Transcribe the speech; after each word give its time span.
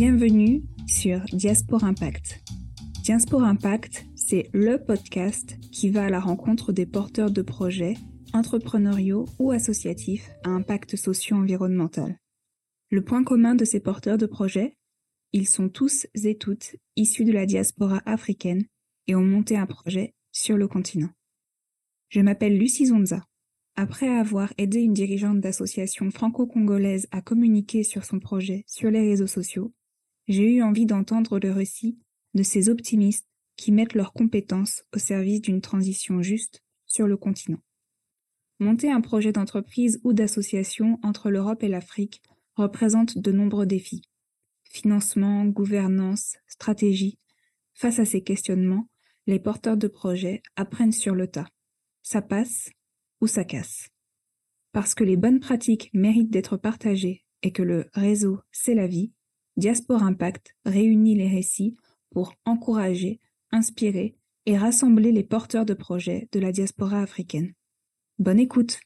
Bienvenue 0.00 0.62
sur 0.86 1.24
Diaspora 1.32 1.88
Impact. 1.88 2.44
Diaspora 3.02 3.48
Impact, 3.48 4.06
c'est 4.14 4.48
le 4.52 4.78
podcast 4.78 5.58
qui 5.72 5.90
va 5.90 6.04
à 6.04 6.08
la 6.08 6.20
rencontre 6.20 6.72
des 6.72 6.86
porteurs 6.86 7.32
de 7.32 7.42
projets 7.42 7.94
entrepreneuriaux 8.32 9.24
ou 9.40 9.50
associatifs 9.50 10.30
à 10.44 10.50
impact 10.50 10.94
socio-environnemental. 10.94 12.16
Le 12.92 13.02
point 13.02 13.24
commun 13.24 13.56
de 13.56 13.64
ces 13.64 13.80
porteurs 13.80 14.18
de 14.18 14.26
projets, 14.26 14.76
ils 15.32 15.48
sont 15.48 15.68
tous 15.68 16.06
et 16.14 16.38
toutes 16.38 16.76
issus 16.94 17.24
de 17.24 17.32
la 17.32 17.44
diaspora 17.44 18.00
africaine 18.06 18.66
et 19.08 19.16
ont 19.16 19.24
monté 19.24 19.56
un 19.56 19.66
projet 19.66 20.14
sur 20.30 20.56
le 20.56 20.68
continent. 20.68 21.10
Je 22.08 22.20
m'appelle 22.20 22.56
Lucie 22.56 22.86
Zonza. 22.86 23.24
Après 23.74 24.08
avoir 24.08 24.52
aidé 24.58 24.78
une 24.78 24.94
dirigeante 24.94 25.40
d'association 25.40 26.08
franco-congolaise 26.12 27.08
à 27.10 27.20
communiquer 27.20 27.82
sur 27.82 28.04
son 28.04 28.20
projet 28.20 28.62
sur 28.68 28.92
les 28.92 29.00
réseaux 29.00 29.26
sociaux, 29.26 29.72
j'ai 30.28 30.54
eu 30.54 30.62
envie 30.62 30.86
d'entendre 30.86 31.38
le 31.38 31.50
récit 31.50 31.98
de 32.34 32.42
ces 32.42 32.68
optimistes 32.68 33.26
qui 33.56 33.72
mettent 33.72 33.94
leurs 33.94 34.12
compétences 34.12 34.84
au 34.94 34.98
service 34.98 35.40
d'une 35.40 35.60
transition 35.60 36.22
juste 36.22 36.62
sur 36.86 37.08
le 37.08 37.16
continent. 37.16 37.62
Monter 38.60 38.90
un 38.90 39.00
projet 39.00 39.32
d'entreprise 39.32 40.00
ou 40.04 40.12
d'association 40.12 40.98
entre 41.02 41.30
l'Europe 41.30 41.62
et 41.62 41.68
l'Afrique 41.68 42.22
représente 42.54 43.18
de 43.18 43.32
nombreux 43.32 43.66
défis. 43.66 44.02
Financement, 44.64 45.44
gouvernance, 45.46 46.36
stratégie. 46.46 47.18
Face 47.74 47.98
à 47.98 48.04
ces 48.04 48.22
questionnements, 48.22 48.88
les 49.26 49.38
porteurs 49.38 49.76
de 49.76 49.88
projets 49.88 50.42
apprennent 50.56 50.92
sur 50.92 51.14
le 51.14 51.28
tas. 51.28 51.48
Ça 52.02 52.20
passe 52.20 52.70
ou 53.20 53.26
ça 53.26 53.44
casse. 53.44 53.88
Parce 54.72 54.94
que 54.94 55.04
les 55.04 55.16
bonnes 55.16 55.40
pratiques 55.40 55.90
méritent 55.94 56.30
d'être 56.30 56.56
partagées 56.56 57.24
et 57.42 57.52
que 57.52 57.62
le 57.62 57.88
réseau, 57.92 58.40
c'est 58.50 58.74
la 58.74 58.86
vie, 58.86 59.12
Diaspora 59.58 60.04
Impact 60.04 60.54
réunit 60.64 61.16
les 61.16 61.26
récits 61.26 61.74
pour 62.10 62.32
encourager, 62.44 63.18
inspirer 63.50 64.14
et 64.46 64.56
rassembler 64.56 65.10
les 65.10 65.24
porteurs 65.24 65.64
de 65.64 65.74
projets 65.74 66.28
de 66.30 66.38
la 66.38 66.52
diaspora 66.52 67.02
africaine. 67.02 67.54
Bonne 68.20 68.38
écoute 68.38 68.78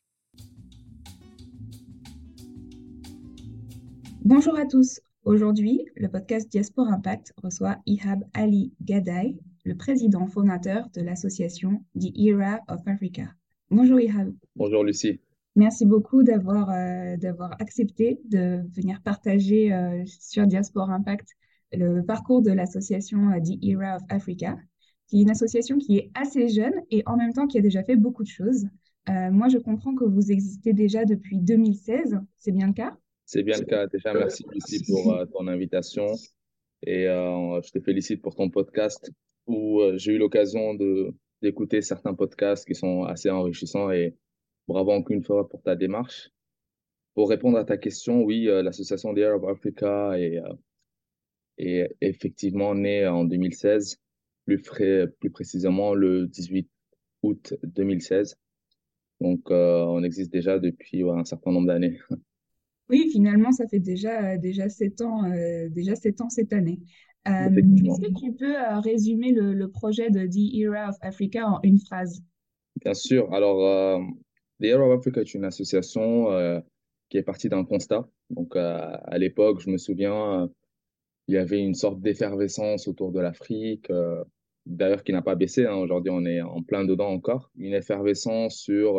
Bonjour 4.24 4.58
à 4.58 4.64
tous. 4.64 5.00
Aujourd'hui, 5.24 5.84
le 5.94 6.08
podcast 6.08 6.50
Diaspora 6.50 6.90
Impact 6.94 7.34
reçoit 7.36 7.76
Ihab 7.84 8.24
Ali 8.32 8.72
Gadai, 8.80 9.36
le 9.66 9.76
président 9.76 10.26
fondateur 10.26 10.88
de 10.94 11.02
l'association 11.02 11.84
The 12.00 12.16
Era 12.16 12.60
of 12.68 12.80
Africa. 12.86 13.34
Bonjour 13.70 14.00
Ihab. 14.00 14.34
Bonjour 14.56 14.84
Lucie. 14.84 15.20
Merci 15.54 15.84
beaucoup 15.84 16.22
d'avoir 16.22 16.70
euh, 16.70 17.16
d'avoir 17.18 17.52
accepté 17.60 18.18
de 18.24 18.62
venir 18.74 19.02
partager 19.02 19.72
euh, 19.72 20.02
sur 20.06 20.46
Diaspora 20.46 20.94
Impact 20.94 21.28
le 21.72 22.02
parcours 22.02 22.42
de 22.42 22.50
l'association 22.50 23.30
euh, 23.30 23.40
The 23.40 23.62
Era 23.62 23.96
of 23.96 24.02
Africa, 24.08 24.56
qui 25.08 25.18
est 25.18 25.22
une 25.22 25.30
association 25.30 25.78
qui 25.78 25.98
est 25.98 26.10
assez 26.14 26.48
jeune 26.48 26.72
et 26.90 27.02
en 27.04 27.16
même 27.16 27.34
temps 27.34 27.46
qui 27.46 27.58
a 27.58 27.60
déjà 27.60 27.82
fait 27.82 27.96
beaucoup 27.96 28.22
de 28.22 28.28
choses. 28.28 28.66
moi, 29.08 29.48
je 29.48 29.58
comprends 29.58 29.94
que 29.94 30.04
vous 30.04 30.30
existez 30.30 30.72
déjà 30.72 31.04
depuis 31.04 31.38
2016, 31.38 32.18
c'est 32.38 32.52
bien 32.52 32.68
le 32.68 32.72
cas? 32.72 32.96
C'est 33.26 33.42
bien 33.42 33.58
le 33.58 33.64
cas. 33.64 33.86
Déjà, 33.88 34.14
merci 34.14 34.44
Lucie 34.52 34.84
pour 34.90 35.14
ton 35.32 35.48
invitation 35.48 36.06
et 36.82 37.04
je 37.04 37.70
te 37.70 37.80
félicite 37.80 38.22
pour 38.22 38.34
ton 38.34 38.48
podcast 38.48 39.10
où 39.46 39.80
j'ai 39.96 40.12
eu 40.12 40.18
l'occasion 40.18 40.74
d'écouter 41.42 41.82
certains 41.82 42.14
podcasts 42.14 42.66
qui 42.66 42.74
sont 42.74 43.04
assez 43.04 43.28
enrichissants 43.28 43.90
et 43.90 44.14
bravo 44.68 44.92
encore 44.92 45.12
une 45.14 45.24
fois 45.24 45.48
pour 45.48 45.62
ta 45.62 45.76
démarche. 45.76 46.30
Pour 47.14 47.28
répondre 47.28 47.58
à 47.58 47.64
ta 47.64 47.76
question, 47.76 48.22
oui, 48.22 48.48
euh, 48.48 48.62
l'association 48.62 49.14
The 49.14 49.18
Arab 49.18 49.44
Africa 49.44 50.18
est, 50.18 50.38
euh, 50.38 50.54
est 51.58 51.96
effectivement 52.00 52.74
née 52.74 53.06
en 53.06 53.24
2016, 53.24 54.00
plus, 54.46 54.58
frais, 54.58 55.06
plus 55.20 55.30
précisément 55.30 55.94
le 55.94 56.26
18 56.26 56.68
août 57.22 57.54
2016. 57.62 58.36
Donc, 59.20 59.50
euh, 59.50 59.84
on 59.84 60.02
existe 60.02 60.32
déjà 60.32 60.58
depuis 60.58 61.02
un 61.02 61.24
certain 61.24 61.52
nombre 61.52 61.68
d'années. 61.68 61.98
Oui, 62.88 63.08
finalement, 63.10 63.52
ça 63.52 63.68
fait 63.68 63.78
déjà, 63.78 64.36
déjà 64.36 64.68
sept 64.68 65.00
ans, 65.00 65.22
déjà 65.70 65.94
sept 65.94 66.20
ans 66.20 66.28
cette 66.28 66.52
année. 66.52 66.80
Euh, 67.28 67.50
est-ce 67.56 68.00
que 68.00 68.20
tu 68.20 68.32
peux 68.32 68.56
euh, 68.56 68.80
résumer 68.80 69.30
le, 69.30 69.68
projet 69.68 70.10
de 70.10 70.26
The 70.26 70.54
Era 70.54 70.88
of 70.88 70.96
Africa 71.02 71.48
en 71.48 71.60
une 71.62 71.78
phrase? 71.78 72.20
Bien 72.82 72.94
sûr. 72.94 73.32
Alors, 73.32 73.64
euh, 73.64 73.98
The 74.62 74.66
Era 74.66 74.86
of 74.86 74.98
Africa 74.98 75.20
est 75.20 75.34
une 75.34 75.44
association 75.44 76.62
qui 77.08 77.18
est 77.18 77.22
partie 77.22 77.48
d'un 77.48 77.64
constat. 77.64 78.08
Donc, 78.30 78.54
à 78.54 79.18
l'époque, 79.18 79.60
je 79.60 79.70
me 79.70 79.76
souviens, 79.76 80.48
il 81.26 81.34
y 81.34 81.38
avait 81.38 81.60
une 81.60 81.74
sorte 81.74 82.00
d'effervescence 82.00 82.86
autour 82.86 83.10
de 83.10 83.18
l'Afrique, 83.18 83.90
d'ailleurs 84.64 85.02
qui 85.02 85.12
n'a 85.12 85.22
pas 85.22 85.34
baissé. 85.34 85.66
Hein. 85.66 85.74
Aujourd'hui, 85.74 86.12
on 86.14 86.24
est 86.24 86.40
en 86.40 86.62
plein 86.62 86.84
dedans 86.84 87.08
encore. 87.08 87.50
Une 87.56 87.74
effervescence 87.74 88.56
sur, 88.56 88.94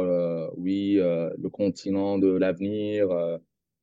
oui, 0.58 0.96
le 0.96 1.48
continent 1.48 2.20
de 2.20 2.28
l'avenir, 2.28 3.08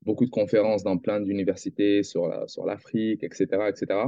beaucoup 0.03 0.27
de 0.27 0.31
conférences 0.31 0.83
dans 0.83 0.99
plein 0.99 1.21
d'universités 1.21 2.03
sur 2.03 2.29
l'Afrique, 2.67 3.25
etc., 3.25 3.47
etc. 3.69 4.01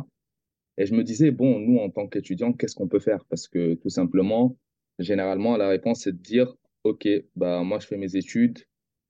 Et 0.77 0.85
je 0.85 0.95
me 0.95 1.05
disais, 1.05 1.31
bon, 1.31 1.59
nous, 1.59 1.79
en 1.79 1.89
tant 1.89 2.07
qu'étudiants, 2.07 2.53
qu'est-ce 2.53 2.75
qu'on 2.75 2.89
peut 2.89 3.01
faire? 3.01 3.25
Parce 3.27 3.49
que 3.49 3.75
tout 3.75 3.91
simplement, 3.91 4.57
généralement, 4.99 5.57
la 5.57 5.69
réponse, 5.69 6.01
c'est 6.03 6.13
de 6.13 6.23
dire, 6.23 6.55
OK, 6.85 7.09
bah, 7.37 7.63
moi, 7.63 7.79
je 7.79 7.87
fais 7.87 7.97
mes 7.97 8.17
études, 8.17 8.59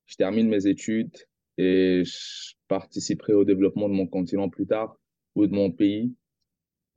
je 0.07 0.17
termine 0.17 0.49
mes 0.49 0.67
études 0.67 1.17
et 1.57 2.03
je 2.05 2.55
participerai 2.69 3.33
au 3.33 3.45
développement 3.45 3.89
de 3.89 3.95
mon 3.95 4.07
continent 4.07 4.49
plus 4.49 4.67
tard 4.67 4.99
ou 5.35 5.47
de 5.47 5.55
mon 5.55 5.71
pays. 5.71 6.15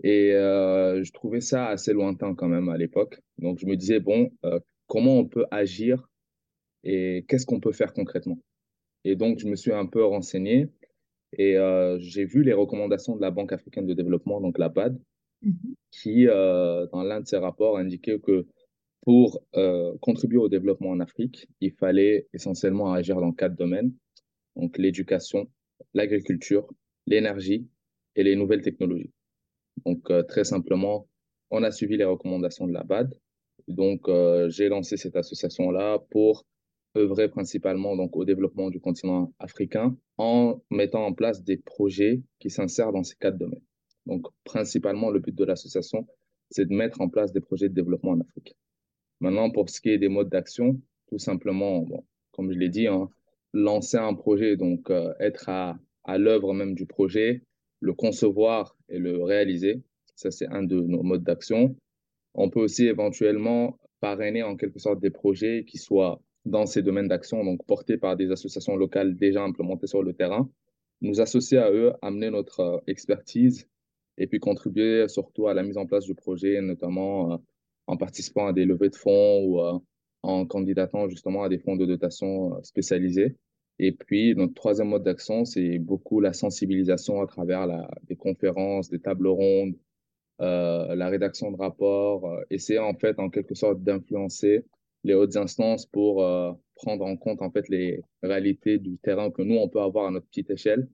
Et 0.04 0.34
euh, 0.34 1.04
je 1.04 1.12
trouvais 1.14 1.40
ça 1.40 1.68
assez 1.68 1.94
lointain 1.94 2.36
quand 2.36 2.50
même 2.50 2.68
à 2.68 2.78
l'époque. 2.78 3.22
Donc, 3.38 3.60
je 3.60 3.66
me 3.66 3.78
disais, 3.78 4.02
bon, 4.02 4.32
euh, 4.44 4.60
comment 4.88 5.18
on 5.18 5.26
peut 5.26 5.46
agir 5.52 6.10
et 6.84 7.26
qu'est-ce 7.28 7.46
qu'on 7.46 7.62
peut 7.62 7.72
faire 7.72 7.94
concrètement? 7.94 8.38
Et 9.06 9.16
donc, 9.16 9.40
je 9.40 9.48
me 9.48 9.56
suis 9.56 9.72
un 9.72 9.86
peu 9.86 10.04
renseigné 10.04 10.68
et 11.38 11.58
euh, 11.58 11.98
j'ai 12.00 12.26
vu 12.26 12.44
les 12.44 12.54
recommandations 12.54 13.16
de 13.16 13.22
la 13.22 13.32
Banque 13.32 13.54
africaine 13.54 13.86
de 13.86 13.94
développement, 13.94 14.42
donc 14.42 14.58
la 14.58 14.70
BAD, 14.70 15.00
mhm. 15.42 15.76
qui, 15.92 16.26
dans 16.26 17.04
l'un 17.04 17.22
de 17.22 17.28
ses 17.28 17.38
rapports, 17.38 17.78
indiquait 17.78 18.20
que 18.20 18.46
pour 19.06 19.42
euh, 19.56 19.96
contribuer 20.02 20.40
au 20.40 20.50
développement 20.50 20.90
en 20.90 21.00
Afrique, 21.00 21.48
il 21.62 21.72
fallait 21.72 22.28
essentiellement 22.34 22.92
agir 22.94 23.22
dans 23.22 23.32
quatre 23.32 23.56
domaines, 23.56 23.94
donc 24.56 24.78
l'éducation, 24.78 25.50
l'agriculture, 25.94 26.68
l'énergie 27.06 27.68
et 28.16 28.24
les 28.24 28.36
nouvelles 28.36 28.62
technologies. 28.62 29.14
Donc, 29.86 30.10
très 30.28 30.44
simplement, 30.44 31.08
on 31.52 31.62
a 31.64 31.72
suivi 31.72 31.98
les 31.98 32.06
recommandations 32.06 32.66
de 32.66 32.74
la 32.74 32.84
BAD. 32.84 33.14
Donc, 33.68 34.10
j'ai 34.48 34.70
lancé 34.70 34.98
cette 34.98 35.16
association-là 35.16 36.00
pour 36.10 36.46
œuvrer 36.98 37.30
principalement 37.30 37.96
donc 37.96 38.16
au 38.16 38.26
développement 38.26 38.70
du 38.70 38.80
continent 38.80 39.34
africain 39.40 39.96
en 40.18 40.62
mettant 40.72 41.06
en 41.06 41.14
place 41.14 41.44
des 41.44 41.58
projets 41.58 42.22
qui 42.40 42.50
s'insèrent 42.50 42.92
dans 42.92 43.04
ces 43.04 43.16
quatre 43.16 43.38
domaines. 43.38 43.64
Donc, 44.06 44.28
principalement, 44.44 45.10
le 45.10 45.20
but 45.20 45.36
de 45.36 45.44
l'association, 45.44 46.08
c'est 46.52 46.66
de 46.66 46.74
mettre 46.74 47.02
en 47.02 47.10
place 47.10 47.32
des 47.34 47.42
projets 47.42 47.70
de 47.70 47.74
développement 47.74 48.12
en 48.12 48.22
Afrique. 48.22 48.56
Maintenant, 49.20 49.50
pour 49.50 49.70
ce 49.70 49.82
qui 49.82 49.90
est 49.90 49.98
des 49.98 50.10
modes 50.10 50.30
d'action, 50.30 50.80
tout 51.08 51.20
simplement, 51.20 51.86
comme 52.32 52.52
je 52.52 52.58
l'ai 52.58 52.70
dit, 52.70 52.88
hein, 52.88 53.10
lancer 53.54 53.98
un 53.98 54.14
projet, 54.14 54.58
donc 54.58 54.90
euh, 54.90 55.14
être 55.20 55.50
à, 55.50 55.78
à 56.04 56.18
l'œuvre 56.18 56.54
même 56.54 56.76
du 56.76 56.86
projet, 56.86 57.42
le 57.80 57.94
concevoir 57.94 58.78
et 58.90 59.00
le 59.00 59.24
réaliser, 59.24 59.82
ça 60.16 60.32
c'est 60.32 60.48
un 60.48 60.64
de 60.64 60.80
nos 60.80 61.04
modes 61.04 61.24
d'action. 61.24 61.76
On 62.34 62.50
peut 62.50 62.62
aussi 62.62 62.88
éventuellement 62.88 63.78
parrainer 64.02 64.44
en 64.44 64.56
quelque 64.56 64.80
sorte 64.80 65.00
des 65.00 65.10
projets 65.10 65.66
qui 65.66 65.78
soient 65.78 66.22
dans 66.46 66.66
ces 66.66 66.82
domaines 66.82 67.08
d'action, 67.08 67.44
donc 67.44 67.66
portés 67.66 67.98
par 67.98 68.16
des 68.16 68.32
associations 68.32 68.76
locales 68.76 69.16
déjà 69.16 69.44
implémentées 69.44 69.88
sur 69.88 70.04
le 70.04 70.14
terrain, 70.14 70.50
nous 71.02 71.22
associer 71.22 71.58
à 71.58 71.72
eux, 71.72 71.94
amener 72.02 72.30
notre 72.30 72.60
euh, 72.60 72.78
expertise 72.88 73.68
et 74.18 74.28
puis 74.28 74.40
contribuer 74.40 75.08
surtout 75.08 75.48
à 75.48 75.54
la 75.54 75.64
mise 75.64 75.78
en 75.78 75.86
place 75.86 76.06
du 76.06 76.16
projet, 76.16 76.62
notamment 76.62 77.34
euh, 77.34 77.38
en 77.88 77.98
participant 77.98 78.48
à 78.48 78.54
des 78.54 78.66
levées 78.66 78.90
de 78.90 78.96
fonds 78.96 79.44
ou 79.44 79.60
euh, 79.62 79.80
en 80.24 80.46
candidatant 80.46 81.08
justement 81.10 81.44
à 81.44 81.50
des 81.50 81.60
fonds 81.60 81.76
de 81.76 81.86
dotation 81.86 82.62
spécialisés. 82.64 83.36
Et 83.78 83.92
puis, 83.92 84.34
notre 84.36 84.54
troisième 84.54 84.90
mode 84.90 85.04
d'action, 85.04 85.46
c'est 85.46 85.80
beaucoup 85.80 86.22
la 86.22 86.34
sensibilisation 86.34 87.22
à 87.22 87.28
travers 87.28 87.68
la, 87.68 87.90
des 88.04 88.16
conférences, 88.16 88.90
des 88.90 89.00
tables 89.00 89.28
rondes, 89.28 89.76
euh, 90.42 90.96
la 90.96 91.10
rédaction 91.10 91.52
de 91.52 91.58
rapports, 91.58 92.40
essayer 92.50 92.80
en 92.80 92.94
fait 92.94 93.20
en 93.20 93.30
quelque 93.30 93.56
sorte 93.56 93.84
d'influencer 93.84 94.66
les 95.06 95.14
hautes 95.14 95.38
instances 95.38 95.86
pour 95.86 96.24
euh, 96.24 96.52
prendre 96.76 97.06
en 97.06 97.16
compte 97.16 97.42
en 97.42 97.52
fait 97.52 97.70
les 97.70 98.02
réalités 98.24 98.80
du 98.80 98.98
terrain 98.98 99.32
que 99.32 99.44
nous 99.44 99.56
on 99.56 99.70
peut 99.70 99.82
avoir 99.82 100.08
à 100.08 100.12
notre 100.12 100.28
petite 100.28 100.50
échelle 100.50 100.90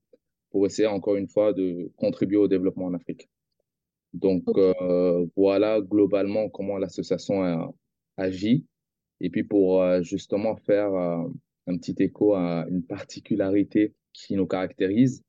pour 0.52 0.66
essayer 0.66 0.88
encore 0.88 1.16
une 1.16 1.30
fois 1.30 1.54
de 1.54 1.92
contribuer 1.96 2.38
au 2.38 2.50
développement 2.50 2.86
en 2.86 2.94
Afrique. 2.94 3.30
Donc 4.14 4.44
euh, 4.58 5.26
voilà 5.36 5.82
globalement 5.82 6.50
comment 6.50 6.78
l'association 6.78 7.74
agit. 8.18 8.66
Et 9.20 9.30
puis 9.30 9.44
pour 9.44 9.82
euh, 9.82 10.02
justement 10.02 10.56
faire 10.56 10.94
un 10.94 11.78
petit 11.78 11.96
écho 12.00 12.34
à 12.36 12.66
une 12.70 12.84
particularité 12.84 13.94
qui 14.14 14.36
nous 14.36 14.48
caractérise, 14.48 15.24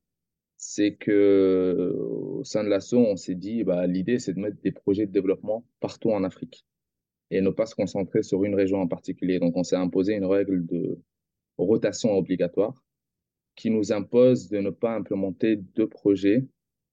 c'est 0.64 0.94
que 0.94 1.92
au 1.98 2.44
sein 2.44 2.62
de 2.62 2.68
l'ASSO, 2.68 2.98
on 2.98 3.16
s'est 3.16 3.34
dit, 3.34 3.64
bah, 3.64 3.86
l'idée, 3.88 4.20
c'est 4.20 4.32
de 4.32 4.38
mettre 4.38 4.60
des 4.62 4.70
projets 4.70 5.06
de 5.06 5.12
développement 5.12 5.64
partout 5.80 6.10
en 6.10 6.22
Afrique 6.22 6.64
et 7.32 7.40
ne 7.40 7.50
pas 7.50 7.66
se 7.66 7.74
concentrer 7.74 8.22
sur 8.22 8.44
une 8.44 8.54
région 8.54 8.80
en 8.80 8.86
particulier. 8.86 9.40
Donc, 9.40 9.56
on 9.56 9.64
s'est 9.64 9.76
imposé 9.76 10.14
une 10.14 10.24
règle 10.24 10.64
de 10.64 11.00
rotation 11.58 12.12
obligatoire 12.16 12.80
qui 13.56 13.70
nous 13.70 13.92
impose 13.92 14.48
de 14.48 14.58
ne 14.58 14.70
pas 14.70 14.94
implémenter 14.94 15.56
deux 15.56 15.88
projets 15.88 16.46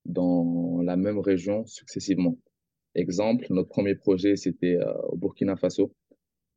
dans 0.05 0.81
la 0.83 0.95
même 0.95 1.19
région 1.19 1.65
successivement. 1.65 2.37
Exemple, 2.95 3.45
notre 3.49 3.69
premier 3.69 3.95
projet, 3.95 4.35
c'était 4.35 4.77
euh, 4.77 4.93
au 5.09 5.17
Burkina 5.17 5.55
Faso. 5.55 5.93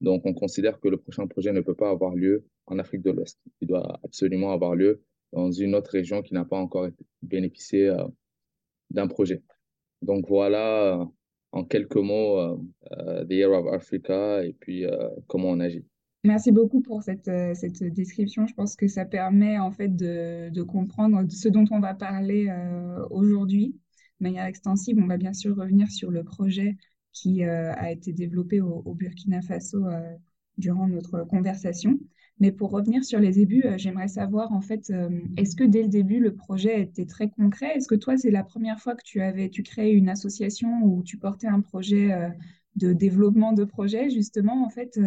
Donc, 0.01 0.23
on 0.25 0.35
considère 0.35 0.81
que 0.81 0.89
le 0.89 0.97
prochain 0.97 1.27
projet 1.27 1.53
ne 1.53 1.61
peut 1.61 1.75
pas 1.75 1.91
avoir 1.91 2.15
lieu 2.15 2.47
en 2.67 2.79
Afrique 2.79 3.03
de 3.03 3.11
l'Ouest. 3.11 3.39
Il 3.61 3.69
doit 3.69 4.01
absolument 4.03 4.53
avoir 4.53 4.75
lieu 4.75 5.03
dans 5.33 5.51
une 5.51 5.75
autre 5.75 5.91
région 5.93 6.23
qui 6.23 6.35
n'a 6.35 6.45
pas 6.45 6.57
encore 6.57 6.89
bénéficié 7.23 7.89
euh, 7.89 8.05
d'un 8.91 9.07
projet. 9.07 9.43
Donc, 10.01 10.27
voilà, 10.29 11.01
euh, 11.01 11.05
en 11.53 11.65
quelques 11.65 11.97
mots, 11.97 12.59
The 12.91 13.31
Year 13.31 13.51
of 13.53 13.67
Africa 13.75 14.43
et 14.43 14.55
puis 14.55 14.87
comment 15.27 15.51
on 15.51 15.61
agit. 15.61 15.85
Merci 16.25 16.53
beaucoup 16.53 16.81
pour 16.83 17.03
cette, 17.03 17.27
euh, 17.27 17.53
cette 17.55 17.83
description. 17.83 18.47
Je 18.47 18.55
pense 18.55 18.77
que 18.77 18.87
ça 18.87 19.05
permet 19.05 19.59
en 19.59 19.73
fait 19.73 19.89
de, 19.89 20.51
de 20.51 20.63
comprendre 20.63 21.25
ce 21.29 21.49
dont 21.49 21.65
on 21.73 21.81
va 21.81 21.95
parler 21.95 22.47
euh, 22.49 23.05
aujourd'hui 23.11 23.75
de 24.21 24.25
manière 24.27 24.45
extensive. 24.45 24.99
On 25.03 25.09
va 25.09 25.17
bien 25.17 25.33
sûr 25.33 25.57
revenir 25.57 25.91
sur 25.91 26.13
le 26.13 26.23
projet 26.23 26.77
qui 27.13 27.45
euh, 27.45 27.73
a 27.75 27.91
été 27.91 28.13
développé 28.13 28.61
au, 28.61 28.95
Burkina 28.95 29.43
Faso 29.43 29.85
durant 30.59 30.87
notre 30.87 31.27
conversation. 31.27 31.99
Mais 32.39 32.53
pour 32.53 32.71
revenir 32.71 33.05
sur 33.05 33.19
les 33.19 33.33
débuts, 33.33 33.65
j'aimerais 33.77 34.09
savoir 34.09 34.53
en 34.53 34.61
fait, 34.61 34.93
est-ce 35.37 35.57
que 35.57 35.65
dès 35.65 35.83
le 35.83 35.89
début 35.89 36.21
le 36.21 36.35
projet 36.35 36.83
était 36.83 37.05
très 37.05 37.29
concret? 37.31 37.77
Est-ce 37.77 37.89
que 37.89 37.95
toi 37.95 38.17
c'est 38.17 38.31
la 38.31 38.45
première 38.45 38.81
fois 38.81 38.95
que 38.95 39.03
tu 39.05 39.21
avais, 39.21 39.49
tu 39.51 39.63
créais 39.63 39.93
une 39.93 40.09
association 40.09 40.83
où 40.83 41.03
tu 41.03 41.19
portais 41.19 41.49
un 41.49 41.61
projet 41.61 42.11
de 42.77 42.93
développement 42.93 43.53
de 43.53 43.65
projet 43.65 44.09
justement 44.09 44.65
en 44.65 44.71
fait 44.71 44.99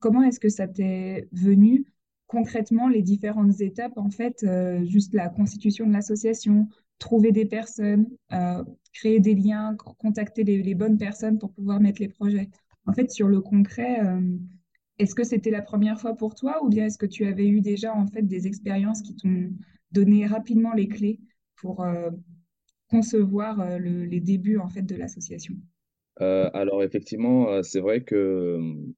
Comment 0.00 0.22
est-ce 0.22 0.40
que 0.40 0.48
ça 0.48 0.66
t'est 0.66 1.28
venu 1.30 1.84
concrètement 2.26 2.88
les 2.88 3.02
différentes 3.02 3.60
étapes, 3.60 3.98
en 3.98 4.08
fait, 4.08 4.44
euh, 4.44 4.84
juste 4.84 5.14
la 5.14 5.28
constitution 5.28 5.86
de 5.86 5.92
l'association, 5.92 6.68
trouver 6.98 7.32
des 7.32 7.44
personnes, 7.44 8.06
euh, 8.32 8.64
créer 8.92 9.20
des 9.20 9.34
liens, 9.34 9.76
contacter 9.76 10.44
les, 10.44 10.74
bonnes 10.74 10.96
personnes 10.96 11.38
pour 11.38 11.52
pouvoir 11.52 11.80
mettre 11.80 12.00
les 12.00 12.08
projets? 12.08 12.48
En 12.86 12.92
fait, 12.92 13.10
sur 13.10 13.28
le 13.28 13.40
concret, 13.40 14.00
euh, 14.06 14.38
est-ce 14.98 15.14
que 15.14 15.24
c'était 15.24 15.50
la 15.50 15.60
première 15.60 16.00
fois 16.00 16.14
pour 16.14 16.34
toi 16.34 16.64
ou 16.64 16.68
bien 16.68 16.86
est-ce 16.86 16.98
que 16.98 17.06
tu 17.06 17.26
avais 17.26 17.48
eu 17.48 17.60
déjà 17.60 17.94
en 17.94 18.06
fait 18.06 18.22
des 18.22 18.46
expériences 18.46 19.02
qui 19.02 19.16
t'ont 19.16 19.50
donné 19.92 20.24
rapidement 20.26 20.72
les 20.72 20.88
clés 20.88 21.20
pour 21.56 21.84
concevoir 22.88 23.78
les 23.78 24.20
débuts 24.20 24.58
en 24.58 24.68
fait 24.68 24.82
de 24.82 24.94
l'association? 24.94 25.54
Alors 26.18 26.82
effectivement, 26.82 27.62
c'est 27.62 27.80
vrai 27.80 28.02
que 28.02 28.92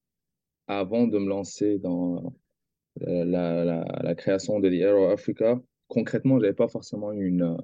avant 0.67 1.07
de 1.07 1.19
me 1.19 1.29
lancer 1.29 1.79
dans 1.79 2.35
euh, 3.03 3.25
la, 3.25 4.15
création 4.15 4.61
de 4.61 4.69
The 4.69 4.73
Aero 4.75 5.07
Africa, 5.07 5.61
concrètement, 5.89 6.37
je 6.37 6.43
n'avais 6.43 6.55
pas 6.55 6.69
forcément 6.69 7.13
une, 7.13 7.57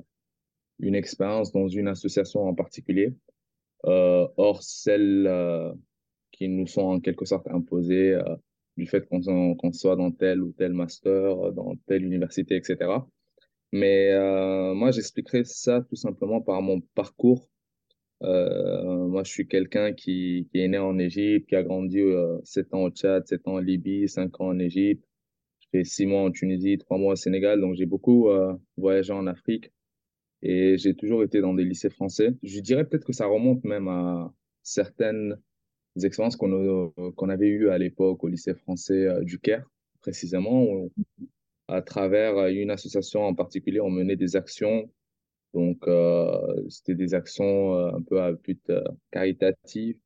une 0.79 0.95
expérience 0.95 1.53
dans 1.53 1.69
une 1.69 1.89
association 1.89 2.47
en 2.47 2.55
particulier. 2.55 3.15
Euh, 3.85 4.27
or, 4.37 4.63
celles 4.63 5.27
euh, 5.27 5.73
qui 6.33 6.49
nous 6.49 6.67
sont 6.67 6.83
en 6.83 7.01
quelque 7.01 7.25
sorte 7.25 7.47
imposées 7.49 8.15
euh, 8.15 8.37
du 8.77 8.87
fait 8.87 9.09
qu'on 9.09 9.73
soit 9.73 9.97
dans 9.97 10.11
tel 10.11 10.43
ou 10.43 10.53
tel 10.53 10.73
master, 10.73 11.53
dans 11.53 11.75
telle 11.87 12.05
université, 12.05 12.57
etc. 12.57 13.01
Mais 13.73 14.13
euh, 14.13 14.75
moi, 14.75 14.91
j'expliquerai 14.91 15.45
ça 15.45 15.83
tout 15.83 15.97
simplement 15.97 16.41
par 16.41 16.63
mon 16.63 16.81
parcours 16.95 17.49
euh, 18.23 19.07
moi, 19.07 19.23
je 19.25 19.31
suis 19.31 19.47
quelqu'un 19.47 19.93
qui, 19.93 20.49
est 20.55 20.69
né 20.69 20.79
en 20.79 20.99
Égypte, 20.99 21.49
qui 21.49 21.57
a 21.57 21.63
grandi 21.63 22.01
euh, 22.01 22.39
7 22.45 22.75
ans 22.75 22.83
au 22.85 22.91
Tchad, 22.91 23.27
7 23.27 23.47
ans 23.49 23.55
en 23.55 23.59
Libye, 23.59 24.09
5 24.09 24.41
ans 24.41 24.49
en 24.49 24.59
Égypte. 24.59 25.05
J'ai 25.61 25.79
fait 25.79 25.85
6 25.85 26.07
mois 26.07 26.23
en 26.23 26.31
Tunisie, 26.31 26.79
3 26.79 26.99
mois 26.99 27.13
au 27.13 27.17
Sénégal. 27.17 27.61
Donc, 27.61 27.75
j'ai 27.75 27.87
beaucoup 27.87 28.29
euh, 28.29 28.55
voyagé 28.77 29.13
en 29.13 29.27
Afrique 29.27 29.73
et 30.43 30.77
j'ai 30.79 30.95
toujours 30.95 31.23
été 31.23 31.41
dans 31.41 31.55
des 31.55 31.65
lycées 31.65 31.91
français. 31.91 32.31
Je 32.43 32.61
dirais 32.61 32.85
peut-être 32.85 33.05
que 33.05 33.13
ça 33.13 33.27
remonte 33.27 33.65
même 33.65 33.89
à 33.89 34.33
certaines 34.63 35.37
expériences 36.03 36.37
qu'on 36.37 36.93
qu'on 37.17 37.29
avait 37.29 37.49
eues 37.49 37.71
à 37.71 37.79
l'époque 37.79 38.23
au 38.23 38.29
lycée 38.29 38.55
français 38.55 39.07
euh, 39.07 39.25
du 39.25 39.39
Caire, 39.39 39.69
précisément, 40.01 40.63
où, 40.65 40.93
à 41.69 41.83
travers 41.83 42.47
une 42.49 42.71
association 42.71 43.23
en 43.23 43.35
particulier, 43.35 43.81
on 43.81 43.91
menait 43.91 44.17
des 44.17 44.37
actions 44.37 44.91
donc, 45.59 45.89
euh, 45.89 46.65
c'était 46.69 46.95
des 46.95 47.15
actions 47.15 47.75
euh, 47.75 47.91
un 47.93 48.01
peu 48.01 48.21
à 48.21 48.33
but 48.33 48.71
euh, 48.71 48.81
caritatif. 49.11 49.97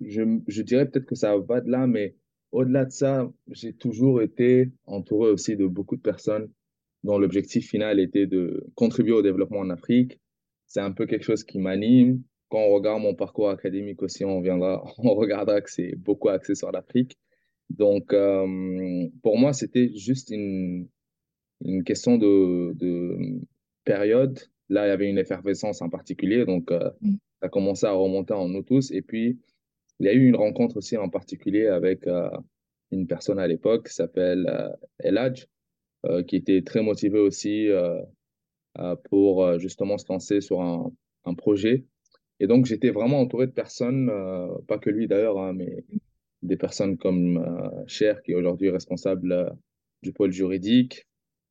Je, 0.00 0.22
je 0.48 0.62
dirais 0.62 0.88
peut-être 0.88 1.04
que 1.04 1.14
ça 1.14 1.36
va 1.36 1.60
de 1.60 1.70
là, 1.70 1.86
mais 1.86 2.16
au-delà 2.50 2.86
de 2.86 2.92
ça, 2.92 3.30
j'ai 3.48 3.74
toujours 3.74 4.22
été 4.22 4.72
entouré 4.86 5.30
aussi 5.30 5.54
de 5.54 5.66
beaucoup 5.66 5.96
de 5.96 6.00
personnes 6.00 6.50
dont 7.04 7.18
l'objectif 7.18 7.68
final 7.68 8.00
était 8.00 8.26
de 8.26 8.66
contribuer 8.74 9.12
au 9.12 9.20
développement 9.20 9.58
en 9.58 9.68
Afrique. 9.68 10.18
C'est 10.66 10.80
un 10.80 10.92
peu 10.92 11.04
quelque 11.04 11.24
chose 11.24 11.44
qui 11.44 11.58
m'anime. 11.58 12.22
Quand 12.48 12.60
on 12.60 12.72
regarde 12.72 13.02
mon 13.02 13.14
parcours 13.14 13.50
académique 13.50 14.02
aussi, 14.02 14.24
on 14.24 14.40
viendra, 14.40 14.82
on 14.98 15.14
regardera 15.14 15.60
que 15.60 15.70
c'est 15.70 15.94
beaucoup 15.94 16.30
axé 16.30 16.54
sur 16.54 16.72
l'Afrique. 16.72 17.18
Donc, 17.68 18.14
pour 19.22 19.38
moi, 19.38 19.52
c'était 19.52 19.94
juste 19.94 20.30
une, 20.30 20.88
une 21.64 21.84
question 21.84 22.16
de, 22.16 22.72
de 22.74 23.40
période 23.84 24.38
Là, 24.68 24.86
il 24.86 24.88
y 24.88 24.92
avait 24.92 25.08
une 25.08 25.18
effervescence 25.18 25.82
en 25.82 25.88
particulier, 25.88 26.44
donc 26.44 26.70
euh, 26.70 26.90
mm. 27.00 27.14
ça 27.40 27.46
a 27.46 27.48
commencé 27.48 27.86
à 27.86 27.92
remonter 27.92 28.34
en 28.34 28.48
nous 28.48 28.62
tous. 28.62 28.90
Et 28.90 29.02
puis, 29.02 29.38
il 30.00 30.06
y 30.06 30.08
a 30.08 30.12
eu 30.12 30.26
une 30.26 30.36
rencontre 30.36 30.76
aussi 30.78 30.96
en 30.96 31.08
particulier 31.08 31.66
avec 31.66 32.06
euh, 32.06 32.28
une 32.92 33.06
personne 33.06 33.38
à 33.38 33.46
l'époque 33.46 33.88
qui 33.88 33.94
s'appelle 33.94 34.46
euh, 34.48 34.68
Eladj, 35.00 35.46
euh, 36.06 36.22
qui 36.22 36.36
était 36.36 36.62
très 36.62 36.82
motivé 36.82 37.18
aussi 37.18 37.68
euh, 37.68 38.00
pour 39.10 39.58
justement 39.58 39.98
se 39.98 40.06
lancer 40.08 40.40
sur 40.40 40.60
un, 40.60 40.90
un 41.24 41.34
projet. 41.34 41.84
Et 42.40 42.46
donc, 42.46 42.66
j'étais 42.66 42.90
vraiment 42.90 43.20
entouré 43.20 43.46
de 43.46 43.52
personnes, 43.52 44.10
pas 44.66 44.78
que 44.78 44.90
lui 44.90 45.06
d'ailleurs, 45.06 45.38
hein, 45.38 45.52
mais 45.52 45.84
des 46.40 46.56
personnes 46.56 46.96
comme 46.96 47.70
Cher, 47.86 48.22
qui 48.22 48.32
est 48.32 48.34
aujourd'hui 48.34 48.70
responsable 48.70 49.54
du 50.02 50.12
pôle 50.12 50.32
juridique, 50.32 51.06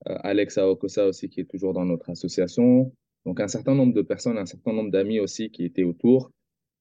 Alex 0.05 0.57
Aokosa 0.57 1.05
aussi, 1.07 1.29
qui 1.29 1.41
est 1.41 1.49
toujours 1.49 1.73
dans 1.73 1.85
notre 1.85 2.09
association, 2.09 2.91
donc, 3.25 3.39
un 3.39 3.47
certain 3.47 3.75
nombre 3.75 3.93
de 3.93 4.01
personnes, 4.01 4.37
un 4.37 4.45
certain 4.45 4.73
nombre 4.73 4.91
d'amis 4.91 5.19
aussi 5.19 5.51
qui 5.51 5.63
étaient 5.63 5.83
autour. 5.83 6.31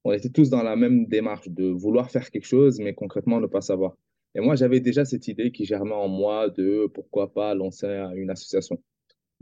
On 0.04 0.12
était 0.12 0.30
tous 0.30 0.48
dans 0.48 0.62
la 0.62 0.76
même 0.76 1.06
démarche 1.06 1.48
de 1.48 1.66
vouloir 1.66 2.10
faire 2.10 2.30
quelque 2.30 2.46
chose, 2.46 2.80
mais 2.80 2.94
concrètement 2.94 3.40
ne 3.40 3.46
pas 3.46 3.60
savoir. 3.60 3.96
Et 4.34 4.40
moi, 4.40 4.54
j'avais 4.54 4.80
déjà 4.80 5.04
cette 5.04 5.28
idée 5.28 5.52
qui 5.52 5.64
germait 5.66 5.92
en 5.92 6.08
moi 6.08 6.48
de 6.48 6.86
pourquoi 6.94 7.32
pas 7.32 7.54
lancer 7.54 7.86
une 8.14 8.30
association. 8.30 8.82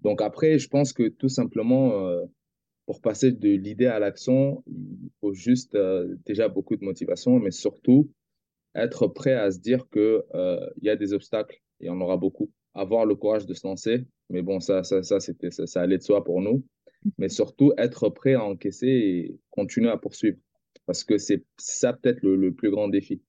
Donc 0.03 0.23
après, 0.23 0.59
je 0.59 0.69
pense 0.69 0.93
que 0.93 1.09
tout 1.09 1.29
simplement, 1.29 2.07
euh, 2.07 2.25
pour 2.87 3.01
passer 3.01 3.31
de 3.31 3.51
l'idée 3.51 3.87
à 3.87 3.99
l'action, 4.01 4.65
il 4.67 5.11
faut 5.21 5.35
juste 5.35 5.75
euh, 5.77 6.17
déjà 6.27 6.49
beaucoup 6.49 6.75
de 6.75 6.85
motivation, 6.85 7.39
mais 7.39 7.51
surtout 7.51 8.11
être 8.75 9.07
prêt 9.09 9.35
à 9.35 9.51
se 9.51 9.59
dire 9.61 9.89
que 9.91 10.25
euh, 10.35 10.69
y 10.83 10.89
a 10.89 10.97
des 10.97 11.13
obstacles 11.13 11.61
et 11.81 11.91
en 11.91 12.01
aura 12.01 12.17
beaucoup. 12.17 12.51
Avoir 12.75 13.07
le 13.07 13.15
courage 13.15 13.47
de 13.47 13.55
se 13.55 13.67
lancer, 13.67 14.05
mais 14.31 14.43
bon, 14.43 14.59
ça, 14.61 14.83
ça, 14.83 15.03
ça, 15.03 15.19
ça 15.21 15.81
allait 15.81 15.99
de 15.99 16.03
soi 16.03 16.25
pour 16.25 16.41
nous 16.41 16.65
mais 17.19 17.29
surtout 17.29 17.73
être 17.79 18.09
prêt 18.09 18.35
à 18.35 18.45
encaisser 18.45 18.87
et 18.87 19.39
continuer 19.51 19.91
à 19.91 19.97
poursuivre. 19.97 20.39
Parce 20.87 21.05
que 21.05 21.19
c'est 21.19 21.45
ça 21.59 21.93
peut-être 21.93 22.23
le, 22.23 22.37
le, 22.37 22.53
plus 22.53 22.71
grand 22.71 22.89
défi. 22.89 23.23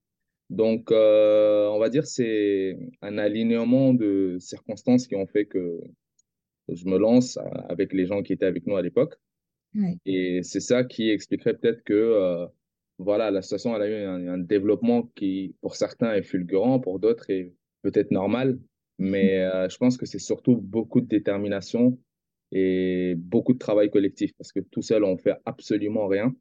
Donc, 0.50 0.92
euh, 0.92 1.68
on 1.70 1.80
va 1.80 1.90
dire 1.90 2.08
c'est 2.08 2.78
un 3.02 3.18
alignement 3.18 3.94
de 3.94 4.38
circonstances 4.40 5.08
qui 5.08 5.16
ont 5.16 5.28
fait 5.28 5.46
que 5.46 5.80
je 6.68 6.86
me 6.86 6.98
lance 6.98 7.38
avec 7.68 7.94
les 7.94 8.06
gens 8.06 8.24
qui 8.24 8.34
étaient 8.34 8.46
avec 8.46 8.66
nous 8.66 8.76
à 8.76 8.82
l'époque. 8.82 9.16
Et 10.06 10.42
c'est 10.42 10.62
ça 10.62 10.84
qui 10.84 11.12
expliquerait 11.12 11.56
peut-être 11.56 11.84
que 11.84 11.94
euh, 11.94 12.48
voilà, 12.98 13.30
la 13.30 13.44
situation 13.44 13.76
elle 13.76 13.82
a 13.84 13.88
eu 13.88 14.04
un, 14.04 14.28
un, 14.28 14.38
développement 14.40 15.04
qui, 15.16 15.56
pour 15.62 15.76
certains, 15.76 16.14
est 16.14 16.24
fulgurant, 16.24 16.80
pour 16.80 17.00
d'autres, 17.00 17.30
est 17.30 17.54
peut-être 17.84 18.10
normal. 18.10 18.60
Mais 18.98 19.40
euh, 19.40 19.70
je 19.70 19.78
pense 19.78 19.96
que 19.96 20.08
c'est 20.08 20.20
surtout 20.20 20.58
beaucoup 20.58 21.02
de 21.02 21.08
détermination 21.08 22.00
et 22.52 23.16
beaucoup 23.18 23.54
de 23.54 23.60
travail 23.60 23.90
collectif 23.90 24.32
parce 24.38 24.52
que 24.52 24.60
tout 24.60 24.82
seul, 24.82 25.04
on 25.04 25.18
fait 25.18 25.36
absolument 25.46 26.08
rien. 26.08 26.36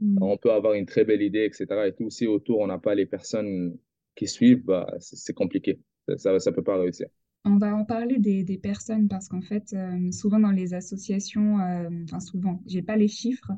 Mm. 0.00 0.18
On 0.20 0.36
peut 0.36 0.52
avoir 0.52 0.74
une 0.74 0.86
très 0.86 1.04
belle 1.04 1.22
idée, 1.22 1.44
etc. 1.44 1.66
Et 1.86 1.92
tout, 1.92 2.10
si 2.10 2.26
autour, 2.26 2.60
on 2.60 2.66
n'a 2.66 2.78
pas 2.78 2.94
les 2.94 3.06
personnes 3.06 3.76
qui 4.14 4.26
suivent, 4.26 4.64
bah, 4.64 4.92
c'est 4.98 5.34
compliqué. 5.34 5.80
Ça 6.16 6.32
ne 6.32 6.50
peut 6.50 6.62
pas 6.62 6.78
réussir. 6.78 7.06
On 7.44 7.56
va 7.56 7.74
en 7.74 7.84
parler 7.84 8.18
des, 8.18 8.44
des 8.44 8.58
personnes 8.58 9.08
parce 9.08 9.28
qu'en 9.28 9.42
fait, 9.42 9.72
euh, 9.72 10.12
souvent 10.12 10.38
dans 10.38 10.52
les 10.52 10.74
associations, 10.74 11.58
euh, 11.58 11.88
enfin 12.04 12.20
souvent, 12.20 12.62
j'ai 12.66 12.82
pas 12.82 12.96
les 12.96 13.08
chiffres. 13.08 13.50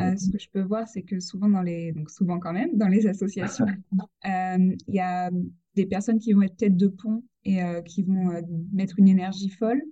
Euh. 0.00 0.16
Ce 0.16 0.30
que 0.30 0.38
je 0.38 0.48
peux 0.50 0.62
voir, 0.62 0.86
c'est 0.88 1.02
que 1.02 1.20
souvent 1.20 1.48
dans 1.48 1.60
les, 1.60 1.92
donc 1.92 2.10
souvent 2.10 2.38
quand 2.38 2.52
même, 2.52 2.70
dans 2.76 2.88
les 2.88 3.06
associations, 3.06 3.66
euh, 4.26 4.76
il 4.88 4.94
y 4.94 5.00
a 5.00 5.30
des 5.74 5.86
personnes 5.86 6.18
qui 6.18 6.32
vont 6.32 6.42
être 6.42 6.56
tête 6.56 6.76
de 6.76 6.86
pont 6.86 7.24
et 7.44 7.60
qui 7.86 8.04
vont 8.04 8.30
mettre 8.72 9.00
une 9.00 9.08
énergie 9.08 9.48
folle, 9.48 9.82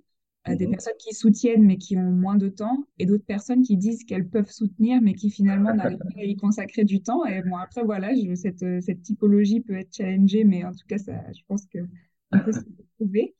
des 0.49 0.67
Mhm. 0.67 0.67
personnes 0.67 0.93
qui 0.99 1.13
soutiennent 1.15 1.63
mais 1.65 1.77
qui 1.77 1.97
ont 1.97 2.11
moins 2.11 2.35
de 2.35 2.49
temps, 2.49 2.85
et 2.99 3.05
d'autres 3.05 3.25
personnes 3.25 3.61
qui 3.63 3.77
disent 3.77 4.03
qu'elles 4.03 4.27
peuvent 4.29 4.49
soutenir 4.51 5.01
mais 5.01 5.13
qui 5.13 5.29
finalement 5.29 5.73
n'arrivent 5.73 5.99
pas 6.13 6.21
à 6.21 6.23
y 6.25 6.35
consacrer 6.35 6.83
du 6.83 7.01
temps. 7.01 7.25
Et 7.25 7.41
bon, 7.43 7.57
après, 7.57 7.83
voilà, 7.83 8.13
je- 8.15 8.35
cette, 8.35 8.63
euh, 8.63 8.81
cette 8.81 9.01
typologie 9.03 9.61
peut 9.61 9.75
être 9.75 9.93
challengée, 9.95 10.43
mais 10.43 10.63
en 10.65 10.71
tout 10.73 10.85
cas, 10.87 10.97
ça, 10.97 11.13
je 11.33 11.41
pense 11.47 11.65
que 11.67 11.79
on 12.31 12.39
peut 12.39 12.51
s'y 12.53 12.65
retrouver. 12.99 13.35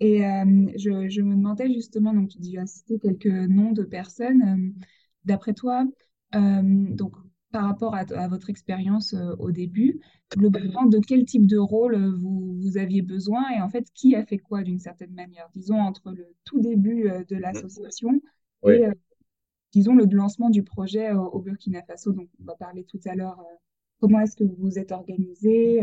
Et 0.00 0.24
euh, 0.26 0.66
je, 0.76 1.08
je 1.08 1.22
me 1.22 1.34
demandais 1.36 1.72
justement, 1.72 2.12
donc 2.14 2.30
tu 2.30 2.58
as 2.58 2.66
cité 2.66 2.98
quelques 2.98 3.26
noms 3.26 3.72
de 3.72 3.82
personnes. 3.84 4.42
euh, 4.42 4.84
d'après 5.24 5.54
toi, 5.54 5.84
euh, 6.34 6.60
donc 6.62 7.14
par 7.52 7.64
rapport 7.66 7.94
à, 7.94 8.00
à 8.00 8.28
votre 8.28 8.50
expérience 8.50 9.14
euh, 9.14 9.34
au 9.38 9.50
début, 9.52 10.00
globalement, 10.36 10.84
de 10.86 10.98
quel 10.98 11.24
type 11.24 11.46
de 11.46 11.58
rôle 11.58 11.94
euh, 11.94 12.10
vous, 12.12 12.56
vous 12.60 12.78
aviez 12.78 13.02
besoin 13.02 13.44
et 13.56 13.60
en 13.62 13.68
fait, 13.68 13.86
qui 13.94 14.14
a 14.16 14.24
fait 14.24 14.38
quoi 14.38 14.62
d'une 14.62 14.78
certaine 14.78 15.12
manière, 15.14 15.48
disons 15.54 15.80
entre 15.80 16.12
le 16.12 16.26
tout 16.44 16.60
début 16.60 17.08
euh, 17.08 17.24
de 17.24 17.36
Mhm. 17.52 17.70
l'association 17.70 18.20
Oui, 18.62 18.78
et, 18.78 18.86
euh, 18.86 18.92
disons, 19.72 19.94
le 19.94 20.06
lancement 20.06 20.50
du 20.50 20.62
projet 20.64 21.12
au 21.12 21.40
Burkina 21.40 21.82
Faso. 21.82 22.12
Donc, 22.12 22.28
on 22.40 22.44
va 22.44 22.56
parler 22.56 22.84
tout 22.84 23.00
à 23.06 23.14
l'heure, 23.14 23.38
comment 24.00 24.20
est-ce 24.20 24.36
que 24.36 24.44
vous 24.44 24.56
vous 24.58 24.78
êtes 24.78 24.92
organisé. 24.92 25.82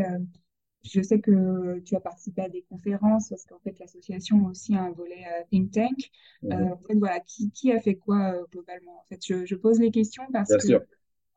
je 0.83 1.01
sais 1.01 1.19
que 1.19 1.79
tu 1.81 1.95
as 1.95 1.99
participé 2.01 2.41
à 2.43 2.49
des 2.49 2.63
conférences 2.63 3.29
parce 3.29 3.45
qu'en 3.45 3.59
fait, 3.59 3.79
l'association 3.79 4.45
a 4.47 4.49
aussi 4.49 4.75
un 4.75 4.91
volet 4.91 5.23
think 5.49 5.71
tank. 5.71 6.11
Euh, 6.51 6.55
Mhm. 6.55 6.73
en 6.73 6.77
fait, 6.87 6.95
voilà, 6.95 7.19
qui, 7.21 7.51
qui 7.51 7.71
a 7.71 7.79
fait 7.79 7.95
quoi 7.95 8.33
euh, 8.33 8.43
globalement? 8.51 8.99
En 8.99 9.03
fait, 9.09 9.19
je, 9.25 9.45
je 9.45 9.55
pose 9.55 9.79
les 9.79 9.91
questions 9.91 10.23
parce 10.33 10.55
bien 10.55 10.57
que 10.57 10.67
sûr, 10.67 10.81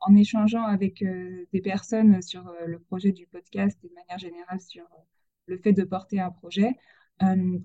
en 0.01 0.15
échangeant 0.15 0.65
avec 0.65 1.03
euh, 1.03 1.47
des 1.53 1.61
personnes 1.61 2.21
sur 2.23 2.47
euh, 2.49 2.67
le 2.67 2.79
projet 2.79 3.13
du 3.13 3.27
podcast 3.27 3.79
et 3.85 3.89
de 3.89 3.95
manière 3.95 4.19
générale 4.19 4.61
sur 4.61 4.85
euh, 4.85 5.03
le 5.47 5.59
fait 5.59 5.73
de 5.73 5.85
porter 5.85 6.21
un 6.21 6.31
projet. 6.31 6.73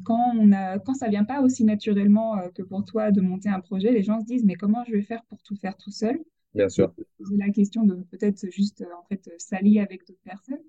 Quand 0.06 0.32
on 0.38 0.54
a, 0.54 0.80
quand 0.80 0.94
ça 0.94 1.10
vient 1.10 1.26
pas 1.26 1.42
aussi 1.42 1.66
naturellement 1.66 2.38
que 2.56 2.64
pour 2.64 2.86
toi 2.86 3.12
de 3.12 3.20
monter 3.20 3.50
un 3.50 3.60
projet, 3.60 3.92
les 3.92 4.02
gens 4.02 4.22
se 4.22 4.26
disent, 4.26 4.46
mais 4.46 4.56
comment 4.56 4.86
je 4.86 4.94
vais 4.94 5.02
faire 5.02 5.26
pour 5.26 5.42
tout 5.42 5.58
faire 5.58 5.76
tout 5.76 5.92
seul? 5.92 6.22
bien 6.56 6.70
sûr, 6.70 6.94
poser 7.18 7.36
la 7.36 7.50
question 7.50 7.84
de 7.84 7.96
peut-être 7.96 8.50
juste 8.50 8.86
en 8.98 9.04
fait 9.10 9.30
s'allier 9.40 9.82
avec 9.82 10.08
d'autres 10.08 10.22
personnes. 10.24 10.64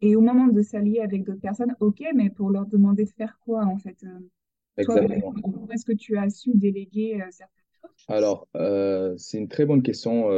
Et 0.00 0.16
au 0.16 0.22
moment 0.22 0.46
de 0.46 0.62
s'allier 0.62 1.00
avec 1.00 1.24
d'autres 1.24 1.42
personnes, 1.42 1.76
ok, 1.80 2.02
mais 2.14 2.30
pour 2.30 2.48
leur 2.48 2.64
demander 2.64 3.04
de 3.04 3.10
faire 3.10 3.38
quoi 3.44 3.66
en 3.66 3.76
fait? 3.76 3.98
toi, 3.98 4.16
exactement. 4.78 5.34
comment 5.42 5.68
est-ce 5.68 5.84
que 5.84 5.92
tu 5.92 6.16
as 6.16 6.30
su 6.30 6.52
déléguer 6.54 7.22
certaines 7.30 7.64
choses? 7.82 7.90
Alors, 8.08 8.48
c'est 9.18 9.36
une 9.36 9.48
très 9.48 9.66
bonne 9.66 9.82
question. 9.82 10.30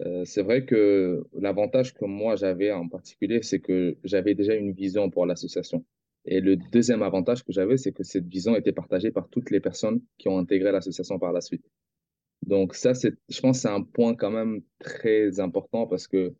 Euh, 0.00 0.24
c'est 0.24 0.42
vrai 0.42 0.64
que 0.64 1.24
l'avantage 1.32 1.94
que 1.94 2.04
moi 2.04 2.36
j'avais 2.36 2.72
en 2.72 2.88
particulier, 2.88 3.42
c'est 3.42 3.60
que 3.60 3.96
j'avais 4.04 4.34
déjà 4.34 4.54
une 4.54 4.72
vision 4.72 5.10
pour 5.10 5.26
l'association. 5.26 5.84
Et 6.24 6.40
le 6.40 6.56
deuxième 6.56 7.02
avantage 7.02 7.44
que 7.44 7.52
j'avais, 7.52 7.76
c'est 7.76 7.92
que 7.92 8.02
cette 8.02 8.26
vision 8.26 8.56
était 8.56 8.72
partagée 8.72 9.12
par 9.12 9.28
toutes 9.28 9.50
les 9.50 9.60
personnes 9.60 10.00
qui 10.18 10.28
ont 10.28 10.38
intégré 10.38 10.72
l'association 10.72 11.18
par 11.18 11.32
la 11.32 11.40
suite. 11.40 11.64
Donc 12.42 12.74
ça, 12.74 12.94
c'est, 12.94 13.14
je 13.28 13.40
pense 13.40 13.60
c'est 13.60 13.68
un 13.68 13.82
point 13.82 14.14
quand 14.14 14.30
même 14.30 14.62
très 14.78 15.40
important 15.40 15.86
parce 15.86 16.08
que 16.08 16.34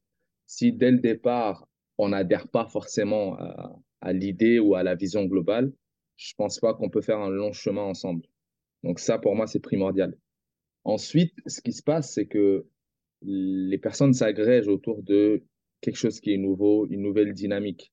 si 0.47 0.73
dès 0.73 0.91
le 0.91 0.99
départ, 0.99 1.69
on 1.99 2.11
n'adhère 2.11 2.49
pas 2.49 2.67
forcément 2.67 3.37
à, 3.37 3.77
à 4.01 4.13
l'idée 4.13 4.59
ou 4.59 4.75
à 4.75 4.83
la 4.83 4.95
vision 4.95 5.25
globale, 5.25 5.73
je 6.17 6.35
pense 6.37 6.59
pas 6.59 6.75
qu'on 6.75 6.91
peut 6.91 7.01
faire 7.01 7.19
un 7.19 7.31
long 7.31 7.53
chemin 7.53 7.83
ensemble. 7.83 8.27
Donc 8.83 8.99
ça, 8.99 9.19
pour 9.19 9.35
moi, 9.35 9.47
c'est 9.47 9.61
primordial. 9.61 10.17
Ensuite, 10.85 11.35
ce 11.47 11.61
qui 11.61 11.73
se 11.73 11.83
passe, 11.83 12.13
c'est 12.13 12.27
que 12.27 12.67
les 13.23 13.79
personnes 13.79 14.13
s'agrègent 14.13 14.69
autour 14.69 15.03
de 15.03 15.43
quelque 15.81 15.97
chose 15.97 16.21
qui 16.21 16.33
est 16.33 16.39
nouveau, 16.39 16.87
une 16.89 17.03
nouvelle 17.03 17.33
dynamique. 17.33 17.93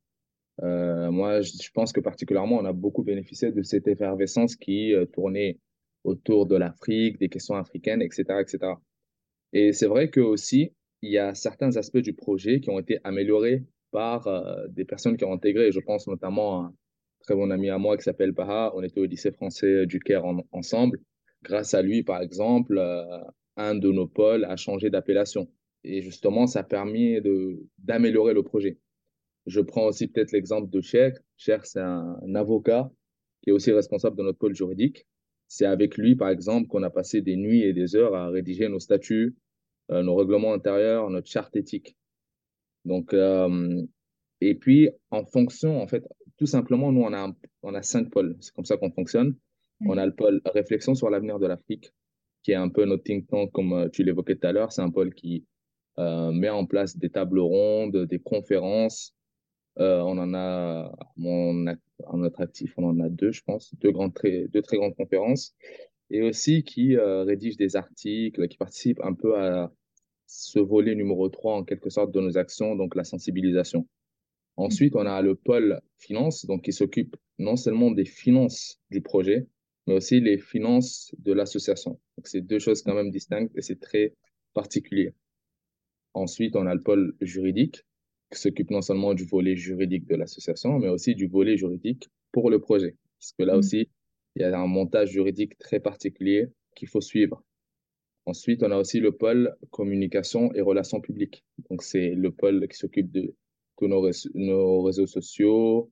Euh, 0.62 1.12
moi, 1.12 1.42
je, 1.42 1.52
pense 1.74 1.92
que 1.92 2.00
particulièrement, 2.00 2.58
on 2.58 2.66
a 2.66 2.74
beaucoup 2.74 3.04
bénéficié 3.04 3.52
de 3.52 3.64
cette 3.64 3.88
effervescence 3.88 4.56
qui 4.56 4.94
euh, 4.94 5.06
tournait 5.06 5.60
autour 6.04 6.46
de 6.46 6.56
l'Afrique, 6.56 7.18
des 7.20 7.30
questions 7.30 7.56
africaines, 7.56 8.02
etc., 8.02 8.24
etc. 8.42 8.74
Et 9.54 9.74
c'est 9.74 9.88
vrai 9.88 10.10
que 10.10 10.20
aussi, 10.20 10.74
il 11.02 11.12
y 11.12 11.18
a 11.18 11.34
certains 11.34 11.76
aspects 11.78 11.98
du 11.98 12.14
projet 12.14 12.60
qui 12.60 12.70
ont 12.70 12.80
été 12.80 13.00
améliorés 13.04 13.64
par 13.92 14.28
euh, 14.28 14.68
des 14.70 14.86
personnes 14.86 15.18
qui 15.18 15.26
ont 15.26 15.34
intégré. 15.34 15.72
Je 15.72 15.80
pense 15.80 16.08
notamment 16.08 16.62
à 16.62 16.66
un 16.66 16.74
très 17.22 17.36
bon 17.36 17.50
ami 17.52 17.70
à 17.70 17.78
moi 17.78 17.98
qui 17.98 18.04
s'appelle 18.04 18.32
Baha. 18.32 18.74
On 18.76 18.84
était 18.84 19.00
au 19.00 19.06
lycée 19.06 19.32
français 19.32 19.86
du 19.86 20.00
Caire 20.00 20.26
en- 20.26 20.46
ensemble. 20.52 21.00
Grâce 21.44 21.74
à 21.74 21.82
lui, 21.82 22.04
par 22.04 22.22
exemple, 22.22 22.80
un 23.58 23.76
de 23.76 23.92
nos 23.92 24.08
pôles 24.08 24.46
a 24.46 24.56
changé 24.56 24.90
d'appellation. 24.90 25.50
Et 25.84 26.02
justement, 26.02 26.48
ça 26.48 26.60
a 26.60 26.64
permis 26.64 27.20
d'améliorer 27.78 28.34
le 28.34 28.44
projet. 28.44 28.80
Je 29.46 29.60
prends 29.60 29.88
aussi 29.88 30.08
peut-être 30.08 30.32
l'exemple 30.32 30.70
de 30.70 30.82
Cher. 30.82 31.12
Cher, 31.38 31.66
c'est 31.66 31.82
un, 31.82 32.18
un 32.26 32.36
avocat 32.36 32.92
qui 33.42 33.50
est 33.50 33.54
aussi 33.54 33.72
responsable 33.72 34.18
de 34.18 34.24
notre 34.24 34.40
pôle 34.40 34.56
juridique. 34.56 35.06
C'est 35.48 35.66
avec 35.66 35.98
lui, 35.98 36.16
par 36.16 36.30
exemple, 36.30 36.68
qu'on 36.68 36.84
a 36.84 36.90
passé 36.90 37.22
des 37.22 37.36
nuits 37.36 37.64
et 37.64 37.74
des 37.74 37.96
heures 37.96 38.16
à 38.16 38.30
rédiger 38.30 38.70
nos 38.70 38.80
statuts, 38.80 39.36
euh, 39.92 40.02
nos 40.02 40.16
règlements 40.16 40.54
intérieurs, 40.54 41.10
notre 41.10 41.30
charte 41.30 41.56
éthique. 41.56 41.98
Donc, 42.86 43.14
euh, 43.14 43.84
et 44.40 44.56
puis, 44.56 44.90
en 45.12 45.26
fonction, 45.26 45.82
en 45.82 45.88
fait, 45.88 46.04
tout 46.38 46.46
simplement, 46.46 46.92
nous, 46.92 47.02
on 47.02 47.14
a, 47.14 47.32
on 47.62 47.74
a 47.76 47.82
cinq 47.82 48.10
pôles. 48.10 48.38
C'est 48.40 48.54
comme 48.54 48.66
ça 48.66 48.78
qu'on 48.78 48.92
fonctionne. 48.92 49.36
On 49.86 49.98
a 49.98 50.06
le 50.06 50.16
pôle 50.16 50.42
réflexion 50.46 50.96
sur 50.96 51.10
l'avenir 51.10 51.40
de 51.40 51.48
l'Afrique, 51.48 51.94
qui 52.44 52.52
est 52.52 52.56
un 52.56 52.70
peu 52.70 52.86
notre 52.86 53.04
think 53.04 53.28
tank, 53.28 53.52
comme 53.52 53.74
euh, 53.74 53.90
tu 53.90 54.04
l'évoquais 54.04 54.36
tout 54.36 54.48
à 54.48 54.52
l'heure. 54.52 54.72
C'est 54.72 54.82
un 54.82 54.92
pôle 54.92 55.14
qui 55.14 55.46
euh, 55.98 56.32
met 56.32 56.50
en 56.50 56.66
place 56.66 56.98
des 56.98 57.10
tables 57.10 57.40
rondes, 57.40 58.06
des 58.06 58.20
conférences. 58.20 59.16
Euh, 59.80 60.02
on 60.02 60.18
en 60.20 60.34
a, 60.36 60.94
on 61.18 61.68
a, 61.68 61.76
en 62.06 62.18
notre 62.18 62.42
actif, 62.42 62.74
on 62.78 62.86
en 62.86 63.00
a 63.00 63.10
deux, 63.10 63.32
je 63.32 63.42
pense, 63.44 63.74
deux, 63.80 63.92
grandes, 63.92 64.14
très, 64.14 64.48
deux 64.50 64.62
très 64.62 64.78
grandes 64.78 64.96
conférences. 64.96 65.56
Et 66.10 66.22
aussi 66.22 66.64
qui 66.64 66.96
rédige 66.96 67.58
des 67.58 67.76
articles, 67.76 68.48
qui 68.48 68.58
participe 68.58 69.00
un 69.04 69.14
peu 69.14 69.36
à 69.36 69.72
ce 70.28 70.60
volet 70.60 70.94
numéro 70.94 71.28
3 71.28 71.56
en 71.56 71.64
quelque 71.64 71.90
sorte 71.90 72.12
de 72.12 72.20
nos 72.20 72.38
actions, 72.38 72.76
donc 72.76 72.94
la 72.94 73.04
sensibilisation. 73.04 73.88
Ensuite, 74.58 74.96
on 74.96 75.08
a 75.08 75.22
le 75.24 75.34
pôle 75.34 75.82
finance, 75.98 76.46
donc 76.46 76.64
qui 76.64 76.74
s'occupe 76.74 77.16
non 77.40 77.56
seulement 77.56 77.90
des 77.90 78.06
finances 78.06 78.80
du 78.92 79.02
projet, 79.02 79.48
mais 79.88 79.96
aussi 79.96 80.20
les 80.20 80.38
finances 80.38 81.14
de 81.20 81.34
l'association. 81.34 81.92
Donc, 82.18 82.28
c'est 82.28 82.42
deux 82.42 82.60
choses 82.60 82.82
quand 82.84 82.96
même 82.96 83.12
distinctes 83.12 83.52
et 83.58 83.62
c'est 83.62 83.80
très 83.80 84.14
particulier. 84.54 85.14
Ensuite, 86.14 86.56
on 86.56 86.66
a 86.68 86.74
le 86.76 86.82
pôle 86.82 87.16
juridique, 87.22 87.84
qui 88.32 88.40
s'occupe 88.40 88.72
non 88.72 88.82
seulement 88.82 89.14
du 89.14 89.26
volet 89.26 89.56
juridique 89.56 90.08
de 90.08 90.16
l'association, 90.16 90.80
mais 90.80 90.90
aussi 90.90 91.16
du 91.16 91.28
volet 91.28 91.58
juridique 91.58 92.10
pour 92.32 92.50
le 92.50 92.60
projet. 92.60 92.98
Parce 93.20 93.34
que 93.38 93.44
là 93.44 93.54
Mhm. 93.54 93.60
aussi, 93.60 93.90
il 94.36 94.42
y 94.42 94.46
a 94.46 94.60
un 94.60 94.68
montage 94.68 95.10
juridique 95.12 95.58
très 95.58 95.80
particulier 95.80 96.48
qu'il 96.76 96.88
faut 96.88 97.02
suivre. 97.02 97.44
Ensuite, 98.26 98.64
on 98.64 98.72
a 98.72 98.78
aussi 98.78 99.00
le 99.00 99.12
pôle 99.12 99.56
communication 99.72 100.54
et 100.54 100.62
relations 100.62 101.02
publiques. 101.02 101.46
Donc, 101.70 101.84
c'est 101.84 102.10
le 102.12 102.32
pôle 102.32 102.68
qui 102.68 102.78
s'occupe 102.78 103.12
de 103.12 103.36
tous 103.78 103.88
nos 103.88 104.82
réseaux 104.84 105.08
sociaux, 105.08 105.92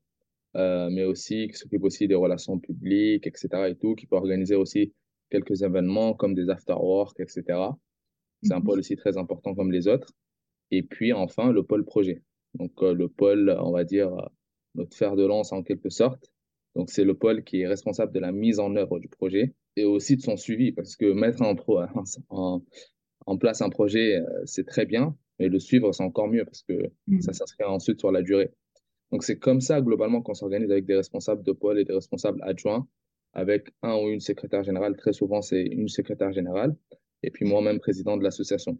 euh, 0.55 0.89
mais 0.91 1.03
aussi 1.05 1.47
qui 1.49 1.55
s'occupe 1.57 1.83
aussi 1.83 2.07
des 2.07 2.15
relations 2.15 2.59
publiques, 2.59 3.27
etc. 3.27 3.69
et 3.69 3.75
tout, 3.75 3.95
qui 3.95 4.07
peut 4.07 4.15
organiser 4.17 4.55
aussi 4.55 4.93
quelques 5.29 5.61
événements 5.63 6.13
comme 6.13 6.33
des 6.35 6.49
after-work, 6.49 7.19
etc. 7.19 7.77
C'est 8.43 8.53
un 8.53 8.59
Mhm. 8.59 8.63
pôle 8.63 8.79
aussi 8.79 8.95
très 8.95 9.17
important 9.17 9.55
comme 9.55 9.71
les 9.71 9.87
autres. 9.87 10.13
Et 10.71 10.83
puis, 10.83 11.13
enfin, 11.13 11.51
le 11.51 11.63
pôle 11.63 11.85
projet. 11.85 12.23
Donc, 12.55 12.71
euh, 12.83 12.93
le 12.93 13.07
pôle, 13.09 13.55
on 13.59 13.71
va 13.71 13.83
dire, 13.83 14.13
euh, 14.13 14.25
notre 14.75 14.95
fer 14.97 15.15
de 15.15 15.25
lance 15.25 15.51
en 15.53 15.63
quelque 15.63 15.89
sorte. 15.89 16.31
Donc, 16.75 16.89
c'est 16.89 17.03
le 17.05 17.13
pôle 17.15 17.43
qui 17.43 17.61
est 17.61 17.67
responsable 17.67 18.13
de 18.13 18.19
la 18.19 18.31
mise 18.31 18.59
en 18.59 18.75
œuvre 18.75 18.99
du 18.99 19.09
projet 19.09 19.53
et 19.77 19.85
aussi 19.85 20.15
de 20.17 20.21
son 20.21 20.37
suivi, 20.37 20.71
parce 20.71 20.95
que 20.97 21.11
mettre 21.13 21.41
en, 21.43 21.55
pro, 21.55 21.81
en, 22.29 22.63
en 23.25 23.37
place 23.37 23.61
un 23.61 23.69
projet, 23.69 24.21
c'est 24.45 24.65
très 24.65 24.85
bien, 24.85 25.15
mais 25.39 25.49
le 25.49 25.59
suivre, 25.59 25.91
c'est 25.93 26.03
encore 26.03 26.27
mieux 26.29 26.45
parce 26.45 26.63
que 26.63 26.73
ça 27.19 27.31
Mhm. 27.31 27.33
s'inscrit 27.33 27.63
ensuite 27.65 27.99
sur 27.99 28.11
la 28.11 28.21
durée. 28.21 28.51
Donc, 29.11 29.23
c'est 29.23 29.37
comme 29.37 29.61
ça, 29.61 29.81
globalement, 29.81 30.21
qu'on 30.21 30.33
s'organise 30.33 30.71
avec 30.71 30.85
des 30.85 30.95
responsables 30.95 31.43
de 31.43 31.51
pôle 31.51 31.79
et 31.79 31.85
des 31.85 31.93
responsables 31.93 32.41
adjoints, 32.43 32.87
avec 33.33 33.71
un 33.81 33.95
ou 33.97 34.09
une 34.09 34.19
secrétaire 34.19 34.63
générale. 34.63 34.95
Très 34.95 35.13
souvent, 35.13 35.41
c'est 35.41 35.61
une 35.61 35.87
secrétaire 35.87 36.31
générale, 36.31 36.75
et 37.23 37.31
puis 37.31 37.45
moi-même, 37.45 37.79
président 37.79 38.17
de 38.17 38.23
l'association. 38.23 38.77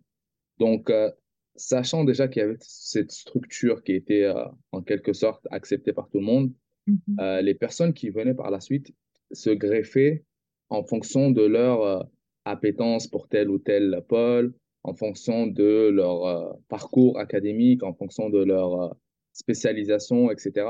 Donc, 0.58 0.90
euh, 0.90 1.12
sachant 1.56 2.04
déjà 2.04 2.28
qu'il 2.28 2.42
y 2.42 2.46
avait 2.46 2.58
cette 2.60 3.12
structure 3.12 3.84
qui 3.84 3.94
était 3.94 4.24
euh, 4.24 4.46
en 4.72 4.82
quelque 4.82 5.14
sorte 5.14 5.46
acceptée 5.52 5.94
par 5.94 6.10
tout 6.10 6.20
le 6.20 6.26
monde, 6.26 6.52
Mhm. 6.88 6.98
euh, 7.20 7.42
les 7.42 7.54
personnes 7.54 7.94
qui 7.94 8.10
venaient 8.10 8.34
par 8.34 8.50
la 8.50 8.60
suite 8.60 8.92
se 9.32 9.52
greffaient 9.52 10.24
en 10.70 10.84
fonction 10.84 11.30
de 11.30 11.44
leur 11.44 12.10
appétence 12.46 13.08
pour 13.08 13.28
tel 13.28 13.50
ou 13.50 13.60
tel 13.60 14.02
pôle, 14.08 14.54
en 14.84 14.96
fonction 14.96 15.46
de 15.46 15.90
leur 15.90 16.58
parcours 16.70 17.20
académique, 17.20 17.84
en 17.84 17.94
fonction 17.94 18.32
de 18.32 18.44
leur 18.44 18.96
spécialisation, 19.34 20.32
etc. 20.32 20.68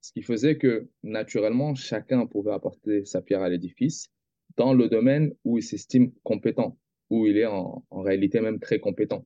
Ce 0.00 0.12
qui 0.12 0.22
faisait 0.22 0.58
que 0.58 0.88
naturellement, 1.02 1.74
chacun 1.74 2.26
pouvait 2.26 2.52
apporter 2.52 3.04
sa 3.04 3.22
pierre 3.22 3.42
à 3.42 3.48
l'édifice 3.48 4.08
dans 4.56 4.74
le 4.74 4.88
domaine 4.88 5.32
où 5.44 5.58
il 5.58 5.62
s'estime 5.62 6.12
compétent, 6.22 6.78
où 7.10 7.26
il 7.26 7.38
est 7.38 7.46
en, 7.46 7.84
en 7.90 8.02
réalité 8.02 8.40
même 8.40 8.58
très 8.58 8.80
compétent. 8.80 9.24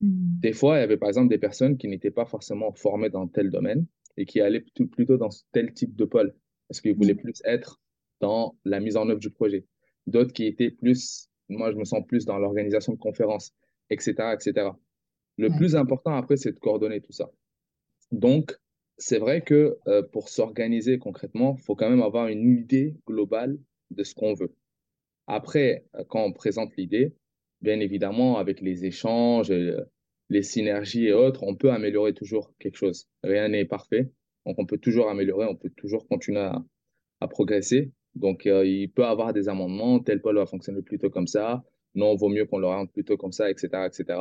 Mhm. 0.00 0.38
Des 0.40 0.52
fois, 0.52 0.78
il 0.78 0.80
y 0.80 0.84
avait 0.84 0.96
par 0.96 1.08
exemple 1.08 1.28
des 1.28 1.38
personnes 1.38 1.76
qui 1.76 1.88
n'étaient 1.88 2.10
pas 2.10 2.24
forcément 2.26 2.72
formées 2.72 3.10
dans 3.10 3.26
tel 3.28 3.50
domaine 3.50 3.86
et 4.16 4.24
qui 4.26 4.40
allaient 4.40 4.60
plutôt, 4.60 4.86
plutôt 4.86 5.16
dans 5.16 5.28
tel 5.52 5.72
type 5.72 5.94
de 5.96 6.04
pôle 6.04 6.34
parce 6.68 6.80
qu'ils 6.80 6.94
voulaient 6.94 7.14
Mhm. 7.14 7.20
plus 7.20 7.42
être 7.44 7.80
dans 8.20 8.56
la 8.64 8.80
mise 8.80 8.96
en 8.96 9.08
œuvre 9.08 9.20
du 9.20 9.30
projet. 9.30 9.66
D'autres 10.06 10.32
qui 10.32 10.46
étaient 10.46 10.70
plus, 10.70 11.28
moi, 11.48 11.70
je 11.72 11.76
me 11.76 11.84
sens 11.84 12.02
plus 12.06 12.24
dans 12.24 12.38
l'organisation 12.38 12.92
de 12.94 12.98
conférences, 12.98 13.52
etc., 13.90 14.34
etc. 14.34 14.70
Le 15.38 15.50
plus 15.50 15.76
important 15.76 16.14
après, 16.14 16.36
c'est 16.36 16.52
de 16.52 16.58
coordonner 16.58 17.00
tout 17.00 17.12
ça. 17.12 17.30
Donc, 18.12 18.54
c'est 18.98 19.18
vrai 19.18 19.40
que 19.40 19.78
euh, 19.88 20.02
pour 20.02 20.28
s'organiser 20.28 20.98
concrètement, 20.98 21.56
il 21.58 21.64
faut 21.64 21.74
quand 21.74 21.88
même 21.88 22.02
avoir 22.02 22.28
une 22.28 22.58
idée 22.58 22.94
globale 23.06 23.58
de 23.90 24.04
ce 24.04 24.14
qu'on 24.14 24.34
veut. 24.34 24.54
Après, 25.26 25.86
euh, 25.96 26.04
quand 26.08 26.22
on 26.22 26.32
présente 26.32 26.76
l'idée, 26.76 27.14
bien 27.62 27.80
évidemment, 27.80 28.38
avec 28.38 28.60
les 28.60 28.84
échanges, 28.84 29.50
euh, 29.50 29.80
les 30.28 30.42
synergies 30.42 31.06
et 31.06 31.12
autres, 31.12 31.42
on 31.42 31.56
peut 31.56 31.72
améliorer 31.72 32.12
toujours 32.12 32.52
quelque 32.58 32.76
chose. 32.76 33.08
Rien 33.22 33.48
n'est 33.48 33.64
parfait. 33.64 34.10
Donc, 34.46 34.58
on 34.58 34.66
peut 34.66 34.78
toujours 34.78 35.08
améliorer, 35.08 35.46
on 35.46 35.56
peut 35.56 35.72
toujours 35.76 36.06
continuer 36.06 36.40
à, 37.20 37.28
progresser. 37.28 37.92
Donc, 38.16 38.46
il 38.46 38.90
peut 38.90 39.04
avoir 39.04 39.32
des 39.32 39.48
amendements. 39.48 40.00
Tel 40.00 40.20
pôle 40.20 40.36
va 40.36 40.46
fonctionner 40.46 40.82
plutôt 40.82 41.08
comme 41.08 41.28
ça. 41.28 41.62
Non, 41.94 42.16
vaut 42.16 42.28
mieux 42.28 42.46
qu'on 42.46 42.58
le 42.58 42.66
rende 42.66 42.90
plutôt 42.90 43.16
comme 43.16 43.30
ça, 43.30 43.48
etc., 43.48 43.68
etc. 43.86 44.18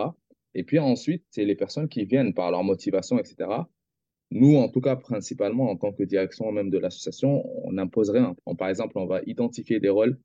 Et 0.54 0.64
puis 0.64 0.80
ensuite, 0.80 1.24
c'est 1.30 1.46
les 1.46 1.56
personnes 1.56 1.88
qui 1.90 2.06
viennent 2.06 2.34
par 2.34 2.52
leur 2.52 2.64
motivation, 2.64 3.18
etc. 3.18 3.50
Nous, 4.32 4.56
en 4.56 4.70
tout 4.70 4.82
cas, 4.82 4.96
principalement, 4.96 5.70
en 5.70 5.76
tant 5.76 5.92
que 5.92 6.04
direction 6.04 6.52
même 6.52 6.70
de 6.70 6.78
l'association, 6.78 7.44
on 7.66 7.74
n'impose 7.74 8.10
rien. 8.10 8.36
par 8.58 8.70
exemple, 8.70 8.98
on 8.98 9.06
va 9.06 9.22
identifier 9.26 9.80
des 9.80 9.90
rôles. 9.90 10.18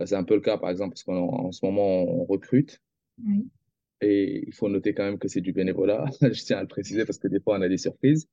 Euh, 0.00 0.06
c'est 0.06 0.16
un 0.16 0.24
peu 0.24 0.34
le 0.34 0.40
cas, 0.40 0.56
par 0.56 0.70
exemple, 0.70 0.94
parce 0.94 1.04
qu'en 1.04 1.52
ce 1.52 1.64
moment, 1.64 2.02
on 2.02 2.24
recrute. 2.24 2.80
Et 4.00 4.44
il 4.46 4.52
faut 4.54 4.68
noter 4.68 4.94
quand 4.94 5.04
même 5.04 5.18
que 5.18 5.28
c'est 5.28 5.40
du 5.40 5.52
bénévolat. 5.52 6.06
Je 6.22 6.42
tiens 6.44 6.58
à 6.58 6.62
le 6.62 6.68
préciser 6.68 7.04
parce 7.04 7.18
que 7.18 7.28
des 7.28 7.40
fois, 7.40 7.58
on 7.58 7.62
a 7.62 7.68
des 7.68 7.78
surprises. 7.78 8.26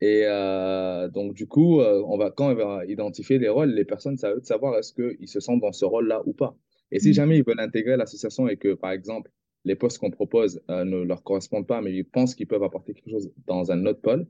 Et 0.00 0.22
euh, 0.26 1.08
donc, 1.08 1.34
du 1.34 1.48
coup, 1.48 1.80
euh, 1.80 2.02
on 2.06 2.16
va, 2.16 2.30
quand 2.30 2.50
on 2.50 2.54
va 2.54 2.84
identifier 2.86 3.38
les 3.38 3.48
rôles, 3.48 3.70
les 3.70 3.84
personnes, 3.84 4.16
ça 4.16 4.34
veut 4.34 4.42
savoir 4.42 4.78
est-ce 4.78 4.92
qu'ils 4.92 5.28
se 5.28 5.40
sentent 5.40 5.60
dans 5.60 5.72
ce 5.72 5.84
rôle-là 5.84 6.22
ou 6.26 6.32
pas. 6.32 6.56
Et 6.92 7.00
si 7.00 7.12
jamais 7.12 7.38
ils 7.38 7.44
veulent 7.44 7.60
intégrer 7.60 7.96
l'association 7.96 8.48
et 8.48 8.56
que, 8.56 8.74
par 8.74 8.92
exemple, 8.92 9.30
les 9.64 9.74
postes 9.74 9.98
qu'on 9.98 10.10
propose 10.10 10.62
euh, 10.70 10.84
ne 10.84 10.98
leur 10.98 11.22
correspondent 11.22 11.66
pas, 11.66 11.80
mais 11.80 11.94
ils 11.94 12.04
pensent 12.04 12.34
qu'ils 12.34 12.46
peuvent 12.46 12.62
apporter 12.62 12.94
quelque 12.94 13.10
chose 13.10 13.32
dans 13.46 13.70
un 13.72 13.84
autre 13.86 14.00
pôle, 14.00 14.26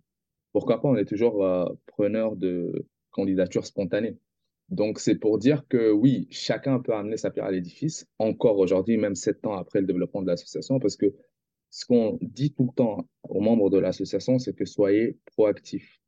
pourquoi 0.53 0.81
pas, 0.81 0.89
on 0.89 0.97
est 0.97 1.05
toujours 1.05 1.45
euh, 1.45 1.67
preneur 1.87 2.37
de 2.37 2.87
candidatures 3.11 3.67
spontanées. 3.67 4.17
Donc, 4.71 4.99
c'est 4.99 5.15
pour 5.15 5.39
dire 5.39 5.67
que 5.69 5.91
oui, 5.91 6.27
chacun 6.31 6.79
peut 6.81 6.93
amener 6.93 7.17
sa 7.17 7.31
pierre 7.31 7.47
à 7.47 7.51
l'édifice, 7.51 8.07
encore 8.19 8.59
aujourd'hui, 8.59 8.97
même 8.97 9.15
sept 9.15 9.47
ans 9.47 9.55
après 9.55 9.81
le 9.81 9.87
développement 9.87 10.23
de 10.23 10.27
l'association, 10.27 10.79
parce 10.79 10.97
que 10.97 11.15
ce 11.71 11.87
qu'on 11.87 12.19
dit 12.21 12.53
tout 12.53 12.65
le 12.65 12.75
temps 12.75 13.09
aux 13.23 13.41
membres 13.41 13.71
de 13.71 13.79
l'association, 13.79 14.39
c'est 14.39 14.55
que 14.55 14.65
soyez 14.65 15.19
proactifs. 15.27 16.01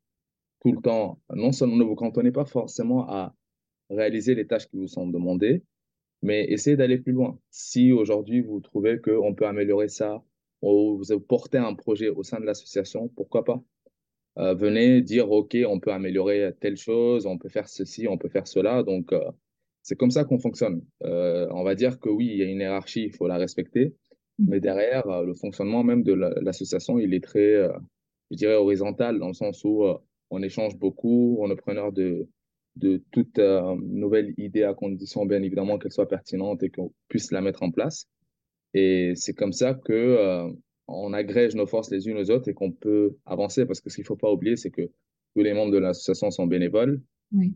Tout 0.60 0.72
le 0.72 0.80
temps, 0.80 1.20
non 1.30 1.52
seulement 1.52 1.76
ne 1.76 1.84
vous 1.84 1.94
cantonnez 1.94 2.32
pas 2.32 2.44
forcément 2.44 3.08
à 3.08 3.34
réaliser 3.88 4.34
les 4.34 4.46
tâches 4.46 4.68
qui 4.68 4.76
vous 4.76 4.88
sont 4.88 5.06
demandées, 5.06 5.64
mais 6.22 6.44
essayez 6.50 6.76
d'aller 6.76 6.98
plus 6.98 7.12
loin. 7.12 7.38
Si 7.50 7.92
aujourd'hui 7.92 8.40
vous 8.40 8.60
trouvez 8.60 9.00
qu'on 9.00 9.34
peut 9.34 9.46
améliorer 9.46 9.88
ça, 9.88 10.22
ou 10.62 11.02
vous 11.02 11.20
portez 11.20 11.58
un 11.58 11.74
projet 11.74 12.08
au 12.08 12.22
sein 12.22 12.40
de 12.40 12.44
l'association, 12.44 13.08
pourquoi 13.08 13.44
pas? 13.44 13.62
Euh, 14.38 14.54
Venez 14.54 15.00
dire, 15.02 15.30
OK, 15.30 15.56
on 15.66 15.80
peut 15.80 15.92
améliorer 15.92 16.52
telle 16.60 16.76
chose, 16.76 17.26
on 17.26 17.38
peut 17.38 17.48
faire 17.48 17.68
ceci, 17.68 18.06
on 18.08 18.18
peut 18.18 18.28
faire 18.28 18.46
cela. 18.46 18.82
Donc, 18.82 19.12
euh, 19.12 19.30
c'est 19.82 19.96
comme 19.96 20.10
ça 20.10 20.24
qu'on 20.24 20.38
fonctionne. 20.38 20.84
Euh, 21.04 21.48
on 21.50 21.64
va 21.64 21.74
dire 21.74 21.98
que 21.98 22.08
oui, 22.08 22.26
il 22.26 22.38
y 22.38 22.42
a 22.42 22.46
une 22.46 22.60
hiérarchie, 22.60 23.04
il 23.04 23.12
faut 23.12 23.26
la 23.26 23.38
respecter, 23.38 23.94
mais 24.38 24.60
derrière, 24.60 25.22
le 25.22 25.34
fonctionnement 25.34 25.82
même 25.84 26.02
de 26.02 26.12
l'association, 26.12 26.98
il 26.98 27.14
est 27.14 27.24
très, 27.24 27.68
je 28.30 28.36
dirais, 28.36 28.54
horizontal, 28.54 29.18
dans 29.18 29.28
le 29.28 29.34
sens 29.34 29.64
où 29.64 29.84
on 30.30 30.42
échange 30.42 30.76
beaucoup, 30.76 31.38
on 31.40 31.50
est 31.50 31.56
preneur 31.56 31.92
de, 31.92 32.28
de 32.76 33.02
toute 33.10 33.38
euh, 33.38 33.76
nouvelle 33.82 34.34
idée 34.36 34.62
à 34.62 34.74
condition, 34.74 35.26
bien 35.26 35.42
évidemment, 35.42 35.78
qu'elle 35.78 35.92
soit 35.92 36.08
pertinente 36.08 36.62
et 36.62 36.70
qu'on 36.70 36.92
puisse 37.08 37.32
la 37.32 37.40
mettre 37.40 37.62
en 37.62 37.70
place. 37.70 38.08
Et 38.74 39.12
c'est 39.16 39.34
comme 39.34 39.52
ça 39.52 39.74
que 39.74 39.92
euh, 39.92 40.48
on 40.86 41.12
agrège 41.12 41.54
nos 41.54 41.66
forces 41.66 41.90
les 41.90 42.08
unes 42.08 42.18
aux 42.18 42.30
autres 42.30 42.48
et 42.48 42.54
qu'on 42.54 42.72
peut 42.72 43.16
avancer. 43.26 43.66
Parce 43.66 43.80
que 43.80 43.90
ce 43.90 43.96
qu'il 43.96 44.02
ne 44.02 44.06
faut 44.06 44.16
pas 44.16 44.30
oublier, 44.30 44.56
c'est 44.56 44.70
que 44.70 44.90
tous 45.34 45.42
les 45.42 45.52
membres 45.52 45.72
de 45.72 45.78
l'association 45.78 46.30
sont 46.30 46.46
bénévoles, 46.46 47.00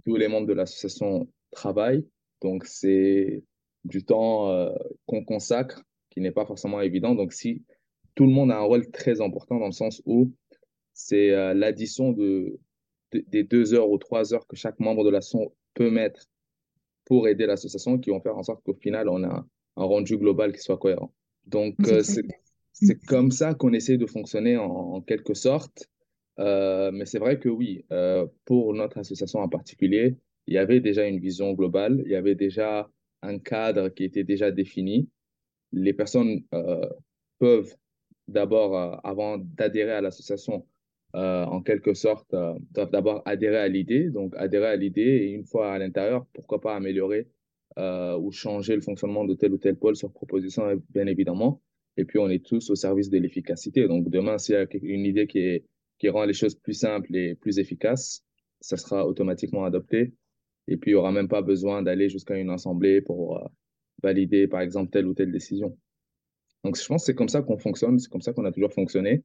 tous 0.04 0.16
les 0.16 0.28
membres 0.28 0.46
de 0.46 0.52
l'association 0.52 1.28
travaillent. 1.50 2.06
Donc, 2.42 2.64
c'est 2.64 3.42
du 3.84 4.04
temps 4.04 4.50
euh, 4.50 4.70
qu'on 5.06 5.24
consacre 5.24 5.82
qui 6.10 6.20
n'est 6.20 6.30
pas 6.30 6.46
forcément 6.46 6.80
évident. 6.80 7.14
Donc, 7.14 7.32
si 7.32 7.64
tout 8.14 8.24
le 8.24 8.30
monde 8.30 8.52
a 8.52 8.58
un 8.58 8.62
rôle 8.62 8.90
très 8.90 9.20
important 9.20 9.58
dans 9.58 9.66
le 9.66 9.72
sens 9.72 10.00
où 10.06 10.32
c'est 10.92 11.30
l'addition 11.54 12.12
de 12.12 12.60
des 13.28 13.44
deux 13.44 13.74
heures 13.74 13.90
ou 13.90 13.98
trois 13.98 14.34
heures 14.34 14.46
que 14.46 14.56
chaque 14.56 14.80
membre 14.80 15.04
de 15.04 15.10
l'association 15.10 15.52
peut 15.74 15.90
mettre 15.90 16.26
pour 17.04 17.28
aider 17.28 17.46
l'association 17.46 17.98
qui 17.98 18.10
vont 18.10 18.20
faire 18.20 18.36
en 18.36 18.42
sorte 18.42 18.62
qu'au 18.64 18.74
final, 18.74 19.08
on 19.08 19.22
a 19.24 19.28
un, 19.76 19.84
rendu 19.84 20.16
global 20.16 20.52
qui 20.52 20.60
soit 20.60 20.78
cohérent. 20.78 21.12
Donc, 21.46 21.74
euh, 21.86 22.02
c'est 22.72 22.98
comme 23.06 23.30
ça 23.30 23.54
qu'on 23.54 23.72
essaie 23.72 23.98
de 23.98 24.06
fonctionner 24.06 24.56
en, 24.56 25.00
quelque 25.02 25.34
sorte. 25.34 25.88
Euh, 26.38 26.90
mais 26.92 27.04
c'est 27.04 27.18
vrai 27.18 27.38
que 27.38 27.48
oui, 27.48 27.84
euh, 27.92 28.26
pour 28.44 28.74
notre 28.74 28.98
association 28.98 29.40
en 29.40 29.48
particulier, 29.48 30.16
il 30.46 30.54
y 30.54 30.58
avait 30.58 30.80
déjà 30.80 31.06
une 31.06 31.20
vision 31.20 31.52
globale, 31.52 32.02
il 32.04 32.12
y 32.12 32.16
avait 32.16 32.34
déjà 32.34 32.90
un 33.22 33.38
cadre 33.38 33.88
qui 33.88 34.04
était 34.04 34.24
déjà 34.24 34.50
défini. 34.50 35.08
Les 35.72 35.92
personnes 35.92 36.42
peuvent 37.38 37.74
d'abord, 38.28 39.00
avant 39.04 39.38
d'adhérer 39.38 39.92
à 39.92 40.00
l'association, 40.00 40.66
euh, 41.14 41.44
en 41.44 41.62
quelque 41.62 41.94
sorte, 41.94 42.34
euh, 42.34 42.54
doivent 42.72 42.90
d'abord 42.90 43.22
adhérer 43.24 43.58
à 43.58 43.68
l'idée. 43.68 44.10
Donc, 44.10 44.34
adhérer 44.36 44.66
à 44.66 44.76
l'idée 44.76 45.02
et 45.02 45.30
une 45.30 45.44
fois 45.44 45.72
à 45.72 45.78
l'intérieur, 45.78 46.26
pourquoi 46.32 46.60
pas 46.60 46.74
améliorer 46.74 47.28
euh, 47.78 48.18
ou 48.18 48.32
changer 48.32 48.74
le 48.74 48.80
fonctionnement 48.80 49.24
de 49.24 49.34
tel 49.34 49.52
ou 49.52 49.58
tel 49.58 49.76
pôle 49.76 49.94
sur 49.94 50.12
proposition, 50.12 50.64
bien 50.90 51.06
évidemment. 51.06 51.62
Et 51.96 52.04
puis, 52.04 52.18
on 52.18 52.28
est 52.28 52.44
tous 52.44 52.68
au 52.70 52.74
service 52.74 53.10
de 53.10 53.18
l'efficacité. 53.18 53.86
Donc, 53.86 54.10
demain, 54.10 54.38
s'il 54.38 54.56
y 54.56 54.58
a 54.58 54.66
une 54.82 55.04
idée 55.04 55.28
qui 55.28 56.08
rend 56.08 56.24
les 56.24 56.32
choses 56.32 56.56
plus 56.56 56.74
simples 56.74 57.14
et 57.14 57.36
plus 57.36 57.60
efficaces, 57.60 58.24
ça 58.60 58.76
sera 58.76 59.06
automatiquement 59.06 59.64
adopté. 59.64 60.14
Et 60.66 60.76
puis, 60.76 60.90
il 60.90 60.94
n'y 60.94 60.98
aura 60.98 61.12
même 61.12 61.28
pas 61.28 61.42
besoin 61.42 61.82
d'aller 61.82 62.08
jusqu'à 62.08 62.36
une 62.36 62.50
assemblée 62.50 63.00
pour 63.00 63.40
valider, 64.02 64.48
par 64.48 64.62
exemple, 64.62 64.90
telle 64.90 65.06
ou 65.06 65.14
telle 65.14 65.30
décision. 65.30 65.78
Donc, 66.64 66.76
je 66.76 66.84
pense 66.84 67.02
que 67.02 67.06
c'est 67.06 67.14
comme 67.14 67.28
ça 67.28 67.42
qu'on 67.42 67.58
fonctionne, 67.58 68.00
c'est 68.00 68.10
comme 68.10 68.22
ça 68.22 68.32
qu'on 68.32 68.44
a 68.46 68.52
toujours 68.52 68.72
fonctionné. 68.72 69.22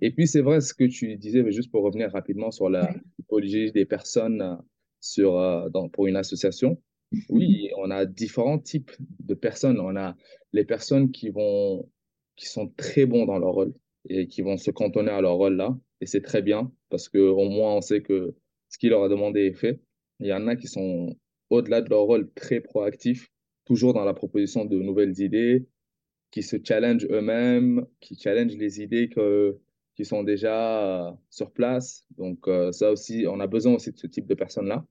Et 0.00 0.10
puis, 0.12 0.26
c'est 0.26 0.40
vrai 0.40 0.60
ce 0.60 0.74
que 0.74 0.84
tu 0.84 1.16
disais, 1.16 1.42
mais 1.42 1.52
juste 1.52 1.70
pour 1.70 1.82
revenir 1.82 2.10
rapidement 2.12 2.50
sur 2.50 2.68
la 2.68 2.94
typologie 3.16 3.72
des 3.72 3.84
personnes 3.84 4.42
euh, 4.42 4.54
sur, 5.00 5.38
euh, 5.38 5.68
dans, 5.70 5.88
pour 5.88 6.06
une 6.06 6.16
association. 6.16 6.80
Oui, 7.30 7.70
on 7.78 7.90
a 7.90 8.04
différents 8.04 8.58
types 8.58 8.92
de 9.20 9.32
personnes. 9.32 9.80
On 9.80 9.96
a 9.96 10.14
les 10.52 10.64
personnes 10.64 11.10
qui, 11.10 11.30
vont, 11.30 11.88
qui 12.36 12.46
sont 12.46 12.68
très 12.76 13.06
bons 13.06 13.24
dans 13.24 13.38
leur 13.38 13.52
rôle 13.52 13.74
et 14.10 14.26
qui 14.26 14.42
vont 14.42 14.58
se 14.58 14.70
cantonner 14.70 15.10
à 15.10 15.22
leur 15.22 15.36
rôle 15.36 15.56
là. 15.56 15.74
Et 16.02 16.06
c'est 16.06 16.20
très 16.20 16.42
bien 16.42 16.70
parce 16.90 17.08
qu'au 17.08 17.48
moins, 17.48 17.76
on 17.76 17.80
sait 17.80 18.02
que 18.02 18.34
ce 18.68 18.76
qui 18.76 18.90
leur 18.90 19.04
a 19.04 19.08
demandé 19.08 19.46
est 19.46 19.54
fait. 19.54 19.80
Il 20.20 20.26
y 20.26 20.34
en 20.34 20.46
a 20.48 20.56
qui 20.56 20.66
sont 20.66 21.16
au-delà 21.50 21.80
de 21.80 21.88
leur 21.88 22.02
rôle 22.02 22.30
très 22.34 22.60
proactifs, 22.60 23.30
toujours 23.64 23.94
dans 23.94 24.04
la 24.04 24.14
proposition 24.14 24.64
de 24.64 24.78
nouvelles 24.78 25.18
idées, 25.20 25.66
qui 26.30 26.42
se 26.42 26.56
challengent 26.62 27.06
eux-mêmes, 27.10 27.86
qui 28.00 28.16
challengent 28.18 28.56
les 28.56 28.82
idées 28.82 29.08
que 29.08 29.58
qui 29.98 30.04
sont 30.04 30.22
déjà 30.22 31.08
euh, 31.08 31.12
sur 31.28 31.50
place. 31.50 32.06
Donc, 32.18 32.46
euh, 32.46 32.70
ça 32.70 32.92
aussi, 32.92 33.26
on 33.28 33.40
a 33.40 33.48
besoin 33.48 33.74
aussi 33.74 33.90
de 33.90 33.98
ce 33.98 34.06
type 34.06 34.28
de 34.28 34.34
personnes-là. 34.34 34.86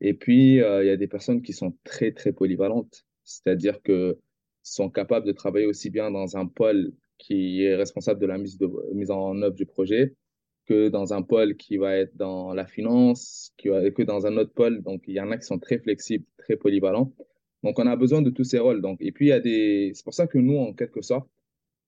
Et 0.00 0.14
puis, 0.14 0.62
euh, 0.62 0.82
il 0.82 0.86
y 0.86 0.90
a 0.90 0.96
des 0.96 1.06
personnes 1.06 1.42
qui 1.42 1.52
sont 1.52 1.76
très, 1.84 2.12
très 2.12 2.32
polyvalentes, 2.32 3.04
c'est-à-dire 3.24 3.82
que 3.82 4.18
sont 4.62 4.88
capables 4.88 5.26
de 5.26 5.32
travailler 5.32 5.66
aussi 5.66 5.90
bien 5.90 6.10
dans 6.10 6.38
un 6.38 6.46
pôle 6.46 6.94
qui 7.18 7.62
est 7.62 7.74
responsable 7.74 8.20
de 8.20 8.26
la 8.26 8.38
mise, 8.38 8.56
de, 8.56 8.70
mise 8.94 9.10
en 9.10 9.42
œuvre 9.42 9.54
du 9.54 9.66
projet 9.66 10.14
que 10.64 10.88
dans 10.88 11.12
un 11.12 11.20
pôle 11.20 11.54
qui 11.58 11.76
va 11.76 11.94
être 11.94 12.16
dans 12.16 12.54
la 12.54 12.64
finance, 12.64 13.52
que 13.58 14.02
dans 14.04 14.24
un 14.26 14.38
autre 14.38 14.54
pôle. 14.54 14.80
Donc, 14.80 15.02
il 15.08 15.14
y 15.14 15.20
en 15.20 15.30
a 15.30 15.36
qui 15.36 15.44
sont 15.44 15.58
très 15.58 15.78
flexibles, 15.78 16.24
très 16.38 16.56
polyvalents. 16.56 17.12
Donc, 17.62 17.78
on 17.78 17.86
a 17.86 17.96
besoin 17.96 18.22
de 18.22 18.30
tous 18.30 18.44
ces 18.44 18.60
rôles. 18.60 18.80
Donc, 18.80 18.96
et 19.02 19.12
puis, 19.12 19.26
il 19.26 19.28
y 19.28 19.32
a 19.32 19.40
des... 19.40 19.92
C'est 19.92 20.04
pour 20.04 20.14
ça 20.14 20.26
que 20.26 20.38
nous, 20.38 20.56
en 20.56 20.72
quelque 20.72 21.02
sorte, 21.02 21.28